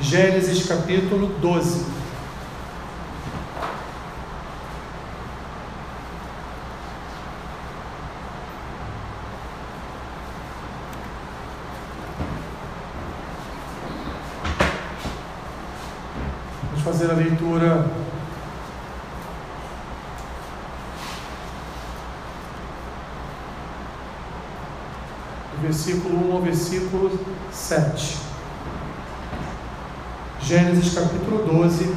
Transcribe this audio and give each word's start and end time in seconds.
Gênesis 0.00 0.64
capítulo 0.66 1.26
12. 1.40 1.84
Vamos 16.62 16.82
fazer 16.84 17.10
a 17.10 17.14
leitura 17.14 17.90
do 25.56 25.62
versículo 25.62 26.30
1 26.30 26.32
ao 26.32 26.42
versículo 26.42 27.18
7. 27.50 28.27
Gênesis 30.48 30.94
capítulo 30.94 31.44
12, 31.44 31.94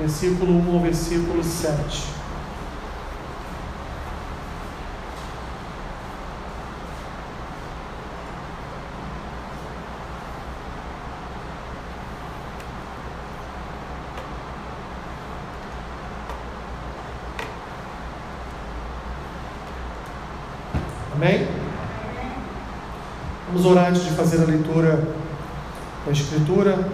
versículo 0.00 0.52
1 0.68 0.74
ao 0.74 0.80
versículo 0.80 1.44
7. 1.44 2.02
Amém? 21.14 21.58
Vamos 23.50 23.64
orar 23.64 23.88
antes 23.88 24.04
de 24.04 24.10
fazer 24.10 24.42
a 24.42 24.44
leitura 24.44 25.08
da 26.04 26.12
Escritura. 26.12 26.86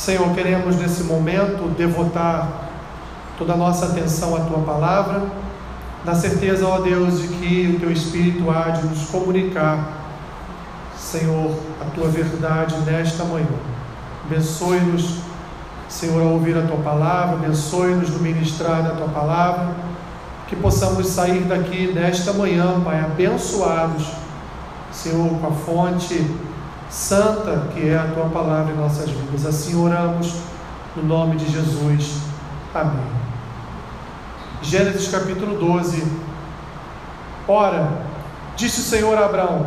Senhor, 0.00 0.34
queremos 0.34 0.76
nesse 0.76 1.02
momento 1.02 1.68
devotar 1.76 2.70
toda 3.36 3.52
a 3.52 3.56
nossa 3.56 3.84
atenção 3.84 4.34
à 4.34 4.40
tua 4.40 4.60
palavra, 4.60 5.24
na 6.06 6.14
certeza, 6.14 6.66
ó 6.66 6.80
Deus, 6.80 7.20
de 7.20 7.28
que 7.28 7.74
o 7.76 7.80
teu 7.80 7.92
Espírito 7.92 8.50
há 8.50 8.70
de 8.70 8.86
nos 8.86 9.10
comunicar, 9.10 9.92
Senhor, 10.96 11.54
a 11.82 11.84
tua 11.94 12.08
verdade 12.08 12.76
nesta 12.86 13.24
manhã. 13.24 13.44
Abençoe-nos, 14.24 15.18
Senhor, 15.86 16.22
ao 16.22 16.28
ouvir 16.28 16.56
a 16.56 16.62
tua 16.62 16.78
palavra, 16.78 17.34
abençoe-nos 17.34 18.08
no 18.08 18.20
ministrar 18.20 18.82
da 18.82 18.94
tua 18.94 19.08
palavra, 19.08 19.74
que 20.48 20.56
possamos 20.56 21.08
sair 21.08 21.42
daqui 21.42 21.92
nesta 21.92 22.32
manhã, 22.32 22.80
Pai, 22.82 23.00
abençoados, 23.00 24.06
Senhor, 24.90 25.28
com 25.38 25.46
a 25.46 25.50
fonte 25.50 26.26
santa 26.90 27.68
que 27.72 27.88
é 27.88 27.96
a 27.96 28.10
tua 28.12 28.28
palavra 28.28 28.72
em 28.72 28.76
nossas 28.76 29.08
vidas. 29.08 29.46
Assim 29.46 29.76
oramos 29.76 30.34
no 30.96 31.04
nome 31.04 31.36
de 31.36 31.50
Jesus. 31.50 32.18
Amém. 32.74 33.06
Gênesis 34.62 35.08
capítulo 35.08 35.58
12. 35.58 36.04
Ora, 37.46 37.88
disse 38.56 38.80
o 38.80 38.84
Senhor 38.84 39.16
a 39.16 39.24
Abraão: 39.24 39.66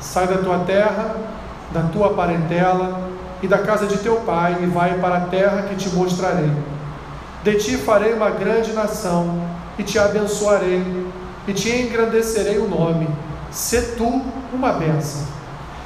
Sai 0.00 0.26
da 0.26 0.38
tua 0.38 0.58
terra, 0.60 1.16
da 1.72 1.82
tua 1.84 2.12
parentela 2.14 3.08
e 3.42 3.48
da 3.48 3.58
casa 3.58 3.86
de 3.86 3.98
teu 3.98 4.16
pai, 4.16 4.58
e 4.62 4.66
vai 4.66 4.98
para 4.98 5.16
a 5.16 5.20
terra 5.22 5.62
que 5.62 5.76
te 5.76 5.88
mostrarei. 5.90 6.50
De 7.42 7.54
ti 7.56 7.76
farei 7.76 8.14
uma 8.14 8.30
grande 8.30 8.72
nação, 8.72 9.42
e 9.78 9.82
te 9.82 9.98
abençoarei, 9.98 10.82
e 11.46 11.52
te 11.52 11.70
engrandecerei 11.70 12.58
o 12.58 12.68
nome. 12.68 13.08
Se 13.50 13.96
tu 13.96 14.22
uma 14.52 14.72
bênção. 14.72 15.33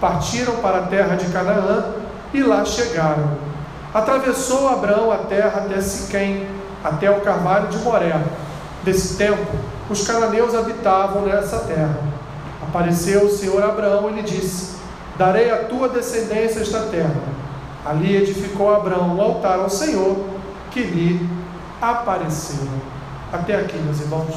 partiram 0.00 0.56
para 0.56 0.78
a 0.78 0.86
terra 0.86 1.16
de 1.16 1.26
Canaã 1.26 1.92
e 2.32 2.42
lá 2.42 2.64
chegaram. 2.64 3.36
Atravessou 3.92 4.68
Abraão 4.68 5.10
a 5.10 5.18
terra 5.18 5.64
até 5.64 5.80
Siquém, 5.80 6.46
até 6.84 7.10
o 7.10 7.20
carvalho 7.20 7.68
de 7.68 7.78
Moré. 7.78 8.20
Desse 8.84 9.16
tempo, 9.16 9.46
os 9.90 10.06
cananeus 10.06 10.54
habitavam 10.54 11.22
nessa 11.22 11.60
terra. 11.60 11.98
Apareceu 12.62 13.24
o 13.24 13.30
Senhor 13.30 13.62
Abraão 13.62 14.10
e 14.10 14.14
lhe 14.14 14.22
disse: 14.22 14.76
Darei 15.16 15.50
à 15.50 15.64
tua 15.64 15.88
descendência 15.88 16.60
esta 16.60 16.82
terra. 16.82 17.16
Ali 17.84 18.16
edificou 18.16 18.74
Abraão 18.74 19.16
um 19.16 19.20
altar 19.20 19.58
ao 19.58 19.70
Senhor 19.70 20.16
que 20.70 20.80
lhe 20.80 21.28
apareceu. 21.80 22.68
Até 23.32 23.56
aqui, 23.56 23.76
meus 23.78 24.00
irmãos. 24.00 24.34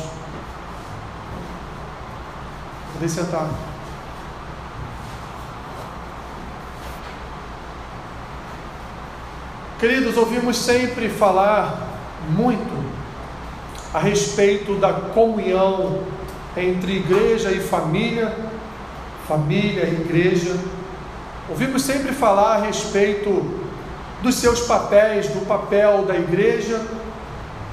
Podem 2.93 3.09
sentar. 3.09 3.70
Queridos, 9.81 10.15
ouvimos 10.15 10.57
sempre 10.57 11.09
falar 11.09 11.87
muito 12.29 12.85
a 13.91 13.97
respeito 13.97 14.75
da 14.75 14.93
comunhão 14.93 16.03
entre 16.55 16.97
igreja 16.97 17.51
e 17.51 17.59
família, 17.59 18.31
família 19.27 19.85
e 19.85 20.01
igreja. 20.01 20.55
Ouvimos 21.49 21.81
sempre 21.81 22.11
falar 22.11 22.57
a 22.57 22.59
respeito 22.59 23.59
dos 24.21 24.35
seus 24.35 24.59
papéis, 24.67 25.27
do 25.29 25.47
papel 25.47 26.05
da 26.05 26.15
igreja, 26.15 26.79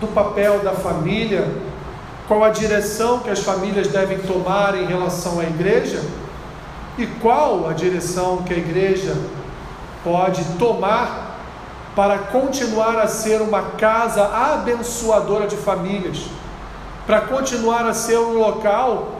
do 0.01 0.07
papel 0.07 0.61
da 0.61 0.73
família, 0.73 1.47
qual 2.27 2.43
a 2.43 2.49
direção 2.49 3.19
que 3.19 3.29
as 3.29 3.41
famílias 3.41 3.89
devem 3.89 4.17
tomar 4.21 4.75
em 4.79 4.87
relação 4.87 5.41
à 5.41 5.45
igreja 5.45 6.03
e 6.97 7.07
qual 7.07 7.69
a 7.69 7.75
direção 7.75 8.45
que 8.45 8.55
a 8.55 8.57
igreja 8.57 9.15
pode 10.03 10.43
tomar 10.59 11.28
para 11.99 12.17
continuar 12.17 12.97
a 12.97 13.09
ser 13.09 13.43
uma 13.43 13.61
casa 13.71 14.25
abençoadora 14.25 15.49
de 15.49 15.57
famílias, 15.57 16.27
para 17.05 17.23
continuar 17.23 17.85
a 17.87 17.93
ser 17.93 18.21
um 18.21 18.39
local 18.39 19.17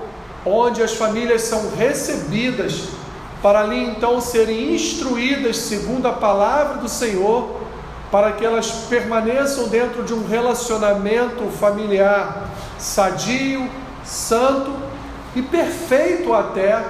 onde 0.47 0.81
as 0.81 0.95
famílias 0.95 1.43
são 1.43 1.73
recebidas, 1.75 2.85
para 3.43 3.63
ali 3.63 3.85
então 3.85 4.21
serem 4.21 4.77
instruídas 4.77 5.57
segundo 5.57 6.07
a 6.07 6.13
palavra 6.13 6.77
do 6.77 6.89
Senhor, 6.89 7.51
para 8.13 8.31
que 8.31 8.47
elas 8.47 8.71
permaneçam 8.89 9.67
dentro 9.67 10.05
de 10.05 10.15
um 10.15 10.25
relacionamento 10.29 11.51
familiar 11.59 12.49
sadio, 12.79 13.69
santo 14.05 14.73
e 15.35 15.43
perfeito 15.43 16.33
até, 16.33 16.81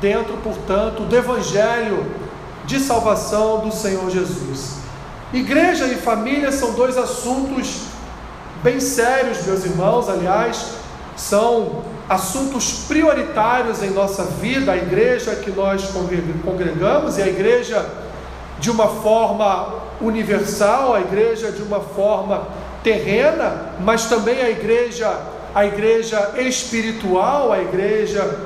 dentro, 0.00 0.36
portanto, 0.36 1.02
do 1.02 1.16
Evangelho 1.16 2.06
de 2.64 2.78
salvação 2.78 3.58
do 3.58 3.72
Senhor 3.72 4.08
Jesus. 4.08 4.85
Igreja 5.32 5.86
e 5.86 5.96
família 5.96 6.52
são 6.52 6.72
dois 6.72 6.96
assuntos 6.96 7.86
bem 8.62 8.78
sérios, 8.78 9.44
meus 9.44 9.64
irmãos, 9.64 10.08
aliás, 10.08 10.74
são 11.16 11.82
assuntos 12.08 12.84
prioritários 12.86 13.82
em 13.82 13.90
nossa 13.90 14.22
vida, 14.24 14.72
a 14.72 14.76
igreja 14.76 15.34
que 15.34 15.50
nós 15.50 15.90
congregamos 16.44 17.18
e 17.18 17.22
a 17.22 17.26
igreja 17.26 17.84
de 18.60 18.70
uma 18.70 18.86
forma 18.86 19.74
universal, 20.00 20.94
a 20.94 21.00
igreja 21.00 21.50
de 21.50 21.62
uma 21.62 21.80
forma 21.80 22.46
terrena, 22.84 23.72
mas 23.80 24.04
também 24.06 24.40
a 24.40 24.50
igreja, 24.50 25.12
a 25.52 25.66
igreja 25.66 26.34
espiritual, 26.36 27.52
a 27.52 27.60
igreja 27.60 28.38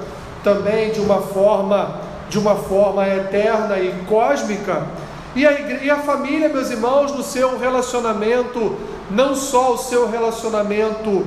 também 0.43 0.93
de 0.93 1.01
uma 1.01 1.21
forma 1.21 2.09
de 2.31 2.39
uma 2.39 2.55
forma 2.55 3.07
eterna 3.09 3.79
e 3.81 3.93
cósmica. 4.09 4.87
E 5.35 5.47
a, 5.47 5.53
igreja, 5.53 5.85
e 5.85 5.91
a 5.91 5.99
família, 5.99 6.49
meus 6.49 6.71
irmãos, 6.71 7.13
no 7.13 7.23
seu 7.23 7.59
relacionamento, 7.59 8.77
não 9.11 9.35
só 9.35 9.75
o 9.75 9.79
seu 9.79 10.09
relacionamento 10.09 11.25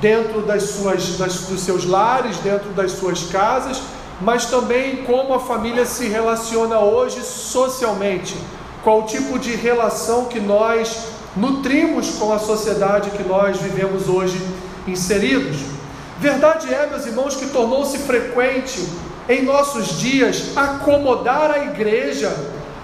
dentro 0.00 0.42
das 0.42 0.64
suas, 0.64 1.16
das, 1.16 1.40
dos 1.46 1.60
seus 1.60 1.86
lares, 1.86 2.36
dentro 2.38 2.70
das 2.70 2.92
suas 2.92 3.24
casas, 3.24 3.80
mas 4.20 4.46
também 4.46 5.04
como 5.04 5.34
a 5.34 5.40
família 5.40 5.86
se 5.86 6.06
relaciona 6.06 6.78
hoje 6.80 7.22
socialmente, 7.22 8.36
qual 8.84 9.00
o 9.00 9.06
tipo 9.06 9.38
de 9.38 9.54
relação 9.54 10.26
que 10.26 10.40
nós 10.40 11.06
nutrimos 11.34 12.10
com 12.18 12.32
a 12.32 12.38
sociedade 12.38 13.10
que 13.10 13.22
nós 13.22 13.58
vivemos 13.58 14.08
hoje 14.08 14.40
inseridos. 14.86 15.56
Verdade 16.18 16.72
é, 16.72 16.86
meus 16.86 17.04
irmãos, 17.04 17.36
que 17.36 17.46
tornou-se 17.46 17.98
frequente 17.98 18.86
em 19.28 19.42
nossos 19.42 19.98
dias 19.98 20.56
acomodar 20.56 21.50
a 21.50 21.58
igreja 21.64 22.34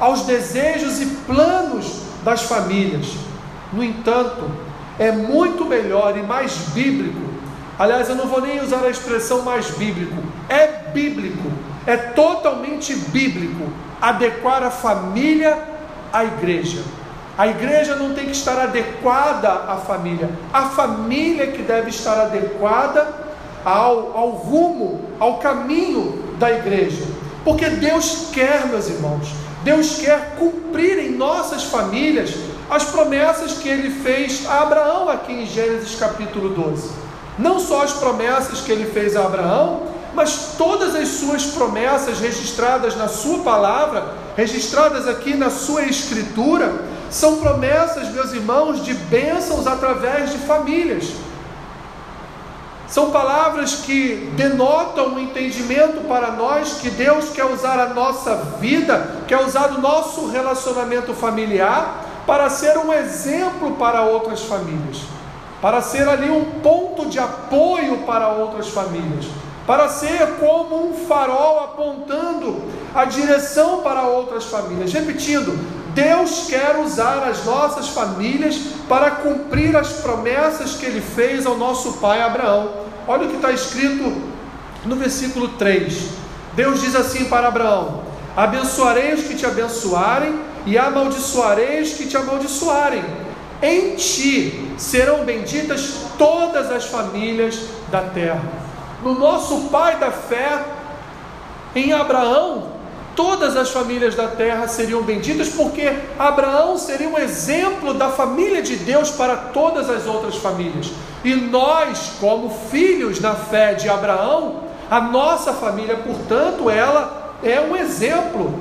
aos 0.03 0.23
desejos 0.23 1.01
e 1.01 1.07
planos 1.07 2.03
das 2.25 2.43
famílias. 2.43 3.07
No 3.73 3.85
entanto, 3.85 4.51
é 4.99 5.13
muito 5.13 5.65
melhor 5.65 6.19
e 6.19 6.23
mais 6.23 6.57
bíblico. 6.75 7.21
Aliás, 7.79 8.09
eu 8.09 8.17
não 8.17 8.27
vou 8.27 8.41
nem 8.41 8.61
usar 8.61 8.85
a 8.85 8.91
expressão 8.91 9.43
mais 9.43 9.71
bíblico, 9.71 10.21
é 10.49 10.67
bíblico, 10.93 11.49
é 11.87 11.97
totalmente 11.97 12.97
bíblico 12.97 13.63
adequar 14.01 14.65
a 14.65 14.73
família 14.73 15.57
à 16.13 16.25
igreja. 16.25 16.83
A 17.39 17.47
igreja 17.47 17.95
não 17.95 18.13
tem 18.13 18.25
que 18.25 18.33
estar 18.33 18.61
adequada 18.61 19.53
à 19.53 19.77
família, 19.77 20.29
a 20.53 20.63
família 20.63 21.47
que 21.47 21.63
deve 21.63 21.91
estar 21.91 22.23
adequada 22.23 23.07
ao, 23.65 24.17
ao 24.17 24.31
rumo, 24.31 25.01
ao 25.21 25.39
caminho 25.39 26.35
da 26.41 26.51
igreja. 26.51 27.05
Porque 27.45 27.71
Deus 27.71 28.31
quer, 28.33 28.67
meus 28.67 28.89
irmãos, 28.89 29.42
Deus 29.63 29.97
quer 29.97 30.35
cumprir 30.39 30.99
em 30.99 31.13
nossas 31.13 31.65
famílias 31.65 32.35
as 32.69 32.85
promessas 32.85 33.53
que 33.55 33.69
ele 33.69 33.91
fez 34.03 34.47
a 34.47 34.63
Abraão 34.63 35.09
aqui 35.09 35.33
em 35.33 35.47
Gênesis 35.47 35.95
capítulo 35.95 36.51
12. 36.51 36.91
Não 37.39 37.61
só 37.61 37.83
as 37.83 37.93
promessas 37.93 38.61
que 38.61 38.73
ele 38.73 38.91
fez 38.91 39.17
a 39.17 39.25
Abraão, 39.25 39.83
mas 40.15 40.55
todas 40.59 40.95
as 40.95 41.09
suas 41.09 41.47
promessas 41.47 42.19
registradas 42.19 42.97
na 42.97 43.09
sua 43.09 43.39
palavra, 43.39 44.15
registradas 44.37 45.09
aqui 45.09 45.35
na 45.35 45.49
sua 45.49 45.85
escritura, 45.85 46.85
são 47.11 47.37
promessas, 47.37 48.09
meus 48.13 48.33
irmãos, 48.33 48.85
de 48.85 48.95
bênçãos 48.95 49.67
através 49.67 50.33
de 50.33 50.39
famílias. 50.39 51.05
São 52.93 53.11
palavras 53.11 53.77
que 53.77 54.31
denotam 54.37 55.15
um 55.15 55.19
entendimento 55.19 56.07
para 56.07 56.33
nós 56.33 56.75
que 56.75 56.91
Deus 56.91 57.31
quer 57.31 57.47
usar 57.47 57.81
a 57.81 57.95
nossa 57.95 58.37
vida, 58.61 59.23
quer 59.27 59.41
usar 59.41 59.71
o 59.71 59.81
nosso 59.81 60.29
relacionamento 60.29 61.15
familiar 61.15 62.05
para 62.27 62.51
ser 62.51 62.77
um 62.77 62.93
exemplo 62.93 63.77
para 63.77 64.03
outras 64.03 64.43
famílias, 64.43 64.99
para 65.63 65.81
ser 65.81 66.07
ali 66.07 66.31
um 66.31 66.45
ponto 66.61 67.07
de 67.07 67.19
apoio 67.19 68.03
para 68.05 68.29
outras 68.29 68.69
famílias, 68.69 69.25
para 69.67 69.89
ser 69.89 70.35
como 70.39 70.91
um 70.91 71.07
farol 71.07 71.65
apontando 71.65 72.61
a 72.95 73.07
direção 73.07 73.81
para 73.81 74.03
outras 74.03 74.45
famílias. 74.45 74.93
Repetindo, 74.93 75.59
Deus 75.95 76.47
quer 76.49 76.79
usar 76.79 77.29
as 77.29 77.45
nossas 77.45 77.89
famílias 77.89 78.57
para 78.89 79.11
cumprir 79.11 79.77
as 79.77 79.89
promessas 79.95 80.75
que 80.75 80.87
Ele 80.87 81.01
fez 81.01 81.45
ao 81.47 81.57
nosso 81.57 81.95
pai 81.95 82.23
Abraão. 82.23 82.71
Olha 83.07 83.27
o 83.27 83.29
que 83.29 83.37
está 83.37 83.53
escrito 83.53 84.23
no 84.85 84.97
versículo 84.97 85.49
3. 85.49 86.09
Deus 86.55 86.81
diz 86.81 86.95
assim 86.95 87.27
para 87.27 87.49
Abraão: 87.49 88.03
Abençoarei 88.37 89.13
os 89.13 89.23
que 89.25 89.35
te 89.35 89.45
abençoarem, 89.45 90.39
e 90.65 90.79
amaldiçoarei 90.79 91.83
os 91.83 91.93
que 91.93 92.07
te 92.07 92.17
amaldiçoarem. 92.17 93.05
Em 93.63 93.95
ti 93.95 94.73
serão 94.79 95.25
benditas 95.25 96.07
todas 96.19 96.71
as 96.71 96.87
famílias 96.87 97.61
da 97.91 98.01
terra. 98.01 98.43
No 99.03 99.19
nosso 99.19 99.69
pai 99.69 99.97
da 99.99 100.11
fé, 100.11 100.65
em 101.75 101.93
Abraão, 101.93 102.72
todas 103.15 103.57
as 103.57 103.71
famílias 103.71 104.15
da 104.15 104.29
terra 104.29 104.67
seriam 104.69 105.03
benditas, 105.03 105.49
porque 105.49 105.93
Abraão 106.19 106.77
seria 106.79 107.09
um 107.09 107.19
exemplo 107.19 107.95
da 107.95 108.09
família 108.11 108.63
de 108.63 108.77
Deus 108.77 109.11
para 109.11 109.37
todas 109.37 109.89
as 109.91 110.07
outras 110.07 110.37
famílias. 110.37 110.91
E 111.25 111.35
nós, 111.35 112.13
como 112.21 112.51
filhos 112.71 113.21
na 113.21 113.35
fé 113.35 113.75
de 113.75 113.89
Abraão, 113.89 114.65
a 114.91 115.01
nossa 115.01 115.53
família, 115.53 115.97
portanto, 115.97 116.69
ela 116.69 117.37
é 117.43 117.61
um 117.61 117.77
exemplo 117.77 118.59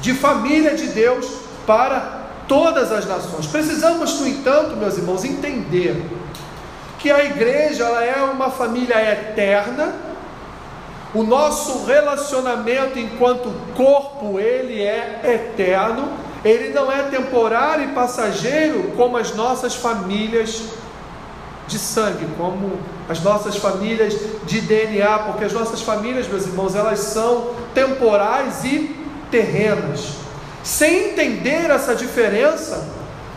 de 0.00 0.14
família 0.14 0.74
de 0.74 0.88
Deus 0.88 1.26
para 1.66 2.24
todas 2.48 2.92
as 2.92 3.06
nações. 3.06 3.46
Precisamos, 3.46 4.20
no 4.20 4.28
entanto, 4.28 4.76
meus 4.76 4.96
irmãos, 4.96 5.24
entender 5.24 6.04
que 6.98 7.10
a 7.10 7.24
igreja 7.24 7.84
ela 7.84 8.04
é 8.04 8.22
uma 8.22 8.50
família 8.50 8.96
eterna 9.12 9.92
o 11.14 11.22
nosso 11.22 11.84
relacionamento 11.84 12.98
enquanto 12.98 13.52
corpo, 13.76 14.40
ele 14.40 14.82
é 14.82 15.20
eterno, 15.24 16.08
ele 16.44 16.74
não 16.74 16.90
é 16.90 17.04
temporário 17.04 17.90
e 17.90 17.94
passageiro 17.94 18.92
como 18.96 19.16
as 19.16 19.34
nossas 19.34 19.76
famílias 19.76 20.62
de 21.68 21.78
sangue, 21.78 22.26
como 22.36 22.78
as 23.08 23.22
nossas 23.22 23.56
famílias 23.56 24.14
de 24.44 24.60
DNA, 24.60 25.20
porque 25.20 25.44
as 25.44 25.52
nossas 25.52 25.80
famílias, 25.80 26.26
meus 26.26 26.46
irmãos, 26.46 26.74
elas 26.74 26.98
são 26.98 27.50
temporais 27.72 28.64
e 28.64 28.94
terrenas. 29.30 30.14
Sem 30.64 31.10
entender 31.10 31.70
essa 31.70 31.94
diferença, 31.94 32.88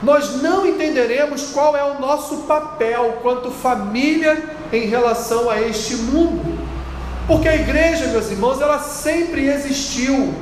nós 0.02 0.42
não 0.42 0.66
entenderemos 0.66 1.52
qual 1.52 1.78
é 1.78 1.84
o 1.84 2.00
nosso 2.00 2.38
papel 2.40 3.20
quanto 3.22 3.52
família 3.52 4.44
em 4.74 4.88
relação 4.88 5.50
a 5.50 5.62
este 5.62 5.96
mundo. 5.96 6.57
Porque 7.28 7.50
a 7.50 7.56
igreja, 7.56 8.08
meus 8.08 8.32
irmãos, 8.32 8.62
ela 8.62 8.80
sempre 8.80 9.48
existiu. 9.48 10.34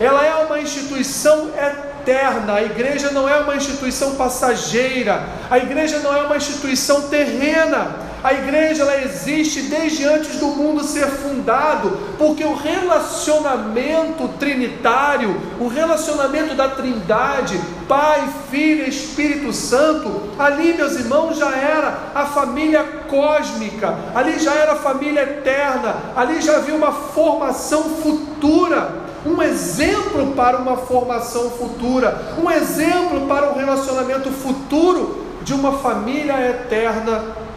Ela 0.00 0.26
é 0.26 0.34
uma 0.34 0.60
instituição 0.60 1.50
eterna. 1.56 2.54
A 2.54 2.62
igreja 2.62 3.12
não 3.12 3.28
é 3.28 3.36
uma 3.36 3.54
instituição 3.54 4.16
passageira. 4.16 5.24
A 5.48 5.58
igreja 5.58 6.00
não 6.00 6.14
é 6.14 6.22
uma 6.24 6.36
instituição 6.36 7.02
terrena. 7.02 8.07
A 8.22 8.32
igreja 8.32 8.82
ela 8.82 9.00
existe 9.02 9.62
desde 9.62 10.04
antes 10.04 10.38
do 10.38 10.46
mundo 10.46 10.82
ser 10.82 11.06
fundado, 11.06 11.96
porque 12.18 12.42
o 12.42 12.54
relacionamento 12.54 14.26
trinitário, 14.40 15.40
o 15.60 15.68
relacionamento 15.68 16.54
da 16.54 16.68
Trindade, 16.68 17.60
Pai, 17.86 18.28
Filho 18.50 18.88
Espírito 18.88 19.52
Santo, 19.52 20.10
ali, 20.38 20.74
meus 20.74 20.94
irmãos, 20.94 21.38
já 21.38 21.56
era 21.56 22.10
a 22.14 22.26
família 22.26 22.82
cósmica, 23.08 23.94
ali 24.14 24.38
já 24.40 24.52
era 24.52 24.72
a 24.72 24.76
família 24.76 25.22
eterna, 25.22 25.94
ali 26.16 26.40
já 26.42 26.56
havia 26.56 26.74
uma 26.74 26.92
formação 26.92 27.84
futura 27.84 29.08
um 29.26 29.42
exemplo 29.42 30.28
para 30.34 30.58
uma 30.58 30.76
formação 30.76 31.50
futura, 31.50 32.36
um 32.42 32.48
exemplo 32.48 33.26
para 33.26 33.50
um 33.50 33.54
relacionamento 33.54 34.30
futuro 34.30 35.24
de 35.42 35.52
uma 35.52 35.72
família 35.78 36.34
eterna 36.48 37.47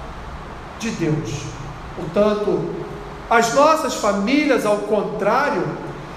de 0.81 0.89
Deus. 0.89 1.29
Portanto, 1.95 2.73
as 3.29 3.53
nossas 3.53 3.95
famílias, 3.95 4.65
ao 4.65 4.77
contrário, 4.77 5.63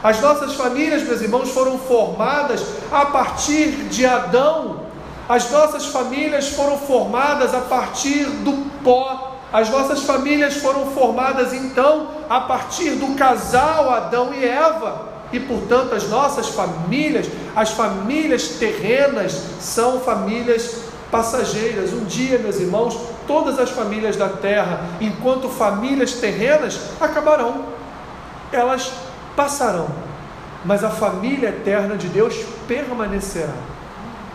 as 0.02 0.20
nossas 0.20 0.54
famílias, 0.54 1.02
meus 1.02 1.20
irmãos, 1.20 1.50
foram 1.50 1.78
formadas 1.78 2.62
a 2.90 3.06
partir 3.06 3.68
de 3.88 4.04
Adão. 4.04 4.80
As 5.28 5.50
nossas 5.50 5.86
famílias 5.86 6.48
foram 6.50 6.76
formadas 6.78 7.54
a 7.54 7.60
partir 7.60 8.24
do 8.24 8.52
pó. 8.82 9.38
As 9.52 9.70
nossas 9.70 10.02
famílias 10.02 10.56
foram 10.56 10.86
formadas 10.86 11.52
então 11.52 12.08
a 12.28 12.40
partir 12.40 12.90
do 12.96 13.14
casal 13.14 13.90
Adão 13.90 14.34
e 14.34 14.44
Eva. 14.44 15.08
E 15.32 15.40
portanto, 15.40 15.94
as 15.94 16.08
nossas 16.08 16.48
famílias, 16.48 17.26
as 17.56 17.70
famílias 17.70 18.48
terrenas, 18.58 19.32
são 19.60 20.00
famílias 20.00 20.83
passageiras. 21.10 21.92
Um 21.92 22.04
dia, 22.04 22.38
meus 22.38 22.60
irmãos, 22.60 22.98
todas 23.26 23.58
as 23.58 23.70
famílias 23.70 24.16
da 24.16 24.28
terra, 24.28 24.84
enquanto 25.00 25.48
famílias 25.48 26.14
terrenas, 26.14 26.80
acabarão. 27.00 27.66
Elas 28.52 28.92
passarão. 29.36 29.88
Mas 30.64 30.82
a 30.82 30.90
família 30.90 31.48
eterna 31.50 31.96
de 31.96 32.08
Deus 32.08 32.34
permanecerá. 32.66 33.54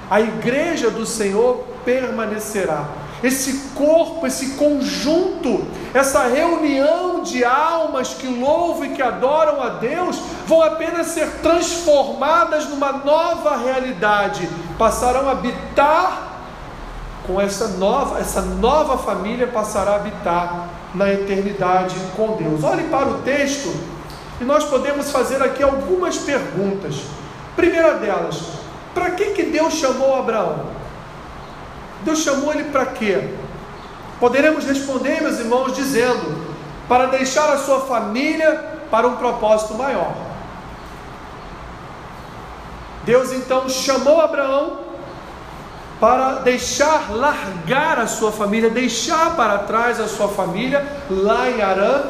A 0.09 0.21
igreja 0.21 0.89
do 0.89 1.05
Senhor 1.05 1.63
permanecerá. 1.85 2.85
Esse 3.21 3.71
corpo, 3.75 4.25
esse 4.25 4.51
conjunto, 4.51 5.67
essa 5.93 6.25
reunião 6.27 7.21
de 7.21 7.43
almas 7.43 8.13
que 8.13 8.27
louvam 8.27 8.85
e 8.85 8.89
que 8.89 9.01
adoram 9.01 9.61
a 9.61 9.69
Deus, 9.69 10.17
vão 10.47 10.61
apenas 10.61 11.07
ser 11.07 11.27
transformadas 11.41 12.69
numa 12.69 12.93
nova 12.93 13.57
realidade, 13.57 14.49
passarão 14.77 15.27
a 15.27 15.33
habitar 15.33 16.28
com 17.29 17.39
essa 17.39 17.67
nova, 17.67 18.19
essa 18.19 18.41
nova 18.41 18.97
família 18.97 19.45
passará 19.45 19.91
a 19.91 19.95
habitar 19.97 20.67
na 20.95 21.13
eternidade 21.13 21.95
com 22.17 22.35
Deus. 22.35 22.63
Olhe 22.63 22.85
para 22.85 23.07
o 23.07 23.21
texto 23.21 23.71
e 24.41 24.43
nós 24.43 24.63
podemos 24.65 25.11
fazer 25.11 25.39
aqui 25.43 25.61
algumas 25.61 26.17
perguntas. 26.17 26.95
Primeira 27.55 27.93
delas, 27.99 28.41
para 28.95 29.11
que, 29.11 29.25
que 29.25 29.43
Deus 29.43 29.75
chamou 29.75 30.15
Abraão? 30.15 30.71
Deus 32.01 32.19
chamou 32.19 32.51
ele 32.51 32.63
para 32.71 32.87
quê? 32.87 33.35
Poderemos 34.19 34.65
responder, 34.65 35.21
meus 35.21 35.37
irmãos, 35.37 35.75
dizendo: 35.75 36.49
para 36.87 37.05
deixar 37.05 37.53
a 37.53 37.59
sua 37.59 37.81
família 37.81 38.79
para 38.89 39.07
um 39.07 39.17
propósito 39.17 39.75
maior. 39.75 40.15
Deus 43.05 43.31
então 43.31 43.69
chamou 43.69 44.19
Abraão 44.19 44.88
para 45.99 46.35
deixar 46.35 47.11
largar 47.11 47.99
a 47.99 48.07
sua 48.07 48.31
família, 48.31 48.69
deixar 48.69 49.35
para 49.35 49.59
trás 49.59 49.99
a 49.99 50.07
sua 50.07 50.29
família 50.29 50.85
lá 51.09 51.49
em 51.49 51.61
Arã, 51.61 52.03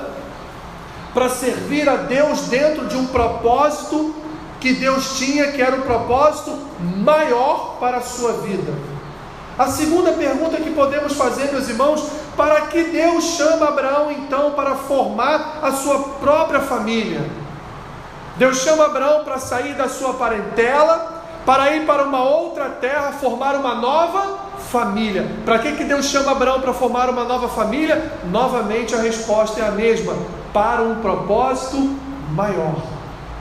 para 1.14 1.30
servir 1.30 1.90
a 1.90 1.96
Deus 1.96 2.42
dentro 2.42 2.86
de 2.86 2.96
um 2.96 3.08
propósito 3.08 4.14
que 4.60 4.74
Deus 4.74 5.18
tinha, 5.18 5.52
que 5.52 5.62
era 5.62 5.76
um 5.76 5.82
propósito 5.82 6.56
maior 6.80 7.78
para 7.80 7.98
a 7.98 8.02
sua 8.02 8.34
vida. 8.34 8.72
A 9.58 9.68
segunda 9.68 10.14
pergunta 10.14 10.58
que 10.58 10.70
podemos 10.70 11.14
fazer, 11.14 11.52
meus 11.52 11.68
irmãos, 11.68 12.08
para 12.38 12.62
que 12.68 12.84
Deus 12.84 13.24
chama 13.36 13.68
Abraão 13.68 14.12
então 14.12 14.52
para 14.52 14.76
formar 14.76 15.60
a 15.62 15.72
sua 15.72 16.00
própria 16.20 16.62
família? 16.62 17.30
Deus 18.38 18.60
chama 18.60 18.86
Abraão 18.86 19.26
para 19.26 19.38
sair 19.38 19.74
da 19.74 19.90
sua 19.90 20.14
parentela, 20.14 21.19
para 21.50 21.76
ir 21.76 21.88
para 21.88 22.04
uma 22.04 22.22
outra 22.22 22.66
terra, 22.70 23.12
formar 23.14 23.56
uma 23.56 23.74
nova 23.74 24.38
família. 24.70 25.28
Para 25.44 25.58
que, 25.58 25.72
que 25.72 25.84
Deus 25.84 26.06
chama 26.06 26.34
Abraão 26.34 26.62
para 26.62 26.74
formar 26.74 27.10
uma 27.10 27.24
nova 27.24 27.50
família? 27.50 28.12
Novamente 28.26 28.94
a 28.94 29.00
resposta 29.00 29.60
é 29.60 29.68
a 29.68 29.72
mesma: 29.72 30.14
para 30.54 30.84
um 30.84 31.02
propósito 31.02 31.98
maior. 32.34 32.76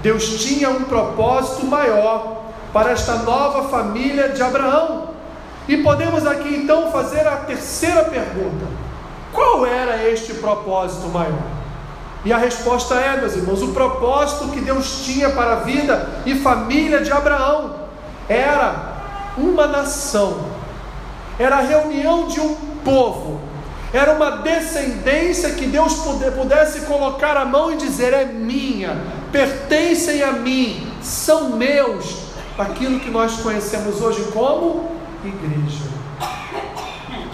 Deus 0.00 0.42
tinha 0.42 0.70
um 0.70 0.84
propósito 0.84 1.66
maior 1.66 2.44
para 2.72 2.92
esta 2.92 3.14
nova 3.16 3.68
família 3.68 4.30
de 4.30 4.42
Abraão. 4.42 5.10
E 5.68 5.76
podemos 5.76 6.26
aqui 6.26 6.48
então 6.48 6.90
fazer 6.90 7.28
a 7.28 7.36
terceira 7.36 8.04
pergunta: 8.04 8.64
qual 9.34 9.66
era 9.66 10.08
este 10.08 10.32
propósito 10.32 11.08
maior? 11.08 11.58
E 12.24 12.32
a 12.32 12.38
resposta 12.38 12.94
é, 12.94 13.18
meus 13.18 13.36
irmãos, 13.36 13.60
o 13.60 13.74
propósito 13.74 14.48
que 14.48 14.62
Deus 14.62 15.04
tinha 15.04 15.28
para 15.28 15.52
a 15.52 15.56
vida 15.56 16.08
e 16.24 16.34
família 16.36 17.02
de 17.02 17.12
Abraão 17.12 17.77
era 18.28 18.98
uma 19.36 19.66
nação, 19.66 20.46
era 21.38 21.56
a 21.56 21.60
reunião 21.60 22.26
de 22.26 22.40
um 22.40 22.54
povo, 22.84 23.40
era 23.92 24.12
uma 24.12 24.42
descendência 24.42 25.50
que 25.50 25.66
Deus 25.66 25.94
pudesse 26.36 26.82
colocar 26.82 27.36
a 27.36 27.44
mão 27.44 27.72
e 27.72 27.76
dizer: 27.76 28.12
é 28.12 28.24
minha, 28.24 29.00
pertencem 29.32 30.22
a 30.22 30.32
mim, 30.32 30.92
são 31.02 31.50
meus, 31.50 32.16
aquilo 32.58 33.00
que 33.00 33.10
nós 33.10 33.40
conhecemos 33.40 34.00
hoje 34.02 34.22
como 34.32 34.90
igreja. 35.24 35.87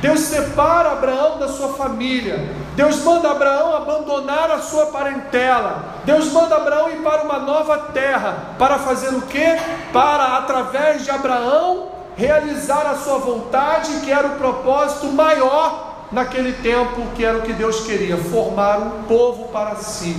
Deus 0.04 0.20
separa 0.20 0.92
Abraão 0.92 1.38
da 1.38 1.48
sua 1.48 1.68
família. 1.68 2.50
Deus 2.76 3.02
manda 3.02 3.30
Abraão 3.30 3.74
abandonar 3.74 4.50
a 4.50 4.58
sua 4.58 4.88
parentela. 4.88 5.82
Deus 6.04 6.30
manda 6.30 6.56
Abraão 6.56 6.90
ir 6.90 6.98
para 6.98 7.22
uma 7.22 7.38
nova 7.38 7.78
terra. 7.94 8.50
Para 8.58 8.78
fazer 8.80 9.14
o 9.14 9.22
quê? 9.22 9.56
Para, 9.94 10.36
através 10.36 11.04
de 11.04 11.10
Abraão, 11.10 11.88
realizar 12.14 12.84
a 12.84 12.96
sua 12.96 13.16
vontade, 13.16 14.00
que 14.00 14.12
era 14.12 14.26
o 14.26 14.36
propósito 14.36 15.06
maior 15.06 15.94
naquele 16.12 16.52
tempo, 16.52 17.00
que 17.14 17.24
era 17.24 17.38
o 17.38 17.42
que 17.42 17.54
Deus 17.54 17.80
queria: 17.86 18.18
formar 18.18 18.80
um 18.80 19.04
povo 19.04 19.48
para 19.48 19.76
si. 19.76 20.14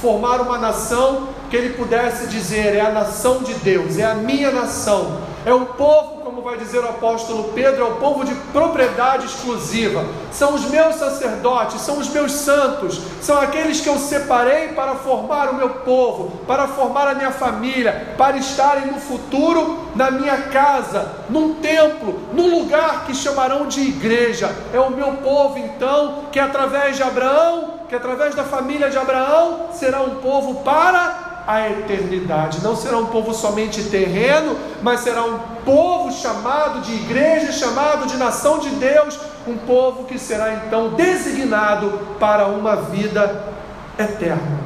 Formar 0.00 0.40
uma 0.40 0.58
nação 0.58 1.28
que 1.50 1.56
ele 1.56 1.74
pudesse 1.74 2.28
dizer: 2.28 2.74
é 2.76 2.80
a 2.80 2.90
nação 2.90 3.42
de 3.42 3.54
Deus, 3.54 3.98
é 3.98 4.04
a 4.04 4.14
minha 4.14 4.50
nação, 4.50 5.20
é 5.44 5.52
o 5.52 5.66
povo 5.66 6.20
como 6.40 6.42
vai 6.42 6.56
dizer 6.56 6.78
o 6.78 6.88
apóstolo 6.88 7.52
Pedro, 7.54 7.82
é 7.82 7.84
o 7.86 7.96
povo 7.96 8.24
de 8.24 8.34
propriedade 8.52 9.26
exclusiva. 9.26 10.06
São 10.32 10.54
os 10.54 10.64
meus 10.70 10.94
sacerdotes, 10.94 11.82
são 11.82 11.98
os 11.98 12.08
meus 12.08 12.32
santos, 12.32 13.00
são 13.20 13.38
aqueles 13.38 13.80
que 13.80 13.88
eu 13.88 13.98
separei 13.98 14.68
para 14.68 14.94
formar 14.94 15.50
o 15.50 15.56
meu 15.56 15.68
povo, 15.68 16.38
para 16.46 16.66
formar 16.66 17.08
a 17.08 17.14
minha 17.14 17.30
família, 17.30 18.14
para 18.16 18.38
estarem 18.38 18.86
no 18.86 18.98
futuro 18.98 19.80
na 19.94 20.10
minha 20.10 20.36
casa, 20.44 21.12
num 21.28 21.54
templo, 21.56 22.18
chamarão 23.20 23.66
de 23.66 23.80
igreja. 23.80 24.50
É 24.72 24.80
o 24.80 24.90
meu 24.90 25.12
povo, 25.18 25.58
então, 25.58 26.24
que 26.32 26.40
através 26.40 26.96
de 26.96 27.02
Abraão, 27.02 27.80
que 27.88 27.94
através 27.94 28.34
da 28.34 28.44
família 28.44 28.90
de 28.90 28.98
Abraão, 28.98 29.68
será 29.72 30.00
um 30.00 30.16
povo 30.16 30.62
para 30.62 31.42
a 31.46 31.68
eternidade. 31.68 32.62
Não 32.62 32.76
será 32.76 32.98
um 32.98 33.06
povo 33.06 33.34
somente 33.34 33.84
terreno, 33.84 34.56
mas 34.82 35.00
será 35.00 35.24
um 35.24 35.38
povo 35.64 36.12
chamado 36.12 36.80
de 36.80 36.94
igreja, 36.94 37.52
chamado 37.52 38.06
de 38.06 38.16
nação 38.16 38.58
de 38.58 38.70
Deus, 38.70 39.18
um 39.46 39.56
povo 39.56 40.04
que 40.04 40.18
será 40.18 40.54
então 40.54 40.90
designado 40.90 41.98
para 42.18 42.46
uma 42.46 42.76
vida 42.76 43.44
eterna. 43.98 44.60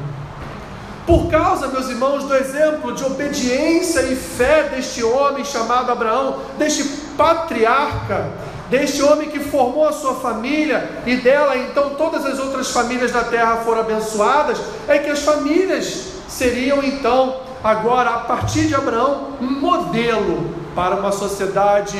Por 1.05 1.29
causa, 1.29 1.67
meus 1.67 1.87
irmãos, 1.87 2.23
do 2.23 2.35
exemplo 2.35 2.93
de 2.93 3.03
obediência 3.03 4.01
e 4.01 4.15
fé 4.15 4.63
deste 4.63 5.03
homem 5.03 5.45
chamado 5.45 5.91
Abraão, 5.91 6.39
deste 6.57 7.04
patriarca, 7.17 8.29
deste 8.69 9.01
homem 9.03 9.29
que 9.29 9.39
formou 9.39 9.87
a 9.87 9.91
sua 9.91 10.15
família 10.15 11.01
e 11.05 11.17
dela 11.17 11.55
então 11.57 11.91
todas 11.91 12.25
as 12.25 12.39
outras 12.39 12.71
famílias 12.71 13.11
da 13.11 13.23
terra 13.23 13.57
foram 13.57 13.81
abençoadas, 13.81 14.59
é 14.87 14.97
que 14.97 15.09
as 15.09 15.19
famílias 15.19 16.13
seriam 16.27 16.83
então, 16.83 17.41
agora, 17.63 18.09
a 18.09 18.19
partir 18.19 18.67
de 18.67 18.75
Abraão, 18.75 19.37
um 19.39 19.51
modelo 19.59 20.49
para 20.75 20.95
uma 20.95 21.11
sociedade 21.11 21.97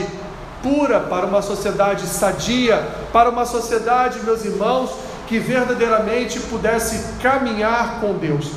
pura, 0.62 1.00
para 1.00 1.28
uma 1.28 1.42
sociedade 1.42 2.08
sadia, 2.08 2.84
para 3.14 3.30
uma 3.30 3.46
sociedade, 3.46 4.20
meus 4.24 4.44
irmãos, 4.44 4.90
que 5.28 5.40
verdadeiramente 5.40 6.40
pudesse 6.40 7.20
caminhar 7.22 8.00
com 8.00 8.14
Deus. 8.14 8.52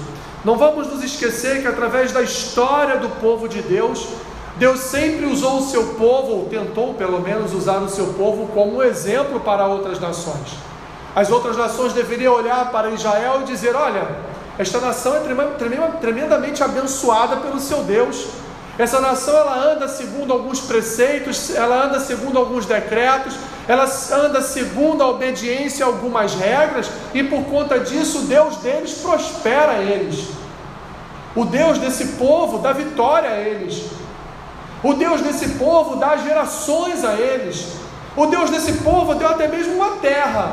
Não 0.44 0.56
vamos 0.56 0.86
nos 0.86 1.02
esquecer 1.04 1.60
que 1.62 1.68
através 1.68 2.12
da 2.12 2.22
história 2.22 2.96
do 2.96 3.08
povo 3.20 3.48
de 3.48 3.60
Deus, 3.60 4.06
Deus 4.58 4.80
sempre 4.80 5.26
usou 5.26 5.58
o 5.58 5.62
seu 5.62 5.94
povo, 5.94 6.32
ou 6.32 6.46
tentou 6.46 6.94
pelo 6.94 7.20
menos 7.20 7.54
usar 7.54 7.78
o 7.78 7.88
seu 7.88 8.08
povo 8.14 8.48
como 8.48 8.82
exemplo 8.82 9.38
para 9.38 9.66
outras 9.66 10.00
nações. 10.00 10.56
As 11.14 11.30
outras 11.30 11.56
nações 11.56 11.92
deveriam 11.92 12.34
olhar 12.34 12.70
para 12.72 12.90
Israel 12.90 13.42
e 13.42 13.44
dizer: 13.44 13.76
olha, 13.76 14.08
esta 14.58 14.80
nação 14.80 15.14
é 15.16 15.20
tremendamente 16.00 16.62
abençoada 16.62 17.36
pelo 17.36 17.60
seu 17.60 17.84
Deus. 17.84 18.26
Essa 18.76 19.00
nação 19.00 19.36
ela 19.36 19.56
anda 19.72 19.88
segundo 19.88 20.32
alguns 20.32 20.60
preceitos, 20.60 21.54
ela 21.54 21.86
anda 21.86 22.00
segundo 22.00 22.38
alguns 22.38 22.66
decretos, 22.66 23.34
ela 23.66 23.88
anda 24.12 24.40
segundo 24.40 25.02
a 25.02 25.08
obediência 25.08 25.84
a 25.84 25.88
algumas 25.88 26.34
regras, 26.34 26.88
e 27.12 27.22
por 27.24 27.44
conta 27.44 27.80
disso, 27.80 28.22
Deus 28.22 28.56
deles 28.56 28.94
prospera 28.94 29.82
eles. 29.82 30.28
O 31.34 31.44
Deus 31.44 31.78
desse 31.78 32.16
povo 32.16 32.58
dá 32.58 32.72
vitória 32.72 33.30
a 33.30 33.40
eles. 33.40 33.84
O 34.82 34.94
Deus 34.94 35.20
desse 35.20 35.50
povo 35.50 35.96
dá 35.96 36.16
gerações 36.16 37.04
a 37.04 37.14
eles. 37.14 37.66
O 38.16 38.26
Deus 38.26 38.50
desse 38.50 38.74
povo 38.74 39.14
deu 39.14 39.28
até 39.28 39.48
mesmo 39.48 39.74
uma 39.74 39.96
terra. 39.96 40.52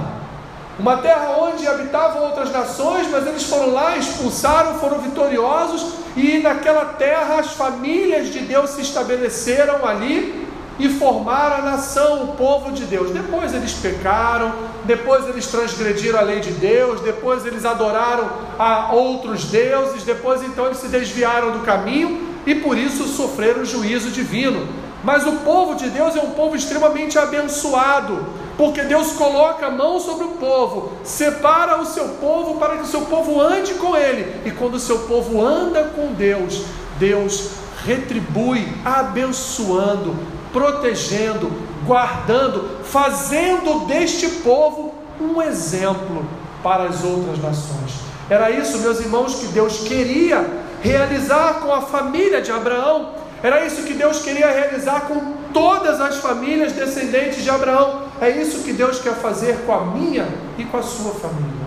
Uma 0.79 0.98
terra 0.98 1.38
onde 1.39 1.67
habitavam 1.67 2.24
outras 2.24 2.51
nações, 2.51 3.08
mas 3.10 3.25
eles 3.25 3.44
foram 3.44 3.72
lá, 3.72 3.96
expulsaram, 3.96 4.77
foram 4.79 5.00
vitoriosos, 5.00 5.94
e 6.17 6.39
naquela 6.39 6.86
terra 6.86 7.39
as 7.39 7.53
famílias 7.53 8.27
de 8.29 8.39
Deus 8.39 8.72
se 8.72 8.82
estabeleceram 8.82 9.86
ali 9.86 10.46
e 10.77 10.89
formaram 10.89 11.58
a 11.58 11.62
nação, 11.62 12.24
o 12.24 12.27
povo 12.36 12.72
de 12.72 12.84
Deus. 12.84 13.12
Depois 13.12 13.53
eles 13.53 13.74
pecaram, 13.74 14.53
depois 14.84 15.29
eles 15.29 15.48
transgrediram 15.48 16.20
a 16.20 16.24
lei 16.24 16.41
de 16.41 16.51
Deus, 16.51 17.00
depois 17.00 17.46
eles 17.46 17.63
adoraram 17.63 18.29
a 18.60 18.91
outros 18.91 19.46
deuses, 19.46 20.03
depois 20.03 20.44
então 20.44 20.65
eles 20.65 20.79
se 20.79 20.88
desviaram 20.88 21.51
do 21.51 21.60
caminho 21.60 22.35
e 22.46 22.56
por 22.56 22.78
isso 22.78 23.08
sofreram 23.08 23.62
o 23.62 23.66
juízo 23.66 24.12
divino. 24.12 24.68
Mas 25.04 25.25
o 25.28 25.34
povo 25.38 25.75
de 25.75 25.90
Deus 25.90 26.16
é 26.16 26.22
um 26.22 26.32
povo 26.32 26.56
extremamente 26.56 27.18
abençoado 27.18 28.25
porque 28.58 28.82
Deus 28.84 29.12
coloca 29.14 29.68
a 29.68 29.72
mão 29.72 30.00
sobre 30.00 30.25
o 30.25 30.30
povo, 30.30 30.94
separa 31.04 31.80
o 31.82 31.86
seu 31.86 32.08
povo 32.10 32.58
para 32.58 32.78
que 32.78 32.84
o 32.84 32.88
seu 32.88 33.02
povo 33.02 33.42
ande 33.42 33.74
com 33.75 33.96
ele, 33.96 34.42
e 34.46 34.52
quando 34.52 34.75
o 34.75 34.80
seu 34.80 35.00
povo 35.00 35.46
anda 35.46 35.92
com 35.96 36.14
Deus, 36.14 36.64
Deus 36.98 37.50
retribui, 37.86 38.68
abençoando, 38.84 40.16
protegendo, 40.54 41.52
guardando, 41.86 42.80
fazendo 42.84 43.86
deste 43.86 44.28
povo 44.28 44.96
um 45.20 45.42
exemplo 45.42 46.25
para 46.64 46.86
as 46.86 47.04
outras 47.04 47.38
nações. 47.40 48.06
Era 48.30 48.50
isso, 48.50 48.80
meus 48.80 49.00
irmãos, 49.00 49.36
que 49.36 49.48
Deus 49.48 49.80
queria 49.82 50.64
realizar 50.86 51.56
com 51.62 51.74
a 51.74 51.82
família 51.82 52.42
de 52.42 52.51
Abraão. 52.51 53.13
Era 53.42 53.65
isso 53.65 53.84
que 53.84 53.94
Deus 53.94 54.20
queria 54.20 54.50
realizar 54.51 55.01
com 55.01 55.34
todas 55.51 56.00
as 56.00 56.18
famílias 56.18 56.72
descendentes 56.74 57.44
de 57.44 57.50
Abraão. 57.50 58.04
É 58.22 58.30
isso 58.30 58.63
que 58.63 58.72
Deus 58.72 59.00
quer 59.00 59.15
fazer 59.15 59.58
com 59.65 59.74
a 59.74 59.86
minha 59.86 60.27
e 60.58 60.63
com 60.63 60.77
a 60.77 60.84
sua 60.84 61.13
família. 61.13 61.65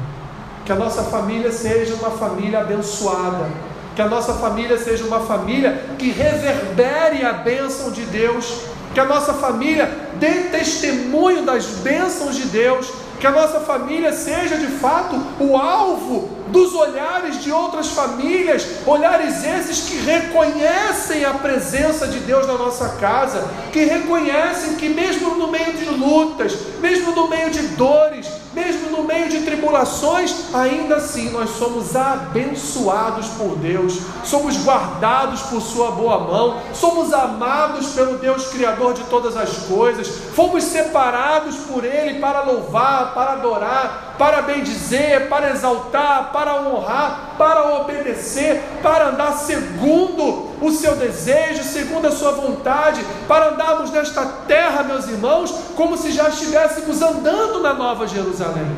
Que 0.65 0.73
a 0.73 0.77
nossa 0.77 1.03
família 1.05 1.51
seja 1.51 1.95
uma 1.95 2.13
família 2.13 2.61
abençoada. 2.61 3.49
Que 3.97 4.03
a 4.03 4.07
nossa 4.07 4.35
família 4.35 4.79
seja 4.79 5.05
uma 5.05 5.21
família 5.21 5.85
que 5.99 6.11
reverbere 6.11 7.25
a 7.25 7.33
bênção 7.33 7.91
de 7.91 8.03
Deus. 8.03 8.63
Que 8.95 9.01
a 9.01 9.05
nossa 9.05 9.35
família 9.35 9.91
dê 10.15 10.49
testemunho 10.59 11.43
das 11.43 11.67
bênçãos 11.67 12.37
de 12.37 12.47
Deus. 12.47 12.93
que 13.19 13.27
a 13.27 13.33
nossa 13.33 13.59
família 13.59 14.13
seja 14.13 14.57
de 14.57 14.69
fato 14.79 15.17
o 15.41 15.57
alvo 15.57 16.38
dos 16.51 16.75
olhares 16.75 17.43
de 17.43 17.53
outras 17.53 17.89
famílias, 17.89 18.67
olhares 18.87 19.45
esses 19.45 19.89
que 19.89 19.97
reconhecem 19.99 21.25
a 21.25 21.35
presença 21.35 22.07
de 22.07 22.21
Deus 22.21 22.47
na 22.47 22.55
nossa 22.55 22.91
casa, 22.97 23.49
que 23.73 23.85
reconhecem 23.85 24.77
que 24.77 24.89
mesmo 24.89 25.35
no 25.35 25.49
meio 25.49 25.73
de 25.75 25.85
lutas, 25.87 26.55
mesmo 26.81 27.13
no 27.13 27.29
meio 27.29 27.51
de 27.51 27.61
dores, 27.69 28.27
mesmo 28.55 28.91
no 28.91 29.05
meio 29.05 29.29
de 29.29 29.43
tribulações, 29.43 30.53
ainda 30.55 30.97
assim 30.97 31.31
nós 31.31 31.51
somos 31.51 31.95
abençoados 31.95 33.29
por 33.29 33.57
Deus, 33.57 33.99
somos 34.25 34.57
guardados 34.65 35.43
por 35.43 35.61
Sua 35.61 35.91
boa 35.91 36.19
mão, 36.19 36.61
somos 36.75 37.13
amados 37.13 37.89
pelo 37.89 38.19
Deus 38.19 38.49
Criador 38.49 38.95
de 38.95 39.03
todas 39.05 39.37
as 39.37 39.51
coisas, 39.69 40.09
fomos 40.35 40.65
separados 40.65 41.57
por 41.71 41.85
Ele 41.85 42.19
para 42.19 42.43
louvar, 42.43 43.15
para 43.15 43.33
adorar, 43.33 44.08
para 44.19 44.43
bendizer, 44.43 45.29
para 45.29 45.51
exaltar, 45.51 46.33
para 46.33 46.61
honrar, 46.61 47.37
para 47.39 47.81
obedecer, 47.81 48.61
para 48.83 49.11
andar 49.11 49.33
segundo 49.35 50.49
o 50.61 50.73
seu 50.73 50.97
desejo, 50.97 51.63
segundo 51.63 52.09
a 52.09 52.11
sua 52.11 52.33
vontade, 52.33 53.01
para 53.29 53.51
andarmos 53.51 53.93
nesta 53.93 54.27
terra, 54.47 54.83
meus 54.83 55.07
irmãos, 55.07 55.55
como 55.77 55.97
se 55.97 56.11
já 56.11 56.29
estivéssemos 56.29 57.01
andando 57.01 57.63
na 57.63 57.73
Nova 57.73 58.09
Jerusalém. 58.09 58.77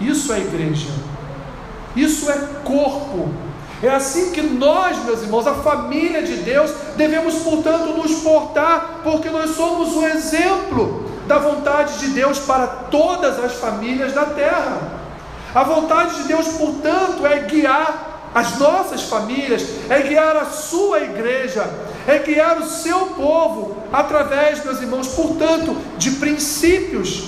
Isso 0.00 0.32
é 0.32 0.40
igreja, 0.40 0.90
isso 1.94 2.28
é 2.30 2.36
corpo. 2.64 3.28
É 3.82 3.88
assim 3.88 4.30
que 4.30 4.42
nós, 4.42 5.02
meus 5.04 5.22
irmãos, 5.22 5.46
a 5.46 5.54
família 5.54 6.22
de 6.22 6.34
Deus, 6.38 6.70
devemos, 6.96 7.36
portanto, 7.36 7.96
nos 7.96 8.16
portar, 8.16 9.00
porque 9.02 9.30
nós 9.30 9.56
somos 9.56 9.96
o 9.96 10.04
exemplo 10.04 11.09
da 11.30 11.38
vontade 11.38 12.00
de 12.00 12.08
Deus 12.08 12.40
para 12.40 12.66
todas 12.66 13.38
as 13.38 13.52
famílias 13.52 14.12
da 14.12 14.24
terra. 14.24 14.80
A 15.54 15.62
vontade 15.62 16.16
de 16.16 16.22
Deus, 16.24 16.48
portanto, 16.48 17.24
é 17.24 17.38
guiar 17.38 18.30
as 18.34 18.58
nossas 18.58 19.02
famílias, 19.02 19.64
é 19.88 20.00
guiar 20.00 20.36
a 20.36 20.46
sua 20.46 20.98
igreja, 20.98 21.64
é 22.08 22.18
guiar 22.18 22.58
o 22.58 22.66
seu 22.66 23.06
povo 23.06 23.76
através, 23.92 24.64
meus 24.64 24.80
irmãos, 24.80 25.06
portanto, 25.14 25.76
de 25.96 26.10
princípios, 26.12 27.26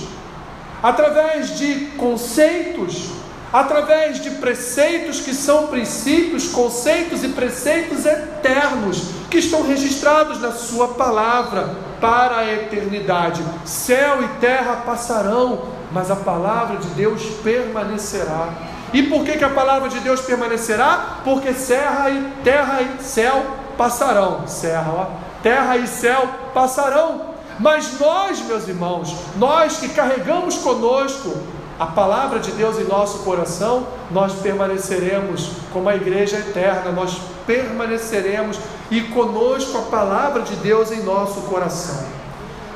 através 0.81 1.57
de 1.57 1.85
conceitos, 1.97 3.09
através 3.53 4.19
de 4.19 4.31
preceitos 4.31 5.19
que 5.19 5.31
são 5.31 5.67
princípios, 5.67 6.47
conceitos 6.47 7.23
e 7.23 7.29
preceitos 7.29 8.03
eternos 8.03 9.11
que 9.29 9.37
estão 9.37 9.61
registrados 9.61 10.41
na 10.41 10.51
Sua 10.51 10.87
palavra 10.89 11.69
para 12.01 12.37
a 12.37 12.51
eternidade. 12.51 13.43
Céu 13.63 14.23
e 14.23 14.27
terra 14.39 14.77
passarão, 14.77 15.65
mas 15.91 16.09
a 16.09 16.15
palavra 16.15 16.77
de 16.77 16.87
Deus 16.89 17.23
permanecerá. 17.43 18.49
E 18.91 19.03
por 19.03 19.23
que, 19.23 19.37
que 19.37 19.43
a 19.43 19.49
palavra 19.49 19.87
de 19.87 19.99
Deus 19.99 20.21
permanecerá? 20.21 21.19
Porque 21.23 21.53
serra 21.53 22.09
e 22.09 22.33
terra 22.43 22.81
e 22.81 23.03
céu 23.03 23.45
passarão. 23.77 24.47
Serra, 24.47 24.91
ó, 24.91 25.05
terra 25.43 25.77
e 25.77 25.87
céu 25.87 26.27
passarão. 26.53 27.33
Mas 27.59 27.99
nós, 27.99 28.41
meus 28.41 28.67
irmãos, 28.67 29.15
nós 29.37 29.77
que 29.77 29.89
carregamos 29.89 30.57
conosco 30.57 31.37
a 31.79 31.87
palavra 31.87 32.39
de 32.39 32.51
Deus 32.51 32.77
em 32.77 32.83
nosso 32.83 33.19
coração, 33.19 33.87
nós 34.11 34.33
permaneceremos 34.33 35.51
como 35.71 35.89
a 35.89 35.95
igreja 35.95 36.37
eterna, 36.37 36.91
nós 36.91 37.19
permaneceremos 37.47 38.59
e 38.91 39.01
conosco 39.01 39.77
a 39.77 39.81
palavra 39.83 40.43
de 40.43 40.55
Deus 40.57 40.91
em 40.91 41.01
nosso 41.03 41.41
coração. 41.41 42.05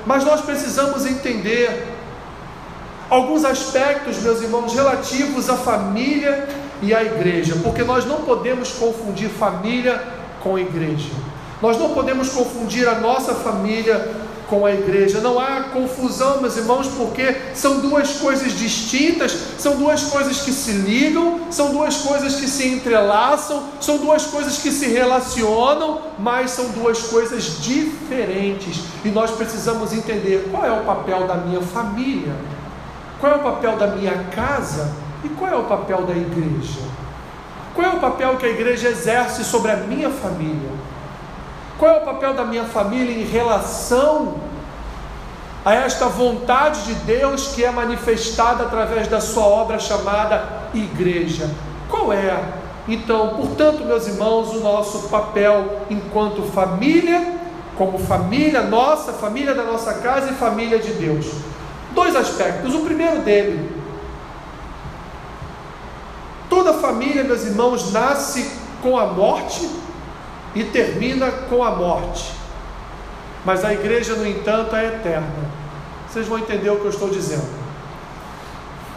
Mas 0.06 0.24
nós 0.24 0.42
precisamos 0.42 1.06
entender 1.06 1.88
alguns 3.10 3.46
aspectos, 3.46 4.18
meus 4.18 4.42
irmãos, 4.42 4.74
relativos 4.74 5.50
à 5.50 5.56
família 5.56 6.48
e 6.82 6.94
à 6.94 7.04
igreja, 7.04 7.56
porque 7.64 7.84
nós 7.84 8.06
não 8.06 8.22
podemos 8.22 8.72
confundir 8.72 9.30
família 9.30 10.02
com 10.42 10.58
igreja. 10.58 11.12
Nós 11.62 11.78
não 11.78 11.90
podemos 11.90 12.30
confundir 12.30 12.88
a 12.88 12.96
nossa 12.96 13.34
família 13.34 14.27
com 14.50 14.66
a 14.66 14.74
igreja. 14.74 15.22
Não 15.22 15.40
há 15.40 15.64
confusão, 15.74 16.42
meus 16.42 16.58
irmãos, 16.58 16.88
porque 16.88 17.36
são 17.54 17.80
duas 17.80 18.18
coisas 18.18 18.54
distintas, 18.54 19.36
são 19.58 19.76
duas 19.76 20.04
coisas 20.04 20.42
que 20.42 20.52
se 20.52 20.72
ligam, 20.72 21.52
são 21.52 21.72
duas 21.72 21.98
coisas 21.98 22.36
que 22.36 22.48
se 22.48 22.68
entrelaçam, 22.68 23.64
são 23.80 23.98
duas 23.98 24.26
coisas 24.26 24.58
que 24.58 24.72
se 24.72 24.88
relacionam, 24.88 26.02
mas 26.18 26.52
são 26.52 26.70
duas 26.70 27.04
coisas 27.04 27.62
diferentes. 27.62 28.80
E 29.04 29.10
nós 29.10 29.32
precisamos 29.32 29.94
entender 29.94 30.48
qual 30.52 30.66
é 30.66 30.72
o 30.72 30.84
papel 30.84 31.28
da 31.28 31.36
minha 31.36 31.62
família, 31.62 32.34
qual 33.20 33.34
é 33.34 33.36
o 33.36 33.40
papel 33.40 33.78
da 33.78 33.88
minha 33.88 34.26
casa 34.36 34.92
e 35.24 35.30
qual 35.30 35.52
é 35.52 35.56
o 35.56 35.64
papel 35.64 36.04
da 36.04 36.14
igreja. 36.14 36.98
Qual 37.78 37.86
é 37.86 37.94
o 37.96 38.00
papel 38.00 38.38
que 38.38 38.46
a 38.48 38.50
igreja 38.50 38.90
exerce 38.90 39.44
sobre 39.44 39.72
a 39.72 39.76
minha 39.76 40.10
família? 40.10 40.72
Qual 41.78 41.92
é 41.92 41.98
o 41.98 42.02
papel 42.02 42.34
da 42.34 42.44
minha 42.44 42.66
família 42.66 43.14
em 43.14 43.26
relação 43.26 44.36
a 45.64 45.76
esta 45.76 46.08
vontade 46.08 46.84
de 46.86 46.94
Deus 46.96 47.50
que 47.50 47.64
é 47.64 47.70
manifestada 47.70 48.64
através 48.64 49.08
da 49.08 49.22
sua 49.22 49.44
obra 49.44 49.78
chamada 49.78 50.70
igreja? 50.74 51.50
Qual 51.88 52.12
é, 52.12 52.44
então, 52.88 53.36
portanto, 53.36 53.86
meus 53.86 54.08
irmãos, 54.08 54.56
o 54.56 54.62
nosso 54.62 55.10
papel 55.10 55.82
enquanto 55.90 56.42
família, 56.42 57.36
como 57.78 58.00
família 58.00 58.64
nossa, 58.64 59.14
família 59.14 59.54
da 59.54 59.64
nossa 59.64 59.96
casa 59.96 60.32
e 60.32 60.34
família 60.34 60.80
de 60.80 60.94
Deus? 60.94 61.28
Dois 61.94 62.16
aspectos. 62.16 62.74
O 62.74 62.80
primeiro 62.80 63.20
dele, 63.20 63.72
toda 66.50 66.74
família, 66.74 67.24
meus 67.24 67.46
irmãos, 67.46 67.92
nasce 67.92 68.52
com 68.82 68.98
a 68.98 69.06
morte 69.06 69.70
e 70.58 70.64
termina 70.64 71.30
com 71.50 71.64
a 71.64 71.70
morte. 71.70 72.34
Mas 73.46 73.64
a 73.64 73.72
igreja, 73.72 74.16
no 74.16 74.26
entanto, 74.26 74.76
é 74.76 74.88
eterna. 74.88 75.28
Vocês 76.10 76.28
vão 76.28 76.40
entender 76.40 76.72
o 76.72 76.78
que 76.78 76.86
eu 76.86 76.90
estou 76.90 77.10
dizendo. 77.10 77.46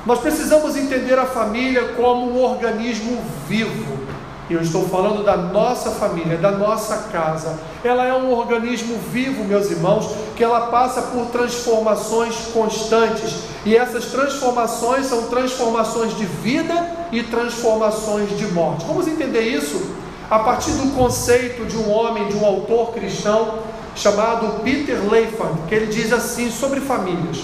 Nós 0.07 0.21
precisamos 0.21 0.75
entender 0.75 1.19
a 1.19 1.27
família 1.27 1.89
como 1.99 2.33
um 2.33 2.43
organismo 2.43 3.23
vivo. 3.47 4.01
E 4.49 4.55
eu 4.55 4.63
estou 4.63 4.89
falando 4.89 5.23
da 5.23 5.37
nossa 5.37 5.91
família, 5.91 6.39
da 6.39 6.51
nossa 6.51 7.11
casa. 7.13 7.61
Ela 7.85 8.07
é 8.07 8.15
um 8.15 8.33
organismo 8.33 8.99
vivo, 9.13 9.45
meus 9.45 9.71
irmãos, 9.71 10.11
que 10.35 10.43
ela 10.43 10.69
passa 10.69 11.03
por 11.03 11.27
transformações 11.27 12.37
constantes. 12.55 13.43
E 13.67 13.77
essas 13.77 14.07
transformações 14.07 15.07
são 15.07 15.25
transformações 15.25 16.17
de 16.17 16.25
vida 16.25 16.91
e 17.13 17.23
transformações 17.23 18.37
de 18.39 18.47
morte. 18.47 18.87
Vamos 18.87 19.07
entender 19.07 19.43
isso 19.43 20.00
a 20.31 20.39
partir 20.39 20.71
do 20.73 20.95
conceito 20.95 21.67
de 21.67 21.77
um 21.77 21.91
homem, 21.91 22.29
de 22.29 22.37
um 22.37 22.47
autor 22.47 22.93
cristão 22.93 23.59
chamado 23.97 24.63
Peter 24.63 24.99
Leifand, 25.11 25.67
que 25.69 25.75
ele 25.75 25.87
diz 25.87 26.13
assim 26.13 26.51
sobre 26.51 26.81
famílias: 26.81 27.39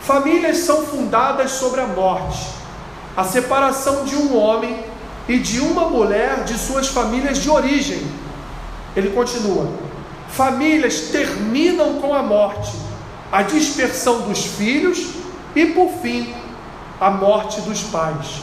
Famílias 0.00 0.58
são 0.58 0.84
fundadas 0.84 1.52
sobre 1.52 1.80
a 1.80 1.86
morte, 1.86 2.44
a 3.16 3.22
separação 3.22 4.04
de 4.04 4.16
um 4.16 4.36
homem 4.36 4.84
e 5.28 5.38
de 5.38 5.60
uma 5.60 5.88
mulher 5.88 6.42
de 6.42 6.58
suas 6.58 6.88
famílias 6.88 7.38
de 7.38 7.48
origem. 7.48 8.04
Ele 8.96 9.10
continua: 9.10 9.68
Famílias 10.28 11.10
terminam 11.12 12.00
com 12.00 12.12
a 12.12 12.22
morte, 12.22 12.72
a 13.30 13.42
dispersão 13.42 14.22
dos 14.22 14.44
filhos 14.44 15.10
e, 15.54 15.66
por 15.66 15.90
fim, 16.02 16.34
a 17.00 17.10
morte 17.10 17.60
dos 17.60 17.82
pais. 17.84 18.42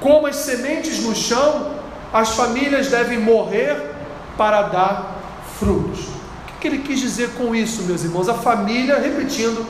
Como 0.00 0.26
as 0.26 0.36
sementes 0.36 1.00
no 1.00 1.14
chão, 1.14 1.81
as 2.12 2.34
famílias 2.34 2.88
devem 2.88 3.18
morrer 3.18 3.76
para 4.36 4.62
dar 4.62 5.16
frutos. 5.58 6.00
O 6.56 6.60
que 6.60 6.68
ele 6.68 6.78
quis 6.78 7.00
dizer 7.00 7.30
com 7.34 7.54
isso, 7.54 7.82
meus 7.82 8.04
irmãos? 8.04 8.28
A 8.28 8.34
família, 8.34 8.98
repetindo, 8.98 9.66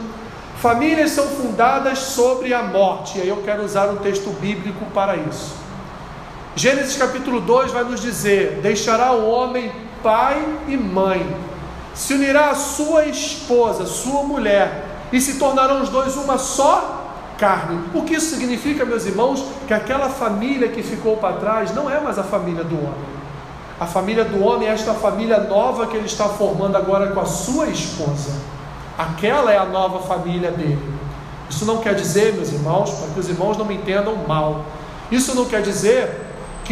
famílias 0.61 1.11
são 1.11 1.27
fundadas 1.29 1.99
sobre 1.99 2.53
a 2.53 2.63
morte. 2.63 3.19
E 3.19 3.23
aí 3.23 3.29
eu 3.29 3.43
quero 3.43 3.65
usar 3.65 3.89
um 3.89 3.97
texto 3.97 4.31
bíblico 4.41 4.85
para 4.93 5.17
isso. 5.17 5.55
Gênesis 6.55 6.97
capítulo 6.97 7.41
2 7.41 7.73
vai 7.73 7.85
nos 7.85 8.01
dizer: 8.01 8.61
Deixará 8.63 9.13
o 9.13 9.31
homem 9.31 9.73
pai 10.03 10.45
e 10.69 10.77
mãe, 10.77 11.25
se 11.95 12.13
unirá 12.13 12.51
a 12.51 12.55
sua 12.55 13.05
esposa, 13.07 13.87
sua 13.87 14.25
mulher, 14.25 14.85
e 15.13 15.21
se 15.21 15.39
tornarão 15.39 15.81
os 15.81 15.89
dois 15.89 16.17
uma 16.17 16.37
só 16.37 17.02
carne. 17.43 17.81
O 17.93 18.03
que 18.03 18.15
isso 18.15 18.37
significa, 18.37 18.85
meus 18.85 19.05
irmãos? 19.05 19.45
Que 19.67 19.75
aquela 19.75 20.09
família 20.09 20.69
que 20.69 20.81
ficou 20.81 21.17
para 21.17 21.39
trás 21.39 21.75
não 21.75 21.91
é 21.91 21.99
mais 22.01 22.17
a 22.17 22.23
família 22.23 22.63
do 22.63 22.77
homem. 22.77 23.13
A 23.81 23.87
família 23.87 24.25
do 24.25 24.45
homem 24.45 24.69
é 24.69 24.71
esta 24.71 24.95
família 24.95 25.41
nova 25.41 25.89
que 25.89 25.97
ele 25.97 26.07
está 26.07 26.29
formando 26.29 26.77
agora 26.77 27.11
com 27.11 27.19
a 27.19 27.27
sua 27.27 27.67
esposa. 27.67 28.33
Aquela 28.97 29.53
é 29.53 29.59
a 29.59 29.65
nova 29.65 30.07
família 30.07 30.53
dele. 30.53 30.79
Isso 31.51 31.65
não 31.65 31.79
quer 31.79 31.97
dizer, 31.97 32.35
meus 32.35 32.53
irmãos, 32.53 32.91
para 32.91 33.09
que 33.09 33.19
os 33.19 33.29
irmãos 33.29 33.57
não 33.59 33.65
me 33.65 33.75
entendam 33.75 34.15
mal. 34.29 34.65
Isso 35.11 35.35
não 35.35 35.47
quer 35.47 35.63
dizer 35.63 36.22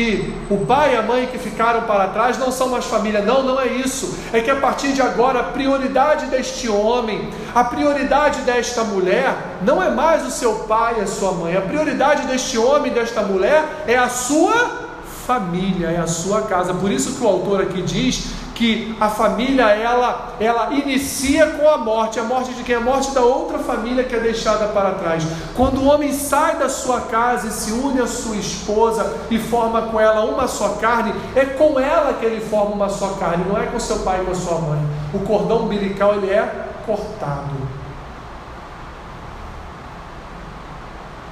que 0.00 0.32
o 0.48 0.64
pai 0.64 0.94
e 0.94 0.96
a 0.96 1.02
mãe 1.02 1.26
que 1.26 1.36
ficaram 1.36 1.82
para 1.82 2.08
trás 2.08 2.38
não 2.38 2.50
são 2.50 2.70
mais 2.70 2.86
família. 2.86 3.20
Não, 3.20 3.42
não 3.42 3.60
é 3.60 3.66
isso. 3.66 4.18
É 4.32 4.40
que 4.40 4.50
a 4.50 4.56
partir 4.56 4.92
de 4.92 5.02
agora 5.02 5.40
a 5.40 5.44
prioridade 5.44 6.26
deste 6.26 6.68
homem, 6.70 7.28
a 7.54 7.62
prioridade 7.64 8.40
desta 8.40 8.82
mulher, 8.82 9.34
não 9.62 9.82
é 9.82 9.90
mais 9.90 10.26
o 10.26 10.30
seu 10.30 10.54
pai 10.60 10.96
e 10.98 11.02
a 11.02 11.06
sua 11.06 11.32
mãe. 11.32 11.54
A 11.54 11.60
prioridade 11.60 12.26
deste 12.26 12.56
homem 12.56 12.92
desta 12.92 13.20
mulher 13.20 13.84
é 13.86 13.96
a 13.96 14.08
sua 14.08 14.88
família, 15.26 15.88
é 15.88 15.98
a 15.98 16.06
sua 16.06 16.42
casa. 16.42 16.72
Por 16.72 16.90
isso 16.90 17.16
que 17.16 17.22
o 17.22 17.28
autor 17.28 17.60
aqui 17.60 17.82
diz 17.82 18.28
que 18.60 18.94
a 19.00 19.08
família 19.08 19.70
ela 19.70 20.34
ela 20.38 20.74
inicia 20.74 21.46
com 21.46 21.66
a 21.66 21.78
morte, 21.78 22.20
a 22.20 22.24
morte 22.24 22.52
de 22.52 22.62
quem? 22.62 22.74
A 22.74 22.80
morte 22.80 23.10
da 23.12 23.22
outra 23.22 23.58
família 23.58 24.04
que 24.04 24.14
é 24.14 24.20
deixada 24.20 24.66
para 24.66 24.96
trás. 24.96 25.24
Quando 25.56 25.80
o 25.80 25.86
homem 25.86 26.12
sai 26.12 26.56
da 26.56 26.68
sua 26.68 27.00
casa 27.00 27.48
e 27.48 27.50
se 27.50 27.72
une 27.72 28.02
à 28.02 28.06
sua 28.06 28.36
esposa 28.36 29.16
e 29.30 29.38
forma 29.38 29.80
com 29.82 29.98
ela 29.98 30.26
uma 30.26 30.46
só 30.46 30.76
carne, 30.78 31.14
é 31.34 31.46
com 31.46 31.80
ela 31.80 32.12
que 32.12 32.26
ele 32.26 32.42
forma 32.42 32.74
uma 32.74 32.90
só 32.90 33.14
carne, 33.18 33.46
não 33.48 33.56
é 33.56 33.64
com 33.64 33.80
seu 33.80 34.00
pai 34.00 34.20
e 34.20 34.26
com 34.26 34.32
a 34.32 34.34
sua 34.34 34.58
mãe. 34.58 34.80
O 35.14 35.20
cordão 35.20 35.62
umbilical 35.62 36.16
ele 36.16 36.30
é 36.30 36.66
cortado. 36.84 37.56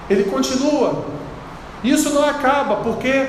Ele 0.08 0.24
continua. 0.24 1.04
Isso 1.84 2.08
não 2.08 2.24
acaba, 2.24 2.76
porque 2.76 3.28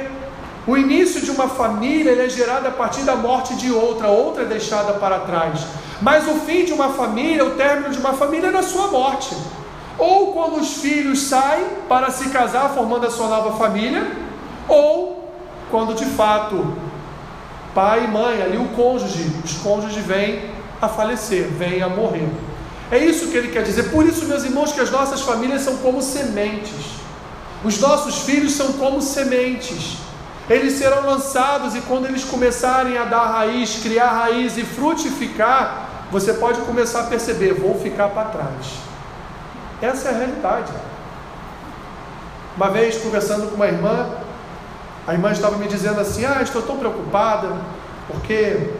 o 0.70 0.78
início 0.78 1.20
de 1.22 1.32
uma 1.32 1.48
família 1.48 2.12
é 2.24 2.30
gerado 2.30 2.68
a 2.68 2.72
partir 2.72 3.02
da 3.02 3.16
morte 3.16 3.56
de 3.56 3.72
outra, 3.72 4.08
outra 4.08 4.44
é 4.44 4.46
deixada 4.46 4.94
para 4.94 5.18
trás. 5.22 5.62
Mas 6.00 6.28
o 6.28 6.36
fim 6.42 6.64
de 6.64 6.72
uma 6.72 6.90
família, 6.90 7.44
o 7.44 7.56
término 7.56 7.90
de 7.90 7.98
uma 7.98 8.14
família 8.14 8.50
é 8.50 8.52
na 8.52 8.62
sua 8.62 8.90
morte. 8.90 9.36
Ou 9.98 10.32
quando 10.32 10.58
os 10.58 10.78
filhos 10.78 11.24
saem 11.24 11.66
para 11.88 12.12
se 12.12 12.30
casar, 12.30 12.70
formando 12.70 13.08
a 13.08 13.10
sua 13.10 13.28
nova 13.28 13.58
família, 13.58 14.12
ou 14.68 15.34
quando 15.72 15.96
de 15.96 16.06
fato 16.06 16.72
pai 17.74 18.04
e 18.04 18.08
mãe, 18.08 18.40
ali 18.40 18.58
o 18.58 18.68
cônjuge, 18.76 19.28
os 19.44 19.54
cônjuges 19.54 20.06
vêm 20.06 20.52
a 20.80 20.88
falecer, 20.88 21.48
vêm 21.48 21.82
a 21.82 21.90
morrer. 21.90 22.30
É 22.92 23.00
isso 23.00 23.30
que 23.30 23.38
ele 23.38 23.48
quer 23.48 23.64
dizer. 23.64 23.90
Por 23.90 24.06
isso, 24.06 24.24
meus 24.26 24.44
irmãos, 24.44 24.72
que 24.72 24.82
as 24.82 24.92
nossas 24.92 25.22
famílias 25.22 25.64
são 25.64 25.78
como 25.78 26.00
sementes. 26.00 27.00
Os 27.66 27.80
nossos 27.80 28.20
filhos 28.20 28.54
são 28.54 28.74
como 28.74 29.02
sementes 29.02 30.09
eles 30.50 30.74
serão 30.74 31.06
lançados 31.06 31.76
e 31.76 31.82
quando 31.82 32.08
eles 32.08 32.24
começarem 32.24 32.98
a 32.98 33.06
dar 33.06 33.26
raiz, 33.28 33.80
criar 33.82 34.10
raiz 34.10 34.58
e 34.58 34.64
frutificar, 34.64 35.90
você 36.12 36.34
pode 36.34 36.60
começar 36.62 37.02
a 37.02 37.04
perceber: 37.04 37.54
vou 37.54 37.80
ficar 37.80 38.10
para 38.10 38.30
trás. 38.30 38.80
Essa 39.82 40.10
é 40.10 40.12
a 40.12 40.18
realidade. 40.18 40.72
Uma 42.58 42.70
vez 42.70 42.98
conversando 42.98 43.48
com 43.48 43.56
uma 43.56 43.68
irmã, 43.68 44.10
a 45.08 45.14
irmã 45.14 45.32
estava 45.32 45.58
me 45.58 45.68
dizendo 45.68 46.00
assim: 46.00 46.26
Ah, 46.26 46.42
estou 46.42 46.64
tão 46.64 46.78
preocupada, 46.78 47.56
porque 48.08 48.72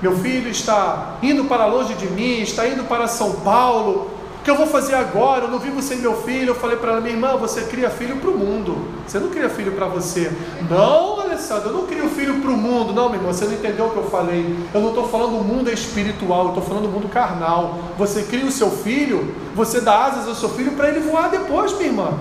meu 0.00 0.16
filho 0.18 0.48
está 0.48 1.16
indo 1.20 1.44
para 1.44 1.66
longe 1.66 1.94
de 1.94 2.06
mim, 2.06 2.40
está 2.40 2.68
indo 2.68 2.84
para 2.84 3.08
São 3.08 3.40
Paulo, 3.40 4.17
que 4.48 4.52
eu 4.52 4.56
vou 4.56 4.66
fazer 4.66 4.94
agora? 4.94 5.44
Eu 5.44 5.50
não 5.50 5.58
vivo 5.58 5.82
sem 5.82 5.98
meu 5.98 6.22
filho. 6.22 6.52
Eu 6.52 6.54
falei 6.54 6.78
para 6.78 6.92
ela, 6.92 7.00
minha 7.02 7.12
irmã, 7.12 7.36
você 7.36 7.64
cria 7.64 7.90
filho 7.90 8.16
para 8.16 8.30
o 8.30 8.38
mundo. 8.38 8.88
Você 9.06 9.18
não 9.18 9.28
cria 9.28 9.50
filho 9.50 9.72
para 9.72 9.86
você. 9.86 10.32
Não, 10.70 11.20
Alessandro, 11.20 11.68
eu 11.68 11.74
não 11.74 11.86
crio 11.86 12.08
filho 12.08 12.40
para 12.40 12.50
o 12.50 12.56
mundo. 12.56 12.94
Não, 12.94 13.10
minha 13.10 13.20
irmã, 13.20 13.30
você 13.30 13.44
não 13.44 13.52
entendeu 13.52 13.84
o 13.84 13.90
que 13.90 13.98
eu 13.98 14.04
falei. 14.04 14.56
Eu 14.72 14.80
não 14.80 14.88
estou 14.88 15.06
falando 15.06 15.36
do 15.36 15.44
mundo 15.44 15.70
espiritual, 15.70 16.44
eu 16.44 16.48
estou 16.48 16.62
falando 16.62 16.84
do 16.84 16.88
mundo 16.88 17.10
carnal. 17.10 17.78
Você 17.98 18.22
cria 18.22 18.46
o 18.46 18.50
seu 18.50 18.70
filho, 18.70 19.34
você 19.54 19.82
dá 19.82 20.06
asas 20.06 20.26
ao 20.26 20.34
seu 20.34 20.48
filho 20.48 20.72
para 20.72 20.88
ele 20.88 21.00
voar 21.00 21.28
depois, 21.28 21.72
minha 21.74 21.88
irmã. 21.88 22.18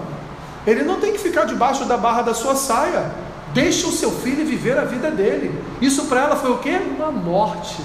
Ele 0.66 0.84
não 0.84 1.00
tem 1.00 1.14
que 1.14 1.20
ficar 1.20 1.46
debaixo 1.46 1.86
da 1.86 1.96
barra 1.96 2.24
da 2.24 2.34
sua 2.34 2.56
saia. 2.56 3.10
Deixe 3.54 3.86
o 3.86 3.92
seu 3.94 4.12
filho 4.12 4.46
viver 4.46 4.78
a 4.78 4.84
vida 4.84 5.10
dele. 5.10 5.58
Isso 5.80 6.04
para 6.08 6.24
ela 6.24 6.36
foi 6.36 6.52
o 6.52 6.58
quê? 6.58 6.78
Uma 6.98 7.10
morte. 7.10 7.78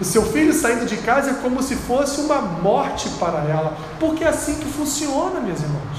O 0.00 0.04
seu 0.04 0.24
filho 0.24 0.52
saindo 0.52 0.86
de 0.86 0.96
casa 0.98 1.30
é 1.30 1.34
como 1.34 1.62
se 1.62 1.74
fosse 1.74 2.20
uma 2.20 2.40
morte 2.40 3.08
para 3.18 3.38
ela, 3.40 3.76
porque 3.98 4.22
é 4.22 4.28
assim 4.28 4.54
que 4.56 4.66
funciona, 4.66 5.40
meus 5.40 5.60
irmãos. 5.60 5.98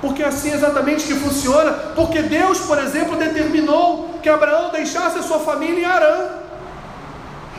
Porque 0.00 0.22
é 0.22 0.26
assim 0.26 0.52
exatamente 0.52 1.06
que 1.06 1.14
funciona, 1.14 1.72
porque 1.94 2.22
Deus, 2.22 2.58
por 2.60 2.78
exemplo, 2.78 3.16
determinou 3.16 4.18
que 4.22 4.28
Abraão 4.28 4.70
deixasse 4.70 5.18
a 5.18 5.22
sua 5.22 5.38
família 5.38 5.80
em 5.80 5.84
Arã. 5.84 6.28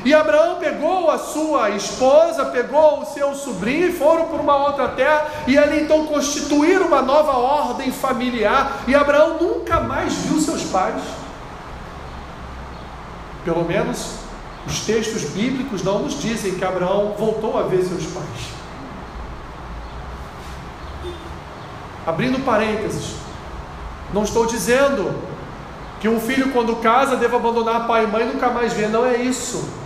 E 0.03 0.13
Abraão 0.13 0.55
pegou 0.55 1.11
a 1.11 1.19
sua 1.19 1.69
esposa, 1.69 2.45
pegou 2.45 3.01
o 3.01 3.05
seu 3.05 3.35
sobrinho 3.35 3.89
e 3.89 3.93
foram 3.93 4.25
para 4.25 4.41
uma 4.41 4.55
outra 4.55 4.87
terra 4.89 5.27
e 5.45 5.55
ali 5.57 5.83
então 5.83 6.07
constituíram 6.07 6.87
uma 6.87 7.03
nova 7.03 7.33
ordem 7.33 7.91
familiar. 7.91 8.81
E 8.87 8.95
Abraão 8.95 9.37
nunca 9.39 9.79
mais 9.79 10.13
viu 10.13 10.39
seus 10.39 10.63
pais. 10.63 11.01
Pelo 13.43 13.65
menos 13.65 14.15
os 14.67 14.81
textos 14.81 15.23
bíblicos 15.23 15.83
não 15.83 15.99
nos 15.99 16.19
dizem 16.21 16.55
que 16.55 16.63
Abraão 16.63 17.15
voltou 17.17 17.57
a 17.57 17.63
ver 17.63 17.83
seus 17.83 18.05
pais. 18.05 18.51
Abrindo 22.05 22.43
parênteses, 22.43 23.15
não 24.13 24.23
estou 24.23 24.45
dizendo 24.45 25.13
que 25.99 26.09
um 26.09 26.19
filho, 26.19 26.51
quando 26.51 26.75
casa, 26.77 27.15
deve 27.15 27.35
abandonar 27.35 27.87
pai 27.87 28.05
e 28.05 28.07
mãe 28.07 28.23
e 28.23 28.33
nunca 28.33 28.49
mais 28.49 28.73
ver, 28.73 28.89
não 28.89 29.05
é 29.05 29.17
isso 29.17 29.80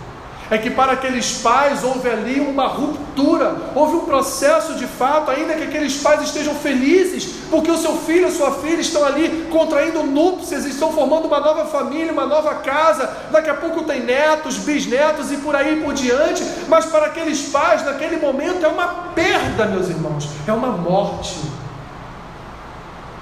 é 0.50 0.58
que 0.58 0.70
para 0.70 0.92
aqueles 0.92 1.38
pais 1.38 1.82
houve 1.82 2.08
ali 2.08 2.40
uma 2.40 2.66
ruptura, 2.66 3.56
houve 3.74 3.96
um 3.96 4.04
processo 4.04 4.74
de 4.74 4.86
fato, 4.86 5.30
ainda 5.30 5.54
que 5.54 5.64
aqueles 5.64 6.00
pais 6.00 6.22
estejam 6.22 6.54
felizes, 6.54 7.24
porque 7.50 7.70
o 7.70 7.76
seu 7.76 7.96
filho 7.96 8.28
e 8.28 8.32
sua 8.32 8.52
filha 8.52 8.80
estão 8.80 9.04
ali 9.04 9.48
contraindo 9.50 10.04
núpcias, 10.04 10.64
estão 10.64 10.92
formando 10.92 11.26
uma 11.26 11.40
nova 11.40 11.64
família, 11.66 12.12
uma 12.12 12.26
nova 12.26 12.54
casa, 12.56 13.10
daqui 13.30 13.50
a 13.50 13.54
pouco 13.54 13.82
tem 13.82 14.04
netos, 14.04 14.58
bisnetos 14.58 15.32
e 15.32 15.38
por 15.38 15.56
aí 15.56 15.82
por 15.82 15.92
diante, 15.94 16.44
mas 16.68 16.86
para 16.86 17.06
aqueles 17.06 17.48
pais, 17.48 17.84
naquele 17.84 18.16
momento, 18.18 18.64
é 18.64 18.68
uma 18.68 18.86
perda, 19.14 19.66
meus 19.66 19.88
irmãos, 19.88 20.28
é 20.46 20.52
uma 20.52 20.68
morte. 20.68 21.40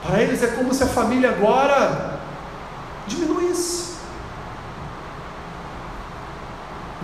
Para 0.06 0.20
eles 0.20 0.42
é 0.42 0.48
como 0.48 0.74
se 0.74 0.82
a 0.82 0.86
família 0.86 1.30
agora 1.30 2.18
diminuísse. 3.06 3.93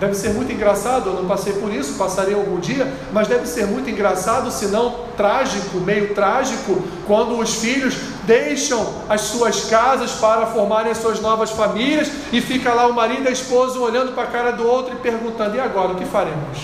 Deve 0.01 0.15
ser 0.15 0.29
muito 0.29 0.51
engraçado, 0.51 1.11
eu 1.11 1.13
não 1.13 1.27
passei 1.27 1.53
por 1.53 1.71
isso, 1.71 1.93
passarei 1.93 2.33
algum 2.33 2.59
dia, 2.59 2.91
mas 3.13 3.27
deve 3.27 3.45
ser 3.45 3.67
muito 3.67 3.87
engraçado, 3.87 4.49
se 4.49 4.65
não 4.65 5.05
trágico, 5.15 5.77
meio 5.77 6.15
trágico, 6.15 6.81
quando 7.05 7.37
os 7.37 7.57
filhos 7.57 7.93
deixam 8.23 8.95
as 9.07 9.21
suas 9.21 9.65
casas 9.65 10.13
para 10.13 10.47
formarem 10.47 10.91
as 10.91 10.97
suas 10.97 11.21
novas 11.21 11.51
famílias 11.51 12.09
e 12.33 12.41
fica 12.41 12.73
lá 12.73 12.87
o 12.87 12.93
marido 12.93 13.25
e 13.25 13.27
a 13.27 13.31
esposa 13.31 13.77
olhando 13.77 14.13
para 14.13 14.23
a 14.23 14.31
cara 14.31 14.51
do 14.51 14.67
outro 14.67 14.95
e 14.95 14.97
perguntando: 14.97 15.55
e 15.55 15.59
agora 15.59 15.91
o 15.91 15.95
que 15.95 16.05
faremos? 16.05 16.57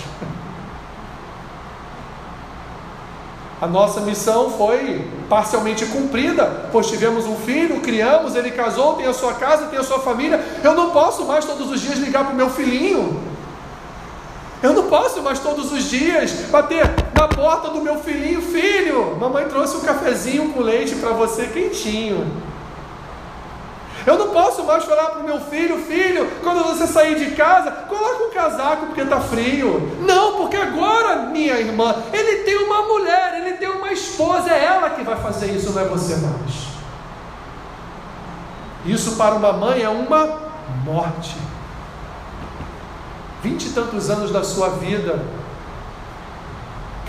A 3.60 3.66
nossa 3.66 4.02
missão 4.02 4.52
foi 4.52 5.04
parcialmente 5.28 5.86
cumprida, 5.88 6.70
pois 6.72 6.88
tivemos 6.88 7.26
um 7.26 7.36
filho, 7.36 7.82
criamos, 7.82 8.36
ele 8.36 8.52
casou, 8.52 8.94
tem 8.94 9.08
a 9.08 9.14
sua 9.14 9.34
casa, 9.34 9.66
tem 9.66 9.80
a 9.80 9.84
sua 9.84 10.00
família. 10.00 10.40
Eu 10.64 10.76
não 10.76 10.92
posso 10.92 11.26
mais 11.26 11.44
todos 11.44 11.72
os 11.72 11.82
dias 11.82 11.98
ligar 11.98 12.24
para 12.24 12.34
o 12.34 12.38
meu 12.38 12.52
filhinho. 12.52 13.20
Eu 14.62 14.74
não 14.74 14.84
posso 14.84 15.22
mais 15.22 15.40
todos 15.40 15.72
os 15.72 15.84
dias 15.84 16.32
bater 16.52 16.84
na 17.16 17.28
porta 17.28 17.70
do 17.70 17.82
meu 17.82 17.98
filhinho, 17.98 18.42
filho. 18.42 19.16
Mamãe 19.20 19.46
trouxe 19.46 19.76
um 19.78 19.82
cafezinho 19.82 20.54
com 20.54 20.62
leite 20.62 20.96
para 20.96 21.10
você 21.10 21.48
quentinho. 21.48 22.26
Eu 24.08 24.18
não 24.18 24.30
posso 24.30 24.64
mais 24.64 24.86
falar 24.86 25.10
para 25.10 25.20
o 25.20 25.24
meu 25.26 25.38
filho, 25.42 25.80
filho, 25.80 26.32
quando 26.42 26.64
você 26.64 26.88
sair 26.88 27.16
de 27.16 27.36
casa, 27.36 27.70
coloca 27.70 28.24
um 28.24 28.32
casaco 28.32 28.86
porque 28.86 29.02
está 29.02 29.20
frio. 29.20 29.98
Não, 30.00 30.38
porque 30.38 30.56
agora, 30.56 31.24
minha 31.24 31.60
irmã, 31.60 31.94
ele 32.14 32.44
tem 32.44 32.56
uma 32.56 32.84
mulher, 32.84 33.42
ele 33.42 33.58
tem 33.58 33.68
uma 33.68 33.92
esposa, 33.92 34.50
é 34.50 34.64
ela 34.64 34.92
que 34.92 35.04
vai 35.04 35.18
fazer 35.18 35.52
isso, 35.52 35.74
não 35.74 35.82
é 35.82 35.86
você 35.86 36.16
mais. 36.16 36.68
Isso 38.86 39.18
para 39.18 39.36
uma 39.36 39.52
mãe 39.52 39.84
é 39.84 39.90
uma 39.90 40.40
morte. 40.86 41.36
Vinte 43.44 43.66
e 43.66 43.70
tantos 43.72 44.10
anos 44.10 44.32
da 44.32 44.42
sua 44.42 44.70
vida, 44.70 45.22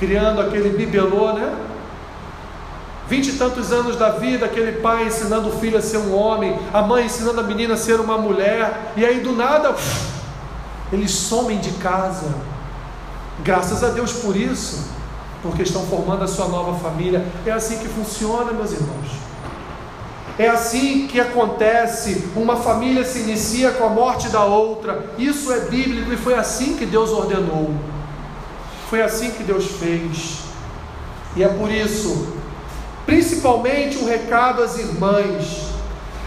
criando 0.01 0.41
aquele 0.41 0.71
bibelô, 0.71 1.33
né? 1.33 1.68
Vinte 3.09 3.29
e 3.29 3.33
tantos 3.33 3.73
anos 3.73 3.97
da 3.97 4.11
vida, 4.11 4.45
aquele 4.45 4.81
pai 4.81 5.07
ensinando 5.07 5.49
o 5.49 5.59
filho 5.59 5.79
a 5.79 5.83
ser 5.83 5.97
um 5.97 6.15
homem, 6.15 6.59
a 6.75 6.83
mãe 6.83 7.07
ensinando 7.07 7.41
a 7.41 7.43
menina 7.43 7.73
a 7.75 7.77
ser 7.77 8.01
uma 8.01 8.19
mulher, 8.19 8.93
e 8.97 9.05
aí 9.05 9.21
do 9.21 9.33
nada, 9.33 9.75
eles 10.93 11.11
somem 11.11 11.59
de 11.59 11.71
casa. 11.73 12.35
Graças 13.43 13.83
a 13.83 13.89
Deus 13.89 14.13
por 14.13 14.37
isso, 14.37 14.91
porque 15.43 15.63
estão 15.63 15.87
formando 15.87 16.25
a 16.25 16.29
sua 16.29 16.49
nova 16.49 16.79
família. 16.81 17.25
É 17.47 17.51
assim 17.51 17.79
que 17.79 17.89
funciona, 17.89 18.53
meus 18.53 18.73
irmãos. 18.73 19.09
É 20.39 20.49
assim 20.49 21.07
que 21.07 21.21
acontece. 21.21 22.31
Uma 22.37 22.57
família 22.57 23.05
se 23.05 23.21
inicia 23.21 23.73
com 23.73 23.85
a 23.85 23.89
morte 23.89 24.29
da 24.29 24.45
outra. 24.45 25.13
Isso 25.19 25.53
é 25.53 25.61
bíblico 25.61 26.13
e 26.13 26.17
foi 26.17 26.35
assim 26.35 26.77
que 26.77 26.85
Deus 26.85 27.11
ordenou. 27.11 27.75
Foi 28.89 29.03
assim 29.03 29.31
que 29.31 29.43
Deus 29.43 29.67
fez. 29.67 30.41
E 31.37 31.43
é 31.43 31.49
por 31.49 31.71
isso 31.71 32.38
principalmente 33.09 33.97
um 33.97 34.05
recado 34.05 34.63
às 34.63 34.79
irmãs. 34.79 35.71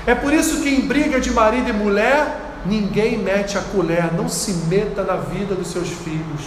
É 0.08 0.15
por 0.15 0.34
isso 0.34 0.63
que 0.63 0.70
em 0.70 0.82
briga 0.82 1.22
de 1.22 1.30
marido 1.30 1.70
e 1.70 1.74
mulher, 1.74 2.56
ninguém 2.65 3.20
mete 3.20 3.56
a 3.56 3.62
colher, 3.62 4.12
não 4.15 4.28
se 4.28 4.52
meta 4.67 5.04
na 5.04 5.15
vida 5.15 5.54
dos 5.54 5.67
seus 5.67 5.89
filhos 5.89 6.41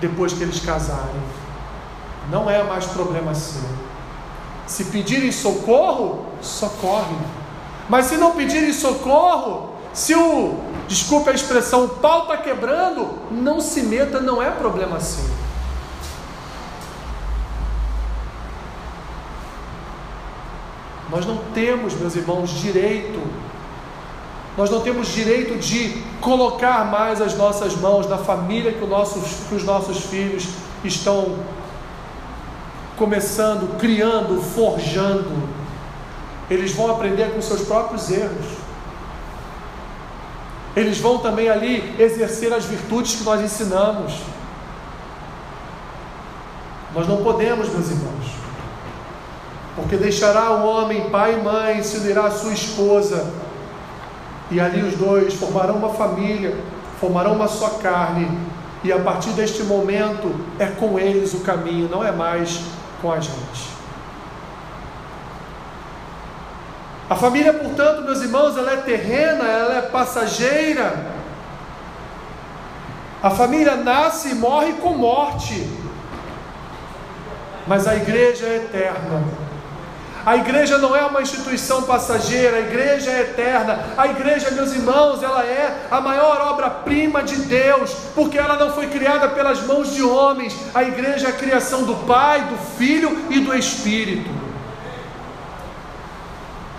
depois 0.00 0.32
que 0.32 0.44
eles 0.44 0.60
casarem. 0.60 1.20
Não 2.30 2.48
é 2.48 2.62
mais 2.62 2.86
problema 2.86 3.34
seu. 3.34 3.62
Se 4.64 4.84
pedirem 4.84 5.32
socorro, 5.32 6.24
socorre. 6.40 7.16
Mas 7.88 8.06
se 8.06 8.16
não 8.16 8.30
pedirem 8.30 8.72
socorro, 8.72 9.70
se 9.92 10.14
o, 10.14 10.54
desculpe 10.86 11.30
a 11.30 11.32
expressão, 11.32 11.86
o 11.86 11.88
pau 11.88 12.22
está 12.22 12.36
quebrando, 12.36 13.18
não 13.28 13.60
se 13.60 13.82
meta, 13.82 14.20
não 14.20 14.40
é 14.40 14.52
problema 14.52 15.00
seu. 15.00 15.43
Nós 21.10 21.26
não 21.26 21.38
temos, 21.54 21.94
meus 21.94 22.16
irmãos, 22.16 22.50
direito, 22.50 23.20
nós 24.56 24.70
não 24.70 24.80
temos 24.80 25.08
direito 25.08 25.58
de 25.58 26.02
colocar 26.20 26.84
mais 26.84 27.20
as 27.20 27.36
nossas 27.36 27.74
mãos 27.76 28.08
na 28.08 28.18
família 28.18 28.72
que, 28.72 28.86
nossos, 28.86 29.48
que 29.48 29.54
os 29.54 29.64
nossos 29.64 30.04
filhos 30.04 30.48
estão 30.84 31.36
começando, 32.96 33.76
criando, 33.78 34.40
forjando. 34.40 35.32
Eles 36.48 36.72
vão 36.72 36.90
aprender 36.90 37.32
com 37.34 37.42
seus 37.42 37.62
próprios 37.62 38.10
erros. 38.10 38.46
Eles 40.76 40.98
vão 40.98 41.18
também 41.18 41.48
ali 41.48 41.94
exercer 41.98 42.52
as 42.52 42.64
virtudes 42.64 43.16
que 43.16 43.24
nós 43.24 43.40
ensinamos. 43.40 44.14
Nós 46.94 47.08
não 47.08 47.24
podemos, 47.24 47.68
meus 47.70 47.90
irmãos, 47.90 48.43
porque 49.76 49.96
deixará 49.96 50.52
o 50.52 50.66
homem 50.66 51.10
pai 51.10 51.34
e 51.34 51.42
mãe, 51.42 51.82
se 51.82 51.96
unirá 51.98 52.26
a 52.26 52.30
sua 52.30 52.52
esposa, 52.52 53.32
e 54.50 54.60
ali 54.60 54.82
os 54.82 54.94
dois 54.94 55.34
formarão 55.34 55.76
uma 55.76 55.90
família, 55.90 56.56
formarão 57.00 57.32
uma 57.32 57.48
só 57.48 57.70
carne, 57.82 58.28
e 58.82 58.92
a 58.92 58.98
partir 58.98 59.30
deste 59.30 59.62
momento 59.62 60.34
é 60.58 60.66
com 60.66 60.98
eles 60.98 61.32
o 61.34 61.40
caminho, 61.40 61.88
não 61.88 62.04
é 62.04 62.12
mais 62.12 62.60
com 63.00 63.10
a 63.10 63.18
gente. 63.18 63.74
A 67.08 67.16
família, 67.16 67.52
portanto, 67.52 68.02
meus 68.02 68.22
irmãos, 68.22 68.56
ela 68.56 68.72
é 68.72 68.76
terrena, 68.76 69.44
ela 69.44 69.78
é 69.78 69.82
passageira. 69.82 71.12
A 73.22 73.30
família 73.30 73.76
nasce 73.76 74.30
e 74.30 74.34
morre 74.34 74.72
com 74.74 74.94
morte, 74.94 75.66
mas 77.66 77.86
a 77.86 77.94
igreja 77.94 78.46
é 78.46 78.56
eterna. 78.56 79.43
A 80.26 80.36
igreja 80.36 80.78
não 80.78 80.96
é 80.96 81.04
uma 81.04 81.20
instituição 81.20 81.82
passageira, 81.82 82.56
a 82.56 82.60
igreja 82.60 83.10
é 83.10 83.20
eterna. 83.20 83.84
A 83.96 84.06
igreja, 84.06 84.50
meus 84.52 84.72
irmãos, 84.72 85.22
ela 85.22 85.44
é 85.44 85.86
a 85.90 86.00
maior 86.00 86.40
obra-prima 86.52 87.22
de 87.22 87.36
Deus, 87.36 87.94
porque 88.14 88.38
ela 88.38 88.56
não 88.56 88.72
foi 88.72 88.86
criada 88.86 89.28
pelas 89.28 89.62
mãos 89.62 89.92
de 89.92 90.02
homens. 90.02 90.56
A 90.74 90.82
igreja 90.82 91.26
é 91.26 91.30
a 91.30 91.34
criação 91.34 91.84
do 91.84 91.94
Pai, 92.06 92.42
do 92.42 92.56
Filho 92.78 93.26
e 93.30 93.40
do 93.40 93.54
Espírito. 93.54 94.43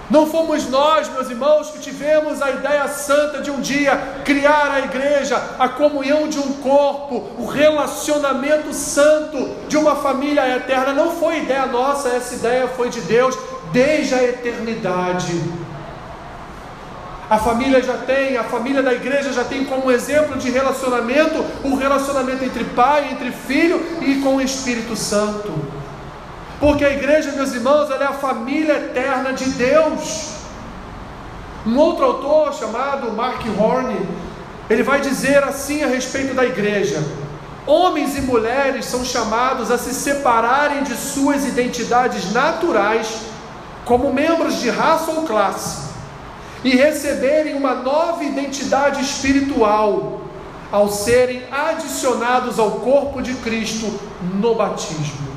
Não 0.10 0.28
fomos 0.28 0.70
nós, 0.70 1.10
meus 1.10 1.30
irmãos, 1.32 1.72
que 1.72 1.80
tivemos 1.80 2.39
a 2.39 2.52
ideia 2.52 2.88
santa 2.88 3.41
de 3.41 3.50
um 3.50 3.60
dia 3.60 4.22
criar 4.24 4.72
a 4.72 4.80
igreja, 4.82 5.41
a 5.58 5.68
comunhão 5.68 6.28
de 6.28 6.38
um 6.38 6.54
corpo, 6.54 7.32
o 7.39 7.46
relacionamento 7.46 8.72
santo 8.72 9.50
de 9.68 9.76
uma 9.76 9.96
família 9.96 10.58
eterna. 10.58 10.94
Não 10.94 11.12
foi 11.12 11.39
ideia 11.39 11.65
nossa, 11.65 12.10
essa 12.10 12.36
ideia 12.36 12.68
foi 12.68 12.89
de 12.89 13.02
Deus 13.02 13.36
desde 13.72 14.13
a 14.13 14.24
eternidade. 14.24 15.41
A 17.28 17.39
família 17.39 17.82
já 17.82 17.98
tem, 17.98 18.38
a 18.38 18.44
família 18.44 18.84
da 18.84 18.94
igreja 18.94 19.34
já 19.34 19.44
tem 19.44 19.65
como 19.65 19.91
exemplo 19.91 20.38
de 20.38 20.52
relacionamento 20.52 21.44
o 21.63 21.76
relacionamento 21.76 22.44
entre 22.44 22.63
pai, 22.63 23.10
entre 23.12 23.32
filho 23.32 23.84
e 24.02 24.22
com 24.22 24.36
o 24.36 24.41
Espírito 24.41 24.96
Santo. 24.96 25.52
Porque 26.60 26.86
a 26.86 26.91
igreja, 26.91 27.32
meus 27.34 27.54
irmãos, 27.54 27.89
ela 27.91 28.04
é 28.04 28.08
a 28.08 28.13
família 28.13 28.74
eterna 28.74 29.34
de 29.34 29.50
Deus. 29.52 30.30
Um 31.65 31.78
outro 31.78 32.06
autor 32.06 32.54
chamado 32.54 33.12
Mark 33.12 33.41
Horn, 33.58 33.96
ele 34.70 34.84
vai 34.84 35.02
dizer 35.02 35.44
assim 35.44 35.84
a 35.84 35.88
respeito 35.88 36.34
da 36.34 36.46
igreja: 36.46 37.04
Homens 37.68 38.15
e 38.18 38.22
mulheres 38.22 38.86
são 38.86 39.04
chamados 39.04 39.72
a 39.72 39.78
se 39.78 39.94
separarem 39.94 40.84
de 40.84 40.96
suas 40.96 41.46
identidades 41.46 42.32
naturais, 42.32 43.08
como 43.84 44.13
membros 44.13 44.60
de 44.62 44.70
raça 44.70 45.12
ou 45.12 45.24
classe, 45.24 45.89
e 46.63 46.70
receberem 46.70 47.56
uma 47.56 47.74
nova 47.74 48.24
identidade 48.24 49.02
espiritual, 49.02 50.22
ao 50.72 50.89
serem 50.89 51.44
adicionados 51.52 52.60
ao 52.60 52.72
corpo 52.72 53.22
de 53.22 53.34
Cristo 53.36 54.00
no 54.36 54.56
batismo. 54.56 55.35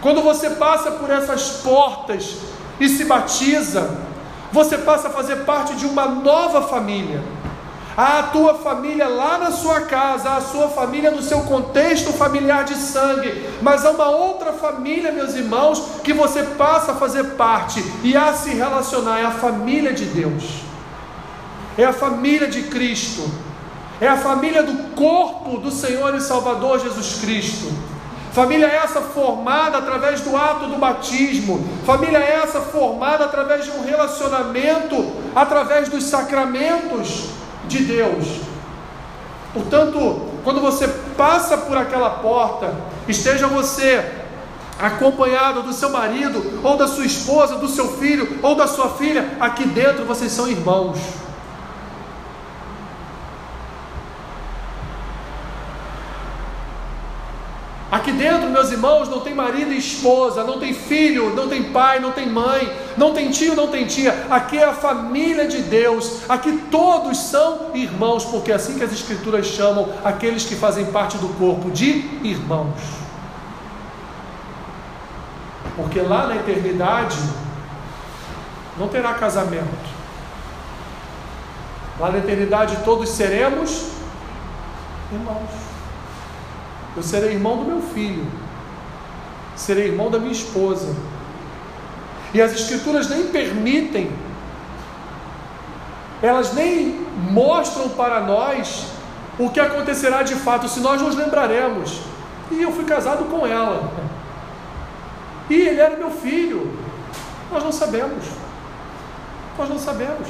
Quando 0.00 0.22
você 0.22 0.50
passa 0.50 0.92
por 0.92 1.10
essas 1.10 1.60
portas 1.62 2.36
e 2.78 2.88
se 2.88 3.04
batiza, 3.04 3.98
você 4.52 4.78
passa 4.78 5.08
a 5.08 5.10
fazer 5.10 5.44
parte 5.44 5.74
de 5.74 5.86
uma 5.86 6.06
nova 6.06 6.62
família. 6.62 7.22
A 7.96 8.22
tua 8.22 8.54
família 8.54 9.08
lá 9.08 9.38
na 9.38 9.50
sua 9.50 9.80
casa, 9.80 10.30
a 10.30 10.40
sua 10.40 10.68
família 10.68 11.10
no 11.10 11.20
seu 11.20 11.40
contexto 11.40 12.12
familiar 12.12 12.64
de 12.64 12.76
sangue, 12.76 13.50
mas 13.60 13.84
há 13.84 13.90
uma 13.90 14.08
outra 14.08 14.52
família, 14.52 15.10
meus 15.10 15.34
irmãos, 15.34 15.82
que 16.04 16.12
você 16.12 16.44
passa 16.44 16.92
a 16.92 16.94
fazer 16.94 17.30
parte 17.30 17.84
e 18.04 18.16
a 18.16 18.32
se 18.34 18.50
relacionar, 18.50 19.18
é 19.18 19.24
a 19.24 19.32
família 19.32 19.92
de 19.92 20.04
Deus, 20.04 20.62
é 21.76 21.84
a 21.84 21.92
família 21.92 22.46
de 22.46 22.62
Cristo, 22.64 23.28
é 24.00 24.06
a 24.06 24.16
família 24.16 24.62
do 24.62 24.94
corpo 24.94 25.58
do 25.58 25.72
Senhor 25.72 26.14
e 26.14 26.20
Salvador 26.20 26.78
Jesus 26.78 27.18
Cristo. 27.20 27.97
Família 28.38 28.68
essa 28.68 29.00
formada 29.00 29.78
através 29.78 30.20
do 30.20 30.36
ato 30.36 30.68
do 30.68 30.76
batismo, 30.76 31.68
família 31.84 32.18
essa 32.18 32.60
formada 32.60 33.24
através 33.24 33.64
de 33.64 33.72
um 33.72 33.82
relacionamento, 33.82 35.12
através 35.34 35.88
dos 35.88 36.04
sacramentos 36.04 37.30
de 37.66 37.82
Deus. 37.82 38.42
Portanto, 39.52 40.28
quando 40.44 40.60
você 40.60 40.86
passa 41.16 41.58
por 41.58 41.76
aquela 41.76 42.10
porta, 42.10 42.76
esteja 43.08 43.48
você 43.48 44.08
acompanhado 44.78 45.64
do 45.64 45.72
seu 45.72 45.90
marido, 45.90 46.60
ou 46.62 46.76
da 46.76 46.86
sua 46.86 47.06
esposa, 47.06 47.56
do 47.56 47.66
seu 47.66 47.98
filho, 47.98 48.38
ou 48.40 48.54
da 48.54 48.68
sua 48.68 48.90
filha, 48.90 49.36
aqui 49.40 49.66
dentro 49.66 50.04
vocês 50.04 50.30
são 50.30 50.46
irmãos. 50.46 50.96
Aqui 57.90 58.12
dentro, 58.12 58.50
meus 58.50 58.70
irmãos, 58.70 59.08
não 59.08 59.20
tem 59.20 59.34
marido 59.34 59.72
e 59.72 59.78
esposa, 59.78 60.44
não 60.44 60.58
tem 60.58 60.74
filho, 60.74 61.34
não 61.34 61.48
tem 61.48 61.72
pai, 61.72 61.98
não 62.00 62.12
tem 62.12 62.28
mãe, 62.28 62.70
não 62.98 63.14
tem 63.14 63.30
tio, 63.30 63.54
não 63.54 63.68
tem 63.68 63.86
tia. 63.86 64.26
Aqui 64.28 64.58
é 64.58 64.64
a 64.64 64.74
família 64.74 65.48
de 65.48 65.62
Deus. 65.62 66.28
Aqui 66.28 66.52
todos 66.70 67.16
são 67.16 67.70
irmãos, 67.74 68.26
porque 68.26 68.52
é 68.52 68.56
assim 68.56 68.76
que 68.76 68.84
as 68.84 68.92
Escrituras 68.92 69.46
chamam 69.46 69.88
aqueles 70.04 70.44
que 70.44 70.54
fazem 70.54 70.84
parte 70.86 71.16
do 71.16 71.28
corpo 71.38 71.70
de 71.70 72.04
irmãos. 72.22 72.76
Porque 75.74 76.00
lá 76.00 76.26
na 76.26 76.36
eternidade 76.36 77.16
não 78.76 78.88
terá 78.88 79.14
casamento. 79.14 79.88
Lá 81.98 82.10
na 82.10 82.18
eternidade 82.18 82.76
todos 82.84 83.08
seremos 83.08 83.92
irmãos. 85.10 85.67
Eu 86.96 87.02
serei 87.02 87.32
irmão 87.32 87.56
do 87.58 87.64
meu 87.64 87.82
filho, 87.82 88.26
serei 89.56 89.88
irmão 89.88 90.10
da 90.10 90.18
minha 90.18 90.32
esposa. 90.32 90.94
E 92.34 92.42
as 92.42 92.52
Escrituras 92.52 93.08
nem 93.08 93.28
permitem, 93.28 94.10
elas 96.22 96.52
nem 96.52 97.06
mostram 97.30 97.88
para 97.90 98.20
nós 98.20 98.86
o 99.38 99.48
que 99.50 99.60
acontecerá 99.60 100.22
de 100.22 100.34
fato, 100.34 100.68
se 100.68 100.80
nós 100.80 101.00
nos 101.00 101.14
lembraremos. 101.14 102.00
E 102.50 102.62
eu 102.62 102.72
fui 102.72 102.84
casado 102.84 103.26
com 103.26 103.46
ela. 103.46 103.90
E 105.48 105.54
ele 105.54 105.80
era 105.80 105.96
meu 105.96 106.10
filho. 106.10 106.76
Nós 107.50 107.62
não 107.62 107.72
sabemos. 107.72 108.24
Nós 109.56 109.68
não 109.68 109.78
sabemos. 109.78 110.28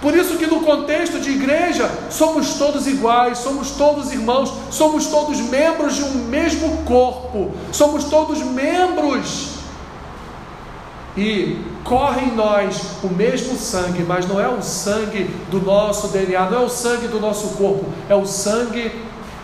Por 0.00 0.16
isso 0.16 0.38
que 0.38 0.46
no 0.46 0.62
contexto 0.62 1.20
de 1.20 1.30
igreja 1.30 1.90
somos 2.08 2.54
todos 2.54 2.86
iguais, 2.86 3.38
somos 3.38 3.72
todos 3.72 4.10
irmãos, 4.10 4.52
somos 4.70 5.06
todos 5.06 5.38
membros 5.40 5.96
de 5.96 6.04
um 6.04 6.24
mesmo 6.24 6.78
corpo, 6.84 7.52
somos 7.70 8.04
todos 8.04 8.38
membros 8.38 9.60
e 11.16 11.58
corre 11.84 12.22
em 12.22 12.34
nós 12.34 12.80
o 13.02 13.08
mesmo 13.08 13.58
sangue, 13.58 14.02
mas 14.02 14.26
não 14.26 14.40
é 14.40 14.48
o 14.48 14.62
sangue 14.62 15.24
do 15.50 15.60
nosso 15.60 16.08
DNA, 16.08 16.48
não 16.48 16.62
é 16.62 16.64
o 16.64 16.68
sangue 16.68 17.08
do 17.08 17.20
nosso 17.20 17.48
corpo, 17.56 17.84
é 18.08 18.14
o 18.14 18.24
sangue 18.24 18.90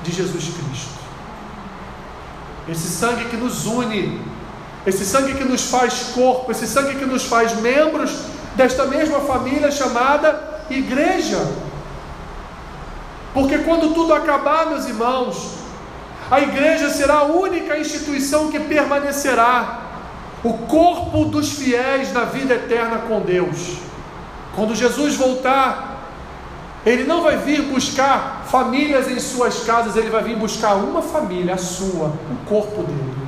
de 0.03 0.13
Jesus 0.13 0.45
Cristo. 0.45 0.97
Esse 2.67 2.89
sangue 2.89 3.27
que 3.27 3.37
nos 3.37 3.67
une, 3.67 4.21
esse 4.87 5.05
sangue 5.05 5.35
que 5.35 5.45
nos 5.45 5.69
faz 5.69 6.13
corpo, 6.15 6.51
esse 6.51 6.67
sangue 6.67 6.95
que 6.95 7.05
nos 7.05 7.25
faz 7.25 7.61
membros 7.61 8.36
desta 8.57 8.87
mesma 8.87 9.21
família 9.21 9.71
chamada 9.71 10.63
igreja. 10.71 11.39
Porque 13.33 13.59
quando 13.59 13.93
tudo 13.93 14.15
acabar, 14.15 14.67
meus 14.67 14.87
irmãos, 14.87 15.57
a 16.31 16.41
igreja 16.41 16.91
será 16.91 17.19
a 17.19 17.25
única 17.25 17.79
instituição 17.79 18.51
que 18.51 18.59
permanecerá, 18.59 19.83
o 20.43 20.55
corpo 20.55 21.25
dos 21.27 21.53
fiéis 21.53 22.13
na 22.13 22.25
vida 22.25 22.55
eterna 22.55 22.99
com 22.99 23.21
Deus. 23.21 23.79
Quando 24.55 24.75
Jesus 24.75 25.17
voltar, 25.17 25.97
ele 26.85 27.05
não 27.05 27.23
vai 27.23 27.37
vir 27.37 27.63
buscar 27.63 28.45
famílias 28.47 29.09
em 29.11 29.19
suas 29.19 29.65
casas, 29.65 29.97
ele 29.97 30.09
vai 30.09 30.23
vir 30.23 30.37
buscar 30.37 30.75
uma 30.75 31.03
família, 31.03 31.55
a 31.55 31.59
sua, 31.59 32.09
o 32.09 32.49
corpo 32.49 32.83
dele. 32.83 33.27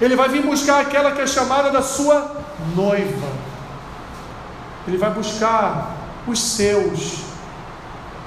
Ele 0.00 0.16
vai 0.16 0.28
vir 0.28 0.42
buscar 0.42 0.80
aquela 0.80 1.12
que 1.12 1.20
é 1.20 1.26
chamada 1.26 1.70
da 1.70 1.82
sua 1.82 2.36
noiva. 2.74 3.28
Ele 4.90 4.98
vai 4.98 5.10
buscar 5.10 5.94
os 6.26 6.40
seus. 6.40 7.18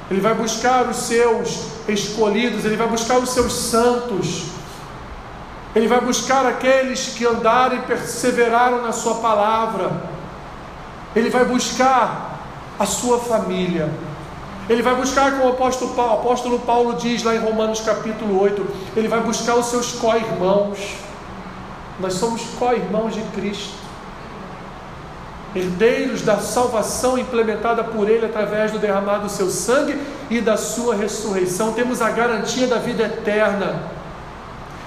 Ele 0.09 0.21
vai 0.21 0.33
buscar 0.33 0.87
os 0.87 0.95
seus 0.95 1.65
escolhidos, 1.89 2.63
ele 2.63 2.77
vai 2.77 2.87
buscar 2.87 3.17
os 3.17 3.31
seus 3.31 3.51
santos. 3.51 4.45
Ele 5.75 5.89
vai 5.89 5.99
buscar 5.99 6.45
aqueles 6.45 7.07
que 7.07 7.25
andaram 7.25 7.75
e 7.75 7.79
perseveraram 7.79 8.81
na 8.81 8.93
sua 8.93 9.15
palavra. 9.15 9.91
Ele 11.13 11.29
vai 11.29 11.43
buscar 11.43 12.39
a 12.79 12.85
sua 12.85 13.19
família. 13.19 13.91
Ele 14.69 14.81
vai 14.81 14.95
buscar, 14.95 15.31
como 15.31 15.43
o 15.43 15.49
apóstolo 15.49 15.93
Paulo, 15.93 16.13
o 16.13 16.19
apóstolo 16.21 16.59
Paulo 16.59 16.93
diz 16.93 17.23
lá 17.23 17.35
em 17.35 17.39
Romanos 17.39 17.81
capítulo 17.81 18.39
8, 18.39 18.65
ele 18.95 19.09
vai 19.09 19.19
buscar 19.19 19.55
os 19.55 19.65
seus 19.65 19.91
co-irmãos. 19.91 20.95
Nós 21.99 22.13
somos 22.13 22.41
co-irmãos 22.57 23.13
de 23.15 23.21
Cristo, 23.35 23.82
herdeiros 25.55 26.21
da 26.21 26.39
salvação 26.39 27.17
implementada 27.17 27.83
por 27.83 28.09
Ele 28.09 28.25
através 28.25 28.71
do 28.71 28.79
derramado 28.79 29.23
do 29.23 29.29
seu 29.29 29.49
sangue 29.49 29.99
e 30.29 30.41
da 30.41 30.57
sua 30.57 30.95
ressurreição. 30.95 31.73
Temos 31.73 32.01
a 32.01 32.09
garantia 32.09 32.67
da 32.67 32.77
vida 32.77 33.03
eterna, 33.03 33.83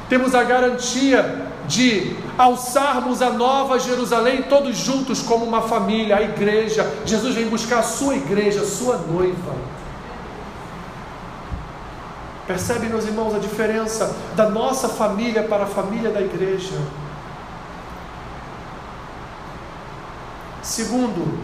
temos 0.08 0.34
a 0.34 0.42
garantia 0.42 1.46
de 1.66 2.16
alçarmos 2.38 3.22
a 3.22 3.30
nova 3.30 3.78
Jerusalém 3.78 4.42
todos 4.42 4.76
juntos 4.76 5.20
como 5.22 5.44
uma 5.44 5.62
família, 5.62 6.16
a 6.16 6.22
igreja. 6.22 6.90
Jesus 7.04 7.34
vem 7.34 7.48
buscar 7.48 7.78
a 7.78 7.82
sua 7.82 8.14
igreja, 8.14 8.60
a 8.60 8.66
sua 8.66 8.96
noiva. 8.98 9.54
Percebe, 12.46 12.86
meus 12.86 13.04
irmãos, 13.04 13.34
a 13.34 13.38
diferença 13.40 14.14
da 14.36 14.48
nossa 14.48 14.88
família 14.88 15.42
para 15.42 15.64
a 15.64 15.66
família 15.66 16.10
da 16.10 16.20
igreja? 16.20 16.76
Segundo, 20.66 21.38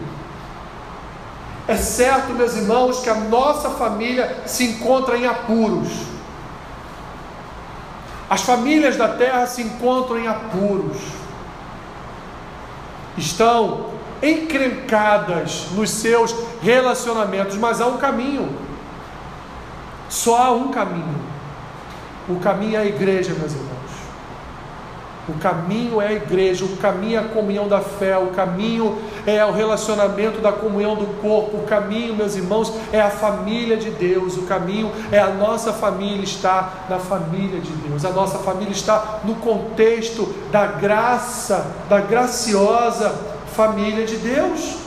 é 1.65 1.77
certo, 1.77 2.33
meus 2.33 2.57
irmãos, 2.57 2.99
que 2.99 3.09
a 3.09 3.15
nossa 3.15 3.69
família 3.69 4.43
se 4.45 4.65
encontra 4.65 5.17
em 5.17 5.25
apuros. 5.25 5.87
As 8.29 8.41
famílias 8.41 8.97
da 8.97 9.07
terra 9.07 9.47
se 9.47 9.61
encontram 9.61 10.19
em 10.19 10.27
apuros, 10.27 10.97
estão 13.17 13.91
encrencadas 14.21 15.67
nos 15.71 15.89
seus 15.89 16.35
relacionamentos, 16.61 17.55
mas 17.55 17.79
há 17.79 17.87
um 17.87 17.97
caminho, 17.97 18.53
só 20.09 20.37
há 20.37 20.51
um 20.51 20.67
caminho. 20.67 21.15
O 22.27 22.41
caminho 22.41 22.75
é 22.75 22.79
a 22.79 22.85
igreja, 22.85 23.33
meus 23.33 23.53
irmãos. 23.53 23.73
O 25.27 25.33
caminho 25.39 26.01
é 26.01 26.07
a 26.07 26.13
igreja, 26.13 26.65
o 26.65 26.75
caminho 26.77 27.17
é 27.17 27.21
a 27.21 27.27
comunhão 27.29 27.67
da 27.67 27.79
fé, 27.79 28.17
o 28.17 28.27
caminho 28.27 29.01
é 29.25 29.43
o 29.45 29.51
relacionamento 29.51 30.41
da 30.41 30.51
comunhão 30.51 30.95
do 30.95 31.05
corpo, 31.21 31.57
o 31.57 31.63
caminho, 31.63 32.15
meus 32.15 32.35
irmãos, 32.35 32.73
é 32.91 33.01
a 33.01 33.09
família 33.09 33.77
de 33.77 33.89
Deus, 33.89 34.37
o 34.37 34.43
caminho 34.43 34.91
é 35.11 35.19
a 35.19 35.29
nossa 35.29 35.71
família 35.71 36.23
estar 36.23 36.87
na 36.89 36.99
família 36.99 37.59
de 37.59 37.71
Deus, 37.71 38.03
a 38.05 38.11
nossa 38.11 38.39
família 38.39 38.71
está 38.71 39.19
no 39.23 39.35
contexto 39.35 40.33
da 40.51 40.65
graça, 40.65 41.65
da 41.89 41.99
graciosa 42.01 43.13
família 43.53 44.05
de 44.05 44.17
Deus. 44.17 44.77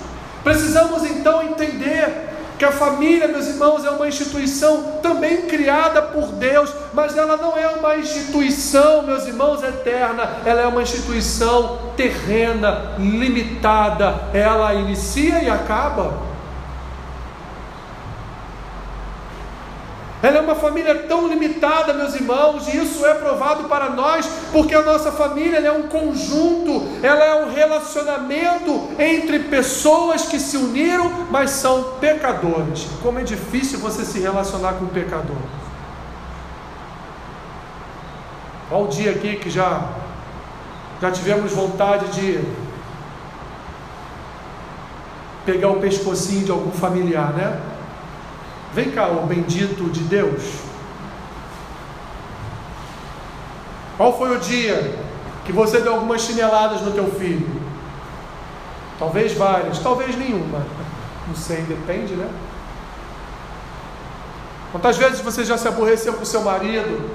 Precisamos 0.43 1.05
então 1.05 1.43
entender 1.43 2.36
que 2.59 2.65
a 2.65 2.73
família, 2.73 3.29
meus 3.29 3.47
irmãos, 3.47 3.85
é 3.85 3.91
uma 3.91 4.09
instituição 4.09 4.99
também 5.03 5.43
criada 5.43 6.01
por 6.01 6.29
Deus, 6.33 6.73
mas 6.93 7.17
ela 7.17 7.37
não 7.37 7.57
é 7.57 7.69
uma 7.69 7.97
instituição, 7.97 9.03
meus 9.03 9.27
irmãos, 9.27 9.63
eterna, 9.63 10.39
ela 10.45 10.63
é 10.63 10.67
uma 10.67 10.83
instituição 10.83 11.79
terrena, 11.97 12.95
limitada, 12.99 14.15
ela 14.33 14.75
inicia 14.75 15.43
e 15.43 15.51
acaba. 15.51 16.26
Ela 20.27 20.39
é 20.39 20.41
uma 20.41 20.57
família 20.57 20.93
tão 21.05 21.29
limitada, 21.29 21.95
meus 21.95 22.17
irmãos, 22.17 22.67
e 22.67 22.79
isso 22.79 23.07
é 23.07 23.15
provado 23.15 23.69
para 23.69 23.91
nós, 23.91 24.27
porque 24.51 24.75
a 24.75 24.83
nossa 24.83 25.13
família 25.13 25.59
é 25.59 25.71
um 25.71 25.85
conjunto, 25.85 26.85
ela 27.01 27.25
é 27.25 27.45
um 27.45 27.55
relacionamento 27.55 28.89
entre 28.99 29.39
pessoas 29.39 30.23
que 30.23 30.41
se 30.41 30.57
uniram, 30.57 31.09
mas 31.31 31.51
são 31.51 31.93
pecadores. 32.01 32.89
Como 33.05 33.21
é 33.21 33.23
difícil 33.23 33.79
você 33.79 34.05
se 34.05 34.19
relacionar 34.19 34.73
com 34.73 34.87
um 34.87 34.89
pecador. 34.89 35.37
Olha 38.69 38.85
o 38.85 38.89
dia 38.89 39.13
aqui 39.13 39.37
que 39.37 39.49
já, 39.49 39.91
já 41.01 41.13
tivemos 41.13 41.53
vontade 41.53 42.09
de 42.21 42.41
pegar 45.45 45.69
o 45.69 45.79
pescocinho 45.79 46.45
de 46.47 46.51
algum 46.51 46.73
familiar, 46.73 47.33
né? 47.33 47.76
Vem 48.77 48.91
cá, 48.91 49.09
o 49.09 49.27
bendito 49.27 49.89
de 49.89 50.01
Deus. 50.01 50.43
Qual 53.97 54.19
foi 54.19 54.37
o 54.37 54.39
dia 54.39 54.95
que 55.47 55.51
você 55.51 55.81
deu 55.81 55.95
algumas 55.95 56.21
chineladas 56.21 56.83
no 56.83 56.91
teu 56.91 57.11
filho? 57.13 57.49
Talvez 58.99 59.33
várias, 59.33 59.79
talvez 59.79 60.15
nenhuma. 60.15 60.63
Não 61.27 61.35
sei, 61.35 61.63
depende, 61.63 62.13
né? 62.17 62.29
Quantas 64.73 64.99
vezes 64.99 65.21
você 65.23 65.43
já 65.43 65.57
se 65.57 65.67
aborreceu 65.67 66.13
com 66.13 66.27
seu 66.27 66.43
marido? 66.43 67.11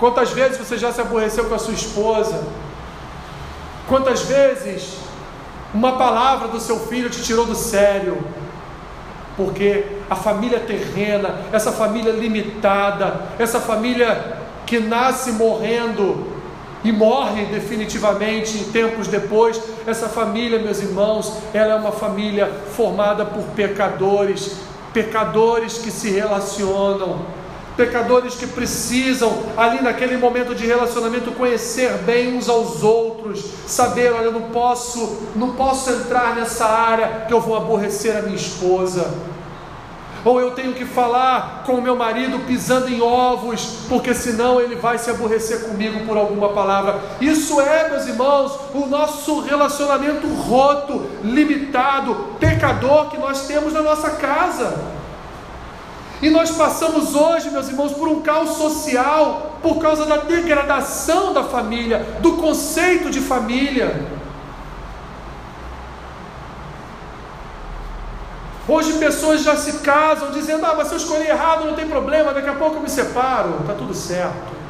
Quantas 0.00 0.32
vezes 0.32 0.58
você 0.58 0.76
já 0.76 0.92
se 0.92 1.00
aborreceu 1.00 1.44
com 1.44 1.54
a 1.54 1.60
sua 1.60 1.74
esposa? 1.74 2.42
Quantas 3.86 4.22
vezes 4.22 4.96
uma 5.72 5.92
palavra 5.92 6.48
do 6.48 6.58
seu 6.58 6.80
filho 6.80 7.08
te 7.08 7.22
tirou 7.22 7.46
do 7.46 7.54
sério? 7.54 8.41
Porque 9.36 9.84
a 10.10 10.16
família 10.16 10.60
terrena, 10.60 11.36
essa 11.52 11.72
família 11.72 12.12
limitada, 12.12 13.28
essa 13.38 13.60
família 13.60 14.36
que 14.66 14.78
nasce 14.78 15.32
morrendo 15.32 16.32
e 16.84 16.90
morre 16.90 17.46
definitivamente 17.46 18.58
em 18.58 18.64
tempos 18.64 19.06
depois, 19.06 19.60
essa 19.86 20.08
família, 20.08 20.58
meus 20.58 20.80
irmãos, 20.80 21.38
ela 21.54 21.74
é 21.74 21.76
uma 21.76 21.92
família 21.92 22.50
formada 22.74 23.24
por 23.24 23.44
pecadores, 23.54 24.56
pecadores 24.92 25.78
que 25.78 25.90
se 25.90 26.10
relacionam, 26.10 27.20
pecadores 27.76 28.34
que 28.34 28.46
precisam, 28.46 29.42
ali 29.56 29.82
naquele 29.82 30.16
momento 30.16 30.54
de 30.54 30.66
relacionamento, 30.66 31.32
conhecer 31.32 31.92
bem 31.98 32.36
uns 32.36 32.48
aos 32.48 32.82
outros, 32.82 33.44
saber, 33.66 34.12
olha, 34.12 34.24
eu 34.24 34.32
não 34.32 34.50
posso, 34.50 35.22
não 35.34 35.52
posso 35.52 35.90
entrar 35.90 36.34
nessa 36.34 36.66
área 36.66 37.24
que 37.26 37.32
eu 37.32 37.40
vou 37.40 37.56
aborrecer 37.56 38.16
a 38.16 38.22
minha 38.22 38.36
esposa 38.36 39.32
ou 40.24 40.40
eu 40.40 40.52
tenho 40.52 40.72
que 40.72 40.84
falar 40.84 41.64
com 41.66 41.74
o 41.74 41.82
meu 41.82 41.96
marido 41.96 42.38
pisando 42.46 42.88
em 42.88 43.00
ovos, 43.00 43.86
porque 43.88 44.14
senão 44.14 44.60
ele 44.60 44.76
vai 44.76 44.96
se 44.98 45.10
aborrecer 45.10 45.64
comigo 45.64 46.06
por 46.06 46.16
alguma 46.16 46.50
palavra. 46.50 47.00
Isso 47.20 47.60
é, 47.60 47.90
meus 47.90 48.06
irmãos, 48.06 48.52
o 48.72 48.86
nosso 48.86 49.40
relacionamento 49.40 50.26
roto, 50.28 51.06
limitado, 51.24 52.14
pecador 52.38 53.08
que 53.08 53.18
nós 53.18 53.46
temos 53.46 53.72
na 53.72 53.82
nossa 53.82 54.10
casa. 54.10 55.01
E 56.22 56.30
nós 56.30 56.52
passamos 56.52 57.16
hoje, 57.16 57.50
meus 57.50 57.68
irmãos, 57.68 57.92
por 57.92 58.06
um 58.06 58.22
caos 58.22 58.50
social 58.56 59.58
por 59.60 59.80
causa 59.80 60.06
da 60.06 60.18
degradação 60.18 61.32
da 61.32 61.42
família, 61.42 61.98
do 62.20 62.36
conceito 62.36 63.10
de 63.10 63.20
família. 63.20 64.06
Hoje 68.68 68.92
pessoas 68.94 69.42
já 69.42 69.56
se 69.56 69.80
casam 69.80 70.30
dizendo: 70.30 70.64
Ah, 70.64 70.74
mas 70.76 70.86
se 70.86 70.94
eu 70.94 70.98
escolher 70.98 71.28
errado 71.28 71.64
não 71.64 71.74
tem 71.74 71.88
problema, 71.88 72.32
daqui 72.32 72.48
a 72.48 72.54
pouco 72.54 72.76
eu 72.76 72.82
me 72.82 72.88
separo, 72.88 73.58
está 73.60 73.74
tudo 73.74 73.92
certo. 73.92 74.62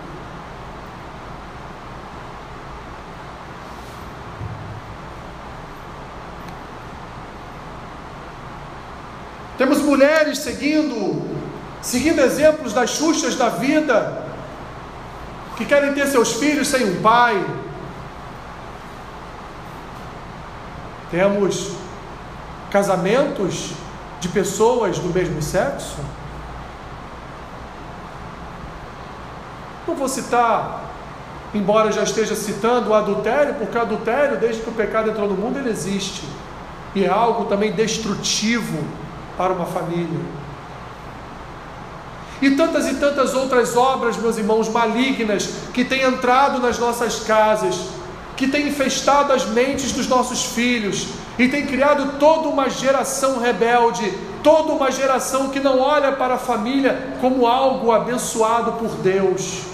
Temos 9.59 9.79
mulheres 9.79 10.39
seguindo, 10.39 11.42
seguindo 11.83 12.21
exemplos 12.21 12.73
das 12.73 12.91
xuxas 12.91 13.35
da 13.35 13.49
vida, 13.49 14.23
que 15.57 15.67
querem 15.67 15.93
ter 15.93 16.07
seus 16.07 16.35
filhos 16.35 16.69
sem 16.69 16.85
um 16.85 17.03
pai. 17.03 17.45
Temos 21.11 21.73
casamentos 22.71 23.73
de 24.21 24.29
pessoas 24.29 24.99
do 24.99 25.13
mesmo 25.13 25.43
sexo. 25.43 25.99
Não 29.87 29.97
vou 29.97 30.09
citar, 30.09 30.85
embora 31.53 31.91
já 31.91 32.05
esteja 32.05 32.37
citando 32.37 32.91
o 32.91 32.95
adultério, 32.95 33.55
porque 33.55 33.77
o 33.77 33.81
adultério, 33.81 34.39
desde 34.39 34.63
que 34.63 34.71
o 34.71 34.73
pecado 34.73 35.11
entrou 35.11 35.29
no 35.29 35.35
mundo, 35.35 35.59
ele 35.59 35.69
existe. 35.69 36.25
E 36.95 37.05
é 37.05 37.09
algo 37.09 37.47
também 37.47 37.73
destrutivo 37.73 38.79
para 39.37 39.53
uma 39.53 39.67
família. 39.67 40.21
E 42.43 42.51
tantas 42.51 42.87
e 42.89 42.95
tantas 42.97 43.35
outras 43.35 43.75
obras, 43.77 44.19
meus 44.19 44.37
irmãos, 44.37 44.69
malignas 44.69 45.49
que 45.73 45.85
têm 45.85 46.03
entrado 46.03 46.61
nas 46.61 46.79
nossas 46.79 47.21
casas, 47.21 47.77
que 48.37 48.49
têm 48.49 48.69
infestado 48.69 49.33
as 49.33 49.47
mentes 49.47 49.93
dos 49.93 50.07
nossos 50.09 50.45
filhos 50.45 51.07
e 51.39 51.49
têm 51.49 51.65
criado 51.65 52.19
toda 52.19 52.49
uma 52.49 52.69
geração 52.69 53.39
rebelde, 53.39 54.13
toda 54.43 54.73
uma 54.73 54.91
geração 54.91 55.49
que 55.49 55.61
não 55.61 55.81
olha 55.81 56.13
para 56.13 56.35
a 56.35 56.39
família 56.39 57.17
como 57.21 57.47
algo 57.47 57.91
abençoado 57.91 58.73
por 58.73 58.91
Deus 58.97 59.73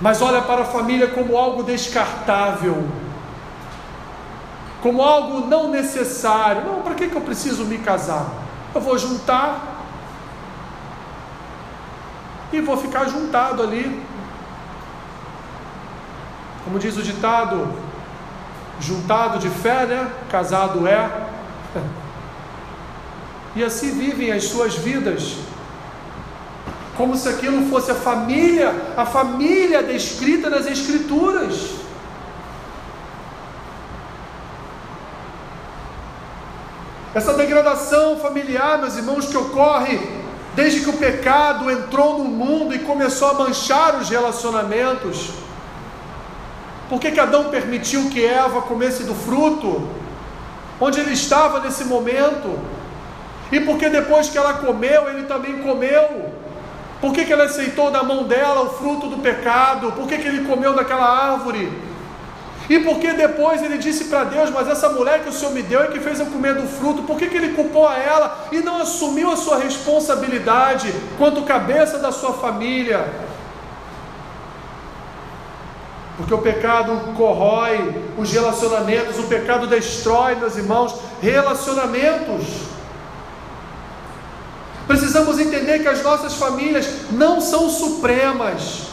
mas 0.00 0.22
olha 0.22 0.40
para 0.40 0.62
a 0.62 0.64
família 0.64 1.08
como 1.08 1.36
algo 1.36 1.62
descartável, 1.62 2.82
como 4.82 5.02
algo 5.02 5.46
não 5.46 5.68
necessário. 5.68 6.64
Não, 6.64 6.80
para 6.80 6.94
que, 6.94 7.08
que 7.08 7.14
eu 7.14 7.20
preciso 7.20 7.64
me 7.66 7.78
casar? 7.78 8.26
Eu 8.74 8.80
vou 8.80 8.96
juntar 8.98 9.84
e 12.52 12.60
vou 12.60 12.76
ficar 12.76 13.08
juntado 13.08 13.62
ali. 13.62 14.02
Como 16.64 16.78
diz 16.78 16.96
o 16.96 17.02
ditado, 17.02 17.68
juntado 18.80 19.38
de 19.38 19.48
fé, 19.48 19.86
né? 19.86 20.12
Casado 20.30 20.86
é. 20.86 21.28
E 23.56 23.64
assim 23.64 23.98
vivem 23.98 24.30
as 24.30 24.44
suas 24.44 24.76
vidas 24.76 25.38
como 27.00 27.16
se 27.16 27.30
aquilo 27.30 27.66
fosse 27.70 27.90
a 27.90 27.94
família, 27.94 28.74
a 28.94 29.06
família 29.06 29.82
descrita 29.82 30.50
nas 30.50 30.66
Escrituras. 30.66 31.70
Essa 37.12 37.34
degradação 37.34 38.16
familiar, 38.18 38.78
meus 38.78 38.96
irmãos, 38.96 39.26
que 39.26 39.36
ocorre 39.36 39.98
desde 40.54 40.80
que 40.80 40.90
o 40.90 40.94
pecado 40.94 41.70
entrou 41.70 42.18
no 42.18 42.24
mundo 42.24 42.74
e 42.74 42.78
começou 42.80 43.30
a 43.30 43.34
manchar 43.34 43.96
os 43.96 44.08
relacionamentos. 44.08 45.30
Por 46.88 47.00
que, 47.00 47.10
que 47.10 47.20
Adão 47.20 47.50
permitiu 47.50 48.08
que 48.10 48.24
Eva 48.24 48.62
comesse 48.62 49.02
do 49.04 49.14
fruto? 49.14 49.88
Onde 50.80 51.00
ele 51.00 51.12
estava 51.12 51.60
nesse 51.60 51.84
momento? 51.84 52.58
E 53.50 53.60
porque 53.60 53.88
depois 53.88 54.28
que 54.28 54.38
ela 54.38 54.54
comeu, 54.54 55.08
ele 55.08 55.24
também 55.24 55.58
comeu? 55.58 56.32
Por 57.00 57.12
que, 57.12 57.24
que 57.24 57.32
ele 57.32 57.42
aceitou 57.42 57.90
da 57.90 58.02
mão 58.02 58.24
dela 58.24 58.62
o 58.62 58.70
fruto 58.70 59.08
do 59.08 59.18
pecado? 59.18 59.92
Por 59.92 60.06
que, 60.06 60.18
que 60.18 60.28
ele 60.28 60.46
comeu 60.46 60.74
daquela 60.74 61.06
árvore? 61.32 61.89
E 62.70 62.78
por 62.78 63.00
que 63.00 63.12
depois 63.12 63.60
ele 63.64 63.78
disse 63.78 64.04
para 64.04 64.22
Deus: 64.22 64.48
Mas 64.48 64.68
essa 64.68 64.88
mulher 64.90 65.24
que 65.24 65.28
o 65.28 65.32
Senhor 65.32 65.52
me 65.52 65.60
deu 65.60 65.82
é 65.82 65.88
que 65.88 65.98
fez 65.98 66.20
eu 66.20 66.26
comer 66.26 66.54
do 66.54 66.68
fruto? 66.68 67.02
Por 67.02 67.18
que, 67.18 67.28
que 67.28 67.36
ele 67.36 67.52
culpou 67.52 67.88
a 67.88 67.98
ela 67.98 68.46
e 68.52 68.60
não 68.60 68.80
assumiu 68.80 69.28
a 69.32 69.36
sua 69.36 69.58
responsabilidade 69.58 70.94
quanto 71.18 71.42
cabeça 71.42 71.98
da 71.98 72.12
sua 72.12 72.32
família? 72.34 73.12
Porque 76.16 76.32
o 76.32 76.38
pecado 76.38 76.92
corrói 77.16 78.04
os 78.16 78.30
relacionamentos, 78.30 79.18
o 79.18 79.24
pecado 79.24 79.66
destrói, 79.66 80.36
meus 80.36 80.56
irmãos, 80.56 80.94
relacionamentos. 81.20 82.44
Precisamos 84.86 85.40
entender 85.40 85.80
que 85.80 85.88
as 85.88 86.04
nossas 86.04 86.36
famílias 86.36 87.10
não 87.10 87.40
são 87.40 87.68
supremas. 87.68 88.89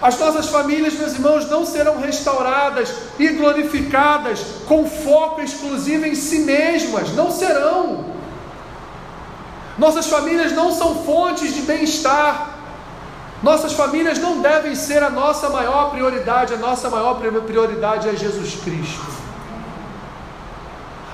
As 0.00 0.18
nossas 0.18 0.48
famílias, 0.48 0.94
meus 0.94 1.14
irmãos, 1.14 1.48
não 1.48 1.64
serão 1.64 2.00
restauradas 2.00 2.92
e 3.18 3.28
glorificadas 3.28 4.40
com 4.66 4.88
foco 4.88 5.40
exclusivo 5.40 6.06
em 6.06 6.14
si 6.14 6.40
mesmas, 6.40 7.14
não 7.14 7.30
serão. 7.30 8.04
Nossas 9.78 10.06
famílias 10.06 10.52
não 10.52 10.72
são 10.72 11.04
fontes 11.04 11.54
de 11.54 11.62
bem-estar. 11.62 12.50
Nossas 13.42 13.72
famílias 13.72 14.18
não 14.18 14.40
devem 14.40 14.74
ser 14.74 15.02
a 15.02 15.10
nossa 15.10 15.50
maior 15.50 15.90
prioridade, 15.90 16.54
a 16.54 16.56
nossa 16.56 16.88
maior 16.88 17.20
prioridade 17.46 18.08
é 18.08 18.16
Jesus 18.16 18.54
Cristo. 18.64 19.25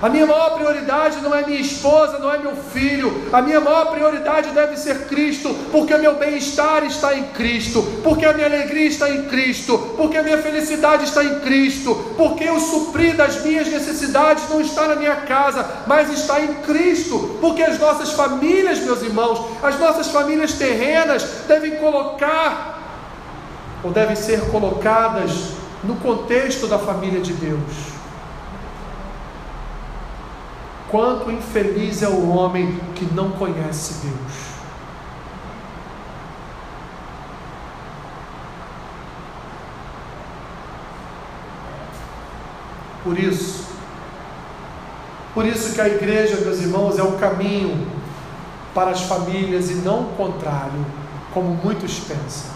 A 0.02 0.08
minha 0.08 0.26
maior 0.26 0.54
prioridade 0.56 1.20
não 1.20 1.32
é 1.32 1.46
minha 1.46 1.60
esposa, 1.60 2.18
não 2.18 2.34
é 2.34 2.36
meu 2.36 2.56
filho. 2.56 3.28
A 3.32 3.40
minha 3.40 3.60
maior 3.60 3.92
prioridade 3.92 4.48
deve 4.50 4.76
ser 4.76 5.06
Cristo, 5.06 5.54
porque 5.70 5.94
o 5.94 5.98
meu 6.00 6.16
bem-estar 6.16 6.82
está 6.82 7.16
em 7.16 7.22
Cristo, 7.28 7.80
porque 8.02 8.26
a 8.26 8.32
minha 8.32 8.46
alegria 8.46 8.88
está 8.88 9.08
em 9.08 9.22
Cristo, 9.28 9.78
porque 9.96 10.18
a 10.18 10.24
minha 10.24 10.38
felicidade 10.38 11.04
está 11.04 11.22
em 11.22 11.38
Cristo, 11.38 11.94
porque 12.16 12.50
o 12.50 12.58
suprir 12.58 13.14
das 13.14 13.44
minhas 13.44 13.68
necessidades 13.68 14.50
não 14.50 14.60
está 14.60 14.88
na 14.88 14.96
minha 14.96 15.14
casa, 15.14 15.64
mas 15.86 16.12
está 16.12 16.40
em 16.40 16.52
Cristo. 16.54 17.38
Porque 17.40 17.62
as 17.62 17.78
nossas 17.78 18.10
famílias, 18.10 18.80
meus 18.80 19.02
irmãos, 19.02 19.40
as 19.62 19.78
nossas 19.78 20.08
famílias 20.08 20.54
terrenas 20.54 21.22
devem 21.46 21.76
colocar 21.76 22.80
ou 23.84 23.92
devem 23.92 24.16
ser 24.16 24.40
colocadas 24.50 25.30
no 25.84 25.94
contexto 25.94 26.66
da 26.66 26.78
família 26.78 27.20
de 27.20 27.32
Deus. 27.34 28.01
Quanto 30.92 31.30
infeliz 31.30 32.02
é 32.02 32.08
o 32.08 32.28
homem 32.28 32.78
que 32.94 33.06
não 33.14 33.30
conhece 33.30 34.06
Deus. 34.06 34.52
Por 43.02 43.18
isso, 43.18 43.68
por 45.32 45.46
isso 45.46 45.72
que 45.72 45.80
a 45.80 45.88
igreja, 45.88 46.36
meus 46.42 46.60
irmãos, 46.60 46.98
é 46.98 47.02
o 47.02 47.12
caminho 47.12 47.86
para 48.74 48.90
as 48.90 49.00
famílias 49.00 49.70
e 49.70 49.76
não 49.76 50.02
o 50.02 50.14
contrário, 50.14 50.84
como 51.32 51.54
muitos 51.54 52.00
pensam. 52.00 52.51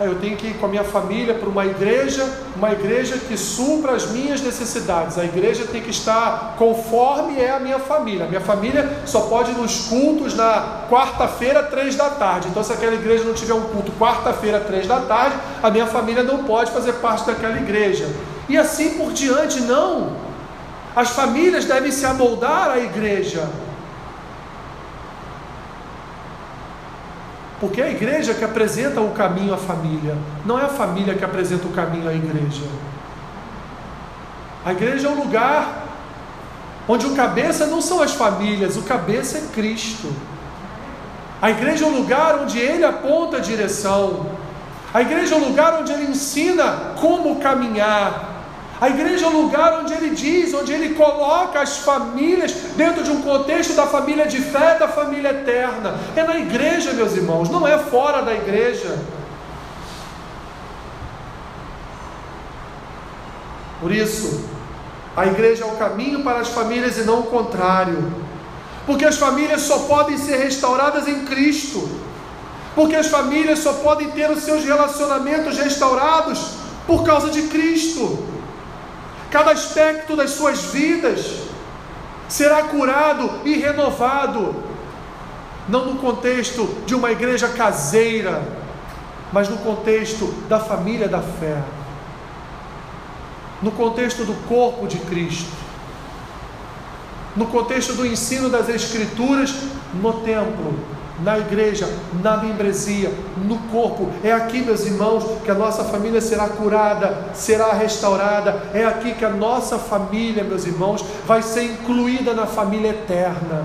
Eu 0.00 0.16
tenho 0.16 0.36
que 0.36 0.48
ir 0.48 0.54
com 0.54 0.66
a 0.66 0.68
minha 0.68 0.82
família 0.82 1.34
para 1.34 1.48
uma 1.48 1.64
igreja, 1.64 2.28
uma 2.56 2.72
igreja 2.72 3.16
que 3.16 3.36
supra 3.36 3.92
as 3.92 4.10
minhas 4.10 4.40
necessidades. 4.40 5.16
A 5.16 5.24
igreja 5.24 5.66
tem 5.70 5.80
que 5.80 5.90
estar 5.90 6.56
conforme 6.58 7.40
é 7.40 7.52
a 7.52 7.60
minha 7.60 7.78
família. 7.78 8.24
A 8.24 8.28
minha 8.28 8.40
família 8.40 9.02
só 9.06 9.20
pode 9.20 9.52
ir 9.52 9.54
nos 9.54 9.86
cultos 9.86 10.34
na 10.34 10.86
quarta-feira, 10.90 11.62
três 11.62 11.94
da 11.94 12.10
tarde. 12.10 12.48
Então, 12.48 12.64
se 12.64 12.72
aquela 12.72 12.94
igreja 12.94 13.22
não 13.22 13.34
tiver 13.34 13.54
um 13.54 13.62
culto 13.62 13.92
quarta-feira, 13.92 14.58
três 14.58 14.86
da 14.88 15.00
tarde, 15.00 15.36
a 15.62 15.70
minha 15.70 15.86
família 15.86 16.24
não 16.24 16.42
pode 16.42 16.72
fazer 16.72 16.94
parte 16.94 17.24
daquela 17.24 17.56
igreja. 17.56 18.08
E 18.48 18.58
assim 18.58 18.98
por 18.98 19.12
diante, 19.12 19.60
não. 19.60 20.16
As 20.96 21.10
famílias 21.10 21.66
devem 21.66 21.92
se 21.92 22.04
amoldar 22.04 22.70
à 22.70 22.78
igreja. 22.78 23.48
Porque 27.60 27.80
é 27.80 27.84
a 27.84 27.90
igreja 27.90 28.34
que 28.34 28.44
apresenta 28.44 29.00
o 29.00 29.10
caminho 29.12 29.54
à 29.54 29.56
família, 29.56 30.16
não 30.44 30.58
é 30.58 30.64
a 30.64 30.68
família 30.68 31.14
que 31.14 31.24
apresenta 31.24 31.66
o 31.66 31.72
caminho 31.72 32.08
à 32.08 32.12
igreja. 32.12 32.64
A 34.64 34.72
igreja 34.72 35.08
é 35.08 35.10
um 35.10 35.22
lugar 35.22 35.84
onde 36.88 37.06
o 37.06 37.14
cabeça 37.14 37.66
não 37.66 37.80
são 37.80 38.02
as 38.02 38.12
famílias, 38.12 38.76
o 38.76 38.82
cabeça 38.82 39.38
é 39.38 39.42
Cristo. 39.54 40.12
A 41.40 41.50
igreja 41.50 41.84
é 41.84 41.88
um 41.88 41.96
lugar 41.96 42.40
onde 42.40 42.58
ele 42.58 42.84
aponta 42.84 43.36
a 43.36 43.40
direção. 43.40 44.26
A 44.92 45.02
igreja 45.02 45.34
é 45.34 45.38
um 45.38 45.48
lugar 45.48 45.80
onde 45.80 45.92
ele 45.92 46.04
ensina 46.04 46.94
como 47.00 47.40
caminhar. 47.40 48.33
A 48.84 48.90
igreja 48.90 49.24
é 49.24 49.28
um 49.30 49.40
lugar 49.40 49.80
onde 49.80 49.94
ele 49.94 50.10
diz, 50.10 50.52
onde 50.52 50.70
ele 50.70 50.94
coloca 50.94 51.58
as 51.58 51.78
famílias 51.78 52.52
dentro 52.76 53.02
de 53.02 53.10
um 53.10 53.22
contexto 53.22 53.72
da 53.72 53.86
família 53.86 54.26
de 54.26 54.42
fé, 54.42 54.78
da 54.78 54.86
família 54.86 55.30
eterna. 55.30 55.98
É 56.14 56.22
na 56.22 56.36
igreja, 56.36 56.92
meus 56.92 57.16
irmãos, 57.16 57.48
não 57.48 57.66
é 57.66 57.78
fora 57.78 58.20
da 58.20 58.34
igreja. 58.34 58.98
Por 63.80 63.90
isso, 63.90 64.44
a 65.16 65.24
igreja 65.28 65.64
é 65.64 65.66
o 65.66 65.76
caminho 65.76 66.22
para 66.22 66.40
as 66.40 66.48
famílias 66.48 66.98
e 66.98 67.04
não 67.04 67.20
o 67.20 67.22
contrário. 67.22 68.12
Porque 68.84 69.06
as 69.06 69.16
famílias 69.16 69.62
só 69.62 69.78
podem 69.78 70.18
ser 70.18 70.36
restauradas 70.36 71.08
em 71.08 71.24
Cristo. 71.24 71.88
Porque 72.74 72.96
as 72.96 73.06
famílias 73.06 73.60
só 73.60 73.72
podem 73.72 74.10
ter 74.10 74.30
os 74.30 74.42
seus 74.42 74.62
relacionamentos 74.62 75.56
restaurados 75.56 76.56
por 76.86 77.02
causa 77.02 77.30
de 77.30 77.44
Cristo 77.44 78.33
cada 79.34 79.50
aspecto 79.50 80.14
das 80.14 80.30
suas 80.30 80.66
vidas 80.66 81.40
será 82.28 82.62
curado 82.62 83.40
e 83.44 83.54
renovado. 83.54 84.62
não 85.68 85.86
no 85.86 85.96
contexto 85.96 86.68
de 86.86 86.94
uma 86.94 87.10
igreja 87.10 87.48
caseira, 87.48 88.46
mas 89.32 89.48
no 89.48 89.56
contexto 89.56 90.26
da 90.48 90.60
família 90.60 91.08
da 91.08 91.20
fé, 91.20 91.60
no 93.60 93.72
contexto 93.72 94.24
do 94.24 94.34
corpo 94.46 94.86
de 94.86 94.98
Cristo, 94.98 95.50
no 97.34 97.46
contexto 97.46 97.94
do 97.94 98.06
ensino 98.06 98.48
das 98.48 98.68
Escrituras 98.68 99.52
no 99.94 100.12
templo, 100.20 100.78
na 101.22 101.38
igreja, 101.38 101.88
na 102.22 102.36
membresia, 102.36 103.12
no 103.36 103.56
corpo. 103.70 104.10
É 104.22 104.32
aqui, 104.32 104.62
meus 104.62 104.84
irmãos, 104.84 105.24
que 105.44 105.50
a 105.50 105.54
nossa 105.54 105.84
família 105.84 106.20
será 106.20 106.48
curada, 106.48 107.28
será 107.34 107.72
restaurada. 107.72 108.70
É 108.74 108.84
aqui 108.84 109.14
que 109.14 109.24
a 109.24 109.30
nossa 109.30 109.78
família, 109.78 110.42
meus 110.42 110.66
irmãos, 110.66 111.04
vai 111.26 111.42
ser 111.42 111.64
incluída 111.64 112.34
na 112.34 112.46
família 112.46 112.90
eterna, 112.90 113.64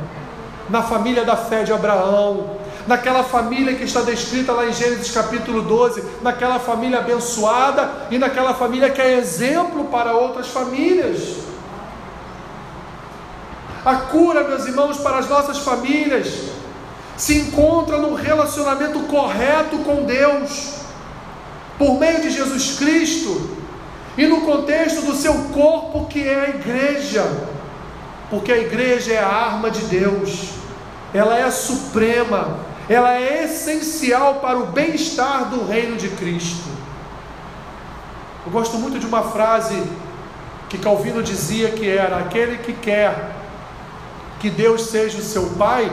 na 0.70 0.84
família 0.84 1.26
da 1.26 1.36
fé 1.36 1.64
de 1.64 1.74
Abraão, 1.74 2.58
naquela 2.88 3.24
família 3.24 3.76
que 3.76 3.84
está 3.84 4.02
descrita 4.02 4.52
lá 4.52 4.68
em 4.68 4.74
Gênesis 4.74 5.12
capítulo 5.12 5.64
12, 5.64 6.04
naquela 6.22 6.60
família 6.60 7.00
abençoada 7.00 8.08
e 8.12 8.20
naquela 8.20 8.54
família 8.54 8.92
que 8.92 9.02
é 9.02 9.18
exemplo 9.18 9.86
para 9.86 10.14
outras 10.14 10.48
famílias. 10.50 11.38
A 13.84 13.96
cura, 13.96 14.44
meus 14.44 14.68
irmãos, 14.68 14.98
para 14.98 15.18
as 15.18 15.30
nossas 15.30 15.58
famílias 15.60 16.59
se 17.20 17.38
encontra 17.38 17.98
no 17.98 18.16
relacionamento 18.16 18.98
correto 19.02 19.80
com 19.80 20.06
Deus, 20.06 20.76
por 21.78 22.00
meio 22.00 22.22
de 22.22 22.30
Jesus 22.30 22.80
Cristo, 22.80 23.58
e 24.18 24.26
no 24.26 24.46
contexto 24.46 25.02
do 25.02 25.14
seu 25.14 25.34
corpo, 25.54 26.06
que 26.06 26.26
é 26.26 26.46
a 26.46 26.50
igreja, 26.50 27.30
porque 28.30 28.54
a 28.54 28.58
igreja 28.58 29.12
é 29.12 29.20
a 29.20 29.28
arma 29.28 29.70
de 29.70 29.82
Deus, 29.82 30.52
ela 31.14 31.38
é 31.38 31.52
suprema, 31.52 32.58
ela 32.88 33.14
é 33.14 33.44
essencial 33.44 34.36
para 34.36 34.58
o 34.58 34.68
bem-estar 34.68 35.50
do 35.50 35.68
reino 35.68 35.98
de 35.98 36.08
Cristo. 36.12 36.70
Eu 38.46 38.52
gosto 38.54 38.78
muito 38.78 38.98
de 38.98 39.06
uma 39.06 39.24
frase 39.24 39.84
que 40.70 40.78
Calvino 40.78 41.22
dizia 41.22 41.72
que 41.72 41.86
era: 41.90 42.20
aquele 42.20 42.60
que 42.60 42.72
quer 42.72 43.36
que 44.40 44.50
Deus 44.50 44.86
seja 44.86 45.18
o 45.18 45.22
seu 45.22 45.50
pai, 45.58 45.92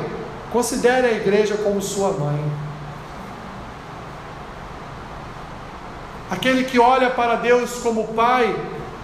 Considere 0.57 1.07
a 1.07 1.13
igreja 1.13 1.55
como 1.59 1.83
sua 1.83 2.13
mãe. 2.13 2.43
Aquele 6.31 6.65
que 6.65 6.79
olha 6.79 7.11
para 7.11 7.35
Deus 7.35 7.75
como 7.83 8.09
pai, 8.15 8.57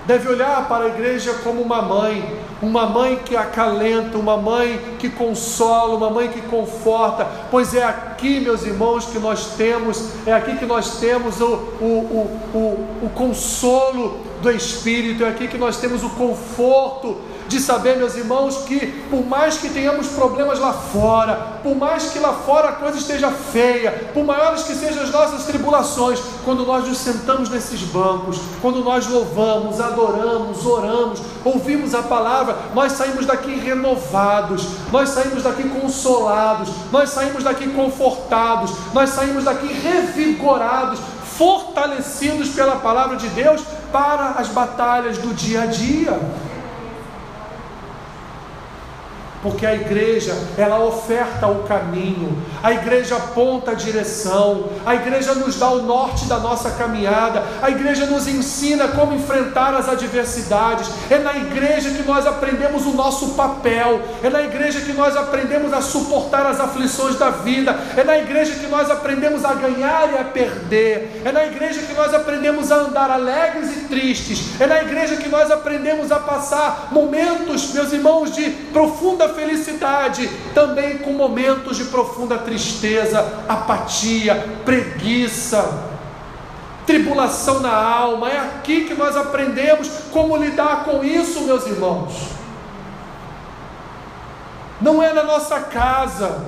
deve 0.06 0.30
olhar 0.30 0.66
para 0.66 0.86
a 0.86 0.88
igreja 0.88 1.34
como 1.44 1.60
uma 1.60 1.82
mãe, 1.82 2.40
uma 2.62 2.86
mãe 2.86 3.20
que 3.22 3.36
acalenta, 3.36 4.16
uma 4.16 4.38
mãe 4.38 4.80
que 4.98 5.10
consola, 5.10 5.94
uma 5.94 6.08
mãe 6.08 6.28
que 6.28 6.40
conforta, 6.40 7.28
pois 7.50 7.74
é 7.74 7.84
aqui, 7.84 8.40
meus 8.40 8.64
irmãos, 8.64 9.04
que 9.04 9.18
nós 9.18 9.48
temos, 9.54 10.08
é 10.26 10.32
aqui 10.32 10.56
que 10.56 10.64
nós 10.64 11.00
temos 11.00 11.38
o, 11.42 11.44
o, 11.46 11.84
o, 11.84 12.56
o, 12.56 13.06
o 13.06 13.10
consolo 13.14 14.20
do 14.40 14.50
Espírito, 14.50 15.22
é 15.22 15.28
aqui 15.28 15.48
que 15.48 15.58
nós 15.58 15.76
temos 15.76 16.02
o 16.02 16.08
conforto 16.08 17.20
de 17.52 17.60
saber, 17.60 17.98
meus 17.98 18.16
irmãos, 18.16 18.64
que 18.64 18.86
por 19.10 19.24
mais 19.26 19.58
que 19.58 19.68
tenhamos 19.68 20.08
problemas 20.08 20.58
lá 20.58 20.72
fora, 20.72 21.34
por 21.62 21.76
mais 21.76 22.04
que 22.10 22.18
lá 22.18 22.32
fora 22.32 22.70
a 22.70 22.72
coisa 22.72 22.96
esteja 22.96 23.30
feia, 23.30 24.10
por 24.14 24.24
maiores 24.24 24.62
que 24.62 24.74
sejam 24.74 25.02
as 25.02 25.10
nossas 25.10 25.44
tribulações, 25.44 26.18
quando 26.44 26.64
nós 26.64 26.88
nos 26.88 26.96
sentamos 26.96 27.50
nesses 27.50 27.82
bancos, 27.82 28.40
quando 28.62 28.82
nós 28.82 29.06
louvamos, 29.06 29.80
adoramos, 29.80 30.64
oramos, 30.64 31.20
ouvimos 31.44 31.94
a 31.94 32.02
palavra, 32.02 32.56
nós 32.74 32.92
saímos 32.92 33.26
daqui 33.26 33.54
renovados, 33.54 34.66
nós 34.90 35.10
saímos 35.10 35.42
daqui 35.42 35.68
consolados, 35.68 36.70
nós 36.90 37.10
saímos 37.10 37.44
daqui 37.44 37.68
confortados, 37.68 38.72
nós 38.94 39.10
saímos 39.10 39.44
daqui 39.44 39.66
revigorados, 39.66 40.98
fortalecidos 41.36 42.48
pela 42.50 42.76
palavra 42.76 43.16
de 43.16 43.28
Deus 43.28 43.62
para 43.92 44.30
as 44.38 44.48
batalhas 44.48 45.18
do 45.18 45.34
dia 45.34 45.62
a 45.62 45.66
dia 45.66 46.18
porque 49.42 49.66
a 49.66 49.74
igreja, 49.74 50.34
ela 50.56 50.78
oferta 50.84 51.48
o 51.48 51.64
caminho, 51.64 52.40
a 52.62 52.72
igreja 52.72 53.16
aponta 53.16 53.72
a 53.72 53.74
direção, 53.74 54.68
a 54.86 54.94
igreja 54.94 55.34
nos 55.34 55.58
dá 55.58 55.68
o 55.68 55.82
norte 55.82 56.26
da 56.26 56.38
nossa 56.38 56.70
caminhada, 56.70 57.42
a 57.60 57.68
igreja 57.68 58.06
nos 58.06 58.28
ensina 58.28 58.88
como 58.88 59.14
enfrentar 59.14 59.74
as 59.74 59.88
adversidades, 59.88 60.88
é 61.10 61.18
na 61.18 61.36
igreja 61.36 61.90
que 61.90 62.04
nós 62.04 62.24
aprendemos 62.24 62.86
o 62.86 62.92
nosso 62.92 63.30
papel, 63.30 64.00
é 64.22 64.30
na 64.30 64.42
igreja 64.42 64.80
que 64.80 64.92
nós 64.92 65.16
aprendemos 65.16 65.72
a 65.72 65.82
suportar 65.82 66.46
as 66.46 66.60
aflições 66.60 67.16
da 67.16 67.30
vida, 67.30 67.76
é 67.96 68.04
na 68.04 68.18
igreja 68.18 68.54
que 68.54 68.68
nós 68.68 68.90
aprendemos 68.90 69.44
a 69.44 69.54
ganhar 69.54 70.12
e 70.12 70.18
a 70.18 70.24
perder, 70.24 71.20
é 71.24 71.32
na 71.32 71.44
igreja 71.46 71.80
que 71.80 71.94
nós 71.94 72.14
aprendemos 72.14 72.70
a 72.70 72.76
andar 72.76 73.10
alegres 73.10 73.76
e 73.76 73.80
tristes, 73.88 74.60
é 74.60 74.66
na 74.68 74.82
igreja 74.82 75.16
que 75.16 75.28
nós 75.28 75.50
aprendemos 75.50 76.12
a 76.12 76.20
passar 76.20 76.90
momentos, 76.92 77.72
meus 77.72 77.92
irmãos, 77.92 78.32
de 78.32 78.48
profunda 78.72 79.31
felicidade, 79.34 80.28
também 80.54 80.98
com 80.98 81.12
momentos 81.12 81.76
de 81.76 81.84
profunda 81.84 82.38
tristeza, 82.38 83.44
apatia, 83.48 84.60
preguiça, 84.64 85.90
tribulação 86.86 87.60
na 87.60 87.74
alma. 87.74 88.30
É 88.30 88.38
aqui 88.38 88.84
que 88.84 88.94
nós 88.94 89.16
aprendemos 89.16 89.88
como 90.12 90.36
lidar 90.36 90.84
com 90.84 91.04
isso, 91.04 91.42
meus 91.42 91.66
irmãos. 91.66 92.32
Não 94.80 95.02
é 95.02 95.12
na 95.12 95.22
nossa 95.22 95.60
casa, 95.60 96.44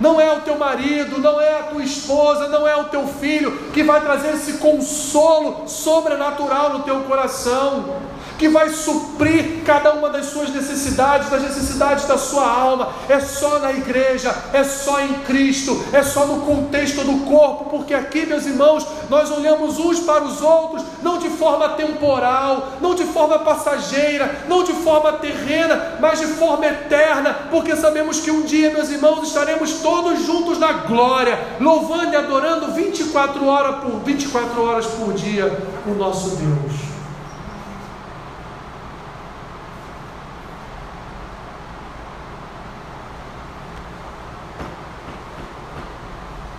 não 0.00 0.20
é 0.20 0.32
o 0.32 0.40
teu 0.40 0.56
marido, 0.56 1.18
não 1.18 1.40
é 1.40 1.58
a 1.58 1.62
tua 1.64 1.82
esposa, 1.82 2.48
não 2.48 2.66
é 2.66 2.76
o 2.76 2.84
teu 2.84 3.06
filho 3.06 3.70
que 3.72 3.82
vai 3.82 4.00
trazer 4.00 4.34
esse 4.34 4.54
consolo 4.54 5.68
sobrenatural 5.68 6.70
no 6.70 6.82
teu 6.84 7.00
coração 7.00 8.07
que 8.38 8.48
vai 8.48 8.70
suprir 8.70 9.62
cada 9.64 9.92
uma 9.92 10.08
das 10.08 10.26
suas 10.26 10.50
necessidades, 10.50 11.28
das 11.28 11.42
necessidades 11.42 12.06
da 12.06 12.16
sua 12.16 12.48
alma. 12.48 12.90
É 13.08 13.18
só 13.20 13.58
na 13.58 13.72
igreja, 13.72 14.34
é 14.52 14.62
só 14.62 15.00
em 15.00 15.14
Cristo, 15.24 15.84
é 15.92 16.02
só 16.02 16.24
no 16.24 16.42
contexto 16.42 17.02
do 17.02 17.24
corpo, 17.26 17.68
porque 17.68 17.92
aqui, 17.92 18.24
meus 18.24 18.46
irmãos, 18.46 18.86
nós 19.10 19.30
olhamos 19.30 19.78
uns 19.78 20.00
para 20.00 20.22
os 20.22 20.40
outros, 20.40 20.84
não 21.02 21.18
de 21.18 21.28
forma 21.30 21.70
temporal, 21.70 22.68
não 22.80 22.94
de 22.94 23.04
forma 23.04 23.40
passageira, 23.40 24.44
não 24.48 24.62
de 24.62 24.72
forma 24.72 25.12
terrena, 25.14 25.96
mas 26.00 26.20
de 26.20 26.26
forma 26.26 26.66
eterna, 26.66 27.36
porque 27.50 27.74
sabemos 27.74 28.20
que 28.20 28.30
um 28.30 28.42
dia, 28.42 28.70
meus 28.70 28.90
irmãos, 28.90 29.26
estaremos 29.26 29.72
todos 29.80 30.24
juntos 30.24 30.58
na 30.58 30.72
glória, 30.72 31.38
louvando 31.60 32.12
e 32.12 32.16
adorando 32.16 32.72
24 32.72 33.44
horas 33.46 33.82
por 33.82 34.00
24 34.00 34.62
horas 34.62 34.86
por 34.86 35.12
dia 35.14 35.58
o 35.86 35.94
nosso 35.94 36.36
Deus. 36.36 36.87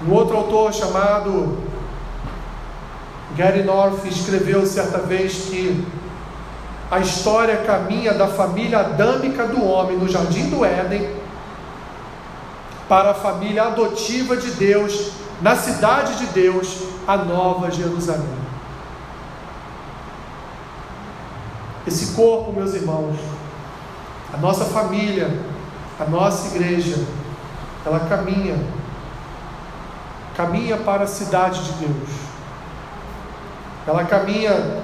Um 0.06 0.14
outro 0.14 0.38
autor 0.38 0.74
chamado 0.74 1.58
Gary 3.36 3.64
North 3.64 4.06
escreveu 4.06 4.66
certa 4.66 5.00
vez 5.00 5.50
que 5.50 5.86
a 6.90 7.00
história 7.00 7.58
caminha 7.58 8.14
da 8.14 8.28
família 8.28 8.80
adâmica 8.80 9.46
do 9.46 9.64
homem 9.64 9.98
no 9.98 10.08
jardim 10.08 10.50
do 10.50 10.64
Éden 10.64 11.16
para 12.88 13.12
a 13.12 13.14
família 13.14 13.64
adotiva 13.64 14.38
de 14.38 14.52
Deus 14.52 15.12
na 15.42 15.56
cidade 15.56 16.18
de 16.18 16.26
Deus, 16.28 16.84
a 17.08 17.18
Nova 17.18 17.70
Jerusalém. 17.70 18.40
Esse 21.86 22.14
corpo, 22.14 22.52
meus 22.52 22.74
irmãos, 22.74 23.16
a 24.34 24.38
nossa 24.38 24.66
família, 24.66 25.30
a 26.00 26.06
nossa 26.06 26.56
igreja, 26.56 27.04
ela 27.86 28.00
caminha 28.02 28.58
caminha 30.40 30.78
para 30.78 31.04
a 31.04 31.08
cidade 31.08 31.62
de 31.66 31.86
Deus. 31.86 32.10
Ela 33.86 34.06
caminha 34.06 34.82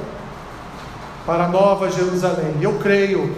para 1.26 1.46
a 1.46 1.48
Nova 1.48 1.90
Jerusalém. 1.90 2.58
Eu 2.60 2.74
creio, 2.74 3.34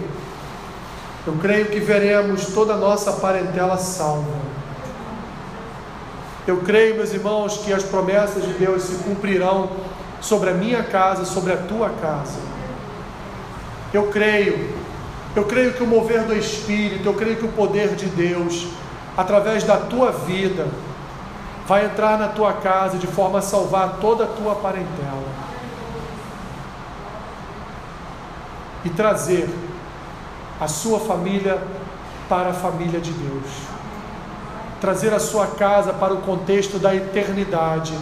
eu 1.24 1.34
creio 1.34 1.66
que 1.66 1.78
veremos 1.78 2.46
toda 2.46 2.74
a 2.74 2.76
nossa 2.76 3.12
parentela 3.12 3.76
salva. 3.76 4.34
Eu 6.44 6.56
creio, 6.62 6.96
meus 6.96 7.14
irmãos, 7.14 7.58
que 7.58 7.72
as 7.72 7.84
promessas 7.84 8.42
de 8.42 8.54
Deus 8.54 8.82
se 8.82 8.96
cumprirão 9.04 9.70
sobre 10.20 10.50
a 10.50 10.54
minha 10.54 10.82
casa, 10.82 11.24
sobre 11.24 11.52
a 11.52 11.56
tua 11.56 11.90
casa. 12.02 12.40
Eu 13.94 14.08
creio, 14.08 14.74
eu 15.36 15.44
creio 15.44 15.72
que 15.72 15.84
o 15.84 15.86
mover 15.86 16.24
do 16.24 16.34
Espírito, 16.34 17.08
eu 17.08 17.14
creio 17.14 17.36
que 17.36 17.44
o 17.44 17.52
poder 17.52 17.94
de 17.94 18.06
Deus, 18.06 18.66
através 19.16 19.62
da 19.62 19.76
tua 19.76 20.10
vida, 20.10 20.66
vai 21.68 21.84
entrar 21.84 22.18
na 22.18 22.28
tua 22.28 22.54
casa 22.54 22.96
de 22.96 23.06
forma 23.06 23.38
a 23.38 23.42
salvar 23.42 23.98
toda 24.00 24.24
a 24.24 24.26
tua 24.26 24.54
parentela 24.56 25.28
e 28.84 28.88
trazer 28.88 29.48
a 30.58 30.66
sua 30.66 30.98
família 30.98 31.62
para 32.28 32.50
a 32.50 32.54
família 32.54 32.98
de 32.98 33.12
Deus. 33.12 33.44
trazer 34.80 35.12
a 35.12 35.18
sua 35.18 35.46
casa 35.48 35.92
para 35.92 36.14
o 36.14 36.22
contexto 36.22 36.78
da 36.78 36.94
eternidade, 36.94 37.98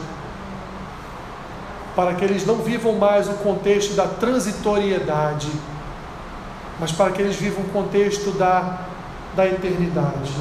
para 1.95 2.15
que 2.15 2.23
eles 2.23 2.45
não 2.47 2.57
vivam 2.57 2.93
mais 2.97 3.29
o 3.29 3.35
contexto 3.35 3.95
da 3.95 4.07
transitoriedade, 4.07 5.51
mas 6.79 6.93
para 6.93 7.11
que 7.13 7.23
eles 7.23 7.37
vivam 7.37 7.65
o 7.65 7.69
contexto 7.71 8.31
da, 8.33 8.81
da 9.35 9.47
eternidade. 9.47 10.33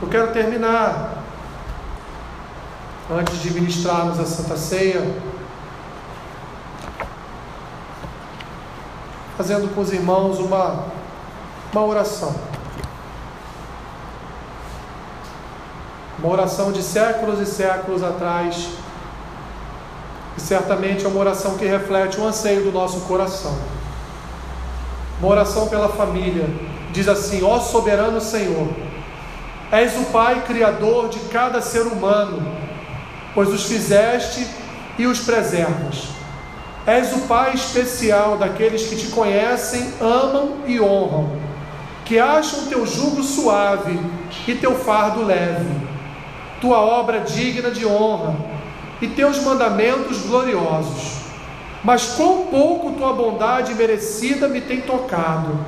Eu 0.00 0.08
quero 0.08 0.32
terminar, 0.32 1.19
antes 3.10 3.42
de 3.42 3.50
ministrarmos 3.50 4.20
a 4.20 4.24
Santa 4.24 4.56
Ceia, 4.56 5.02
fazendo 9.36 9.74
com 9.74 9.80
os 9.80 9.92
irmãos 9.92 10.38
uma, 10.38 10.84
uma 11.72 11.84
oração. 11.84 12.34
Uma 16.18 16.32
oração 16.32 16.70
de 16.70 16.82
séculos 16.82 17.40
e 17.40 17.46
séculos 17.46 18.02
atrás. 18.02 18.68
E 20.36 20.40
certamente 20.40 21.04
é 21.04 21.08
uma 21.08 21.18
oração 21.18 21.56
que 21.56 21.64
reflete 21.64 22.20
o 22.20 22.26
anseio 22.26 22.62
do 22.62 22.70
nosso 22.70 23.00
coração. 23.00 23.58
Uma 25.18 25.30
oração 25.30 25.68
pela 25.68 25.88
família. 25.88 26.48
Diz 26.92 27.08
assim: 27.08 27.42
Ó 27.42 27.58
soberano 27.58 28.20
Senhor, 28.20 28.68
és 29.72 29.96
o 29.96 30.04
Pai 30.12 30.44
criador 30.46 31.08
de 31.08 31.18
cada 31.20 31.62
ser 31.62 31.82
humano, 31.86 32.59
pois 33.34 33.48
os 33.48 33.64
fizeste 33.64 34.46
e 34.98 35.06
os 35.06 35.20
preservas. 35.20 36.08
És 36.86 37.12
o 37.12 37.20
Pai 37.20 37.54
especial 37.54 38.36
daqueles 38.36 38.86
que 38.88 38.96
te 38.96 39.08
conhecem, 39.08 39.92
amam 40.00 40.58
e 40.66 40.80
honram, 40.80 41.30
que 42.04 42.18
acham 42.18 42.66
teu 42.66 42.86
jugo 42.86 43.22
suave 43.22 43.98
e 44.46 44.54
teu 44.54 44.74
fardo 44.74 45.22
leve, 45.22 45.68
tua 46.60 46.78
obra 46.78 47.20
digna 47.20 47.70
de 47.70 47.86
honra 47.86 48.34
e 49.00 49.08
teus 49.08 49.42
mandamentos 49.42 50.22
gloriosos. 50.22 51.20
Mas 51.82 52.14
quão 52.14 52.46
pouco 52.46 52.92
tua 52.92 53.12
bondade 53.12 53.74
merecida 53.74 54.48
me 54.48 54.60
tem 54.60 54.80
tocado, 54.80 55.58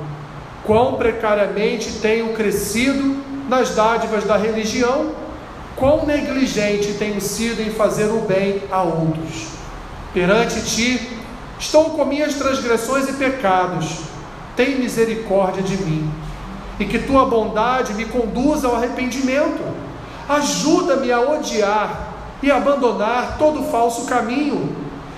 quão 0.63 0.95
precariamente 0.95 1.99
tenho 1.99 2.33
crescido 2.33 3.17
nas 3.49 3.71
dádivas 3.71 4.23
da 4.23 4.37
religião, 4.37 5.11
quão 5.75 6.05
negligente 6.05 6.93
tenho 6.93 7.19
sido 7.19 7.61
em 7.61 7.71
fazer 7.71 8.05
o 8.05 8.21
bem 8.21 8.61
a 8.71 8.81
outros. 8.81 9.47
Perante 10.13 10.61
ti, 10.61 11.19
estou 11.59 11.91
com 11.91 12.05
minhas 12.05 12.35
transgressões 12.35 13.09
e 13.09 13.13
pecados, 13.13 13.99
tem 14.55 14.79
misericórdia 14.79 15.63
de 15.63 15.77
mim, 15.77 16.11
e 16.79 16.85
que 16.85 16.99
tua 16.99 17.25
bondade 17.25 17.93
me 17.93 18.05
conduza 18.05 18.67
ao 18.67 18.75
arrependimento. 18.75 19.63
Ajuda-me 20.29 21.11
a 21.11 21.19
odiar 21.19 22.13
e 22.41 22.51
abandonar 22.51 23.37
todo 23.37 23.63
falso 23.71 24.05
caminho, 24.05 24.75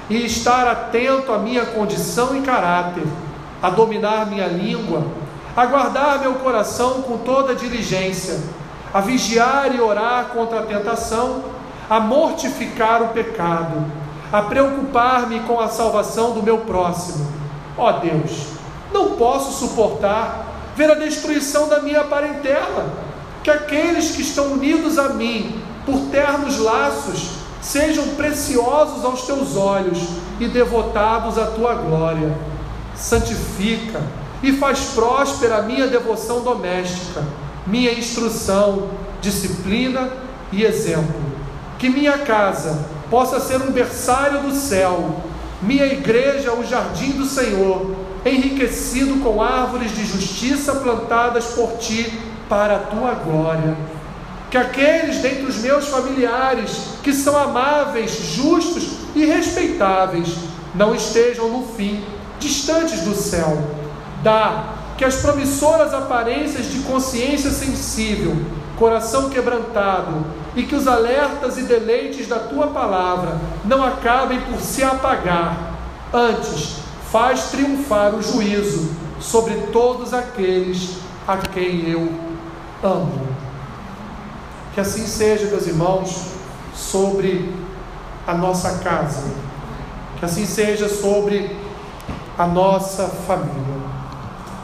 e 0.09 0.23
estar 0.25 0.67
atento 0.67 1.33
à 1.33 1.39
minha 1.39 1.65
condição 1.65 2.35
e 2.37 2.41
caráter, 2.41 3.03
a 3.61 3.69
dominar 3.69 4.27
minha 4.27 4.47
língua, 4.47 5.03
a 5.55 5.65
guardar 5.65 6.19
meu 6.19 6.35
coração 6.35 7.01
com 7.01 7.17
toda 7.17 7.55
diligência, 7.55 8.39
a 8.95 9.01
vigiar 9.01 9.75
e 9.75 9.81
orar 9.81 10.27
contra 10.27 10.61
a 10.61 10.65
tentação, 10.65 11.43
a 11.89 11.99
mortificar 11.99 13.03
o 13.03 13.09
pecado 13.09 13.83
a 14.31 14.41
preocupar-me 14.41 15.39
com 15.41 15.59
a 15.59 15.69
salvação 15.69 16.31
do 16.31 16.43
meu 16.43 16.59
próximo. 16.59 17.25
Ó 17.77 17.89
oh 17.89 17.93
Deus, 17.99 18.47
não 18.91 19.11
posso 19.11 19.65
suportar 19.65 20.45
ver 20.75 20.91
a 20.91 20.95
destruição 20.95 21.69
da 21.69 21.81
minha 21.81 22.03
parentela, 22.03 22.89
que 23.43 23.49
aqueles 23.49 24.11
que 24.11 24.21
estão 24.21 24.47
unidos 24.53 24.97
a 24.97 25.09
mim 25.09 25.61
por 25.85 25.97
ternos 26.11 26.57
laços 26.57 27.29
sejam 27.61 28.09
preciosos 28.15 29.05
aos 29.05 29.21
teus 29.21 29.55
olhos 29.55 29.99
e 30.39 30.47
devotados 30.47 31.37
à 31.37 31.45
tua 31.47 31.75
glória. 31.75 32.35
Santifica 32.95 34.01
e 34.43 34.51
faz 34.53 34.91
próspera 34.93 35.57
a 35.57 35.61
minha 35.61 35.87
devoção 35.87 36.41
doméstica, 36.41 37.23
minha 37.65 37.91
instrução, 37.91 38.89
disciplina 39.21 40.09
e 40.51 40.63
exemplo. 40.63 41.15
Que 41.79 41.89
minha 41.89 42.19
casa 42.19 42.85
possa 43.09 43.39
ser 43.39 43.61
um 43.61 43.71
berçário 43.71 44.41
do 44.41 44.53
céu, 44.53 45.23
minha 45.61 45.85
igreja, 45.85 46.53
o 46.53 46.63
jardim 46.63 47.11
do 47.11 47.25
Senhor, 47.25 47.95
enriquecido 48.25 49.21
com 49.23 49.41
árvores 49.41 49.95
de 49.95 50.05
justiça 50.05 50.75
plantadas 50.75 51.45
por 51.47 51.77
ti 51.77 52.11
para 52.49 52.75
a 52.75 52.79
tua 52.79 53.13
glória. 53.13 53.75
Que 54.49 54.57
aqueles 54.57 55.17
dentre 55.17 55.45
os 55.45 55.57
meus 55.57 55.87
familiares 55.87 56.95
que 57.03 57.13
são 57.13 57.37
amáveis, 57.37 58.11
justos 58.35 58.89
e 59.15 59.25
respeitáveis 59.25 60.35
não 60.73 60.93
estejam 60.93 61.49
no 61.49 61.67
fim 61.75 62.03
distantes 62.39 63.01
do 63.01 63.15
céu. 63.15 63.57
Dá 64.23 64.74
que 64.97 65.03
as 65.03 65.15
promissoras 65.17 65.93
aparências 65.93 66.71
de 66.71 66.79
consciência 66.79 67.51
sensível, 67.51 68.35
coração 68.77 69.29
quebrantado, 69.29 70.25
e 70.55 70.63
que 70.63 70.75
os 70.75 70.87
alertas 70.87 71.57
e 71.57 71.63
deleites 71.63 72.27
da 72.27 72.39
tua 72.39 72.67
palavra 72.67 73.37
não 73.65 73.83
acabem 73.83 74.39
por 74.41 74.59
se 74.59 74.83
apagar. 74.83 75.75
Antes, 76.13 76.77
faz 77.11 77.51
triunfar 77.51 78.15
o 78.15 78.21
juízo 78.21 78.89
sobre 79.19 79.53
todos 79.73 80.13
aqueles 80.13 80.97
a 81.27 81.37
quem 81.37 81.89
eu 81.89 82.09
amo. 82.81 83.27
Que 84.73 84.79
assim 84.79 85.05
seja, 85.05 85.47
meus 85.47 85.67
irmãos, 85.67 86.27
sobre 86.73 87.53
a 88.25 88.33
nossa 88.33 88.79
casa. 88.79 89.23
Que 90.19 90.25
assim 90.25 90.45
seja 90.45 90.87
sobre 90.87 91.55
a 92.37 92.47
nossa 92.47 93.07
família. 93.07 93.74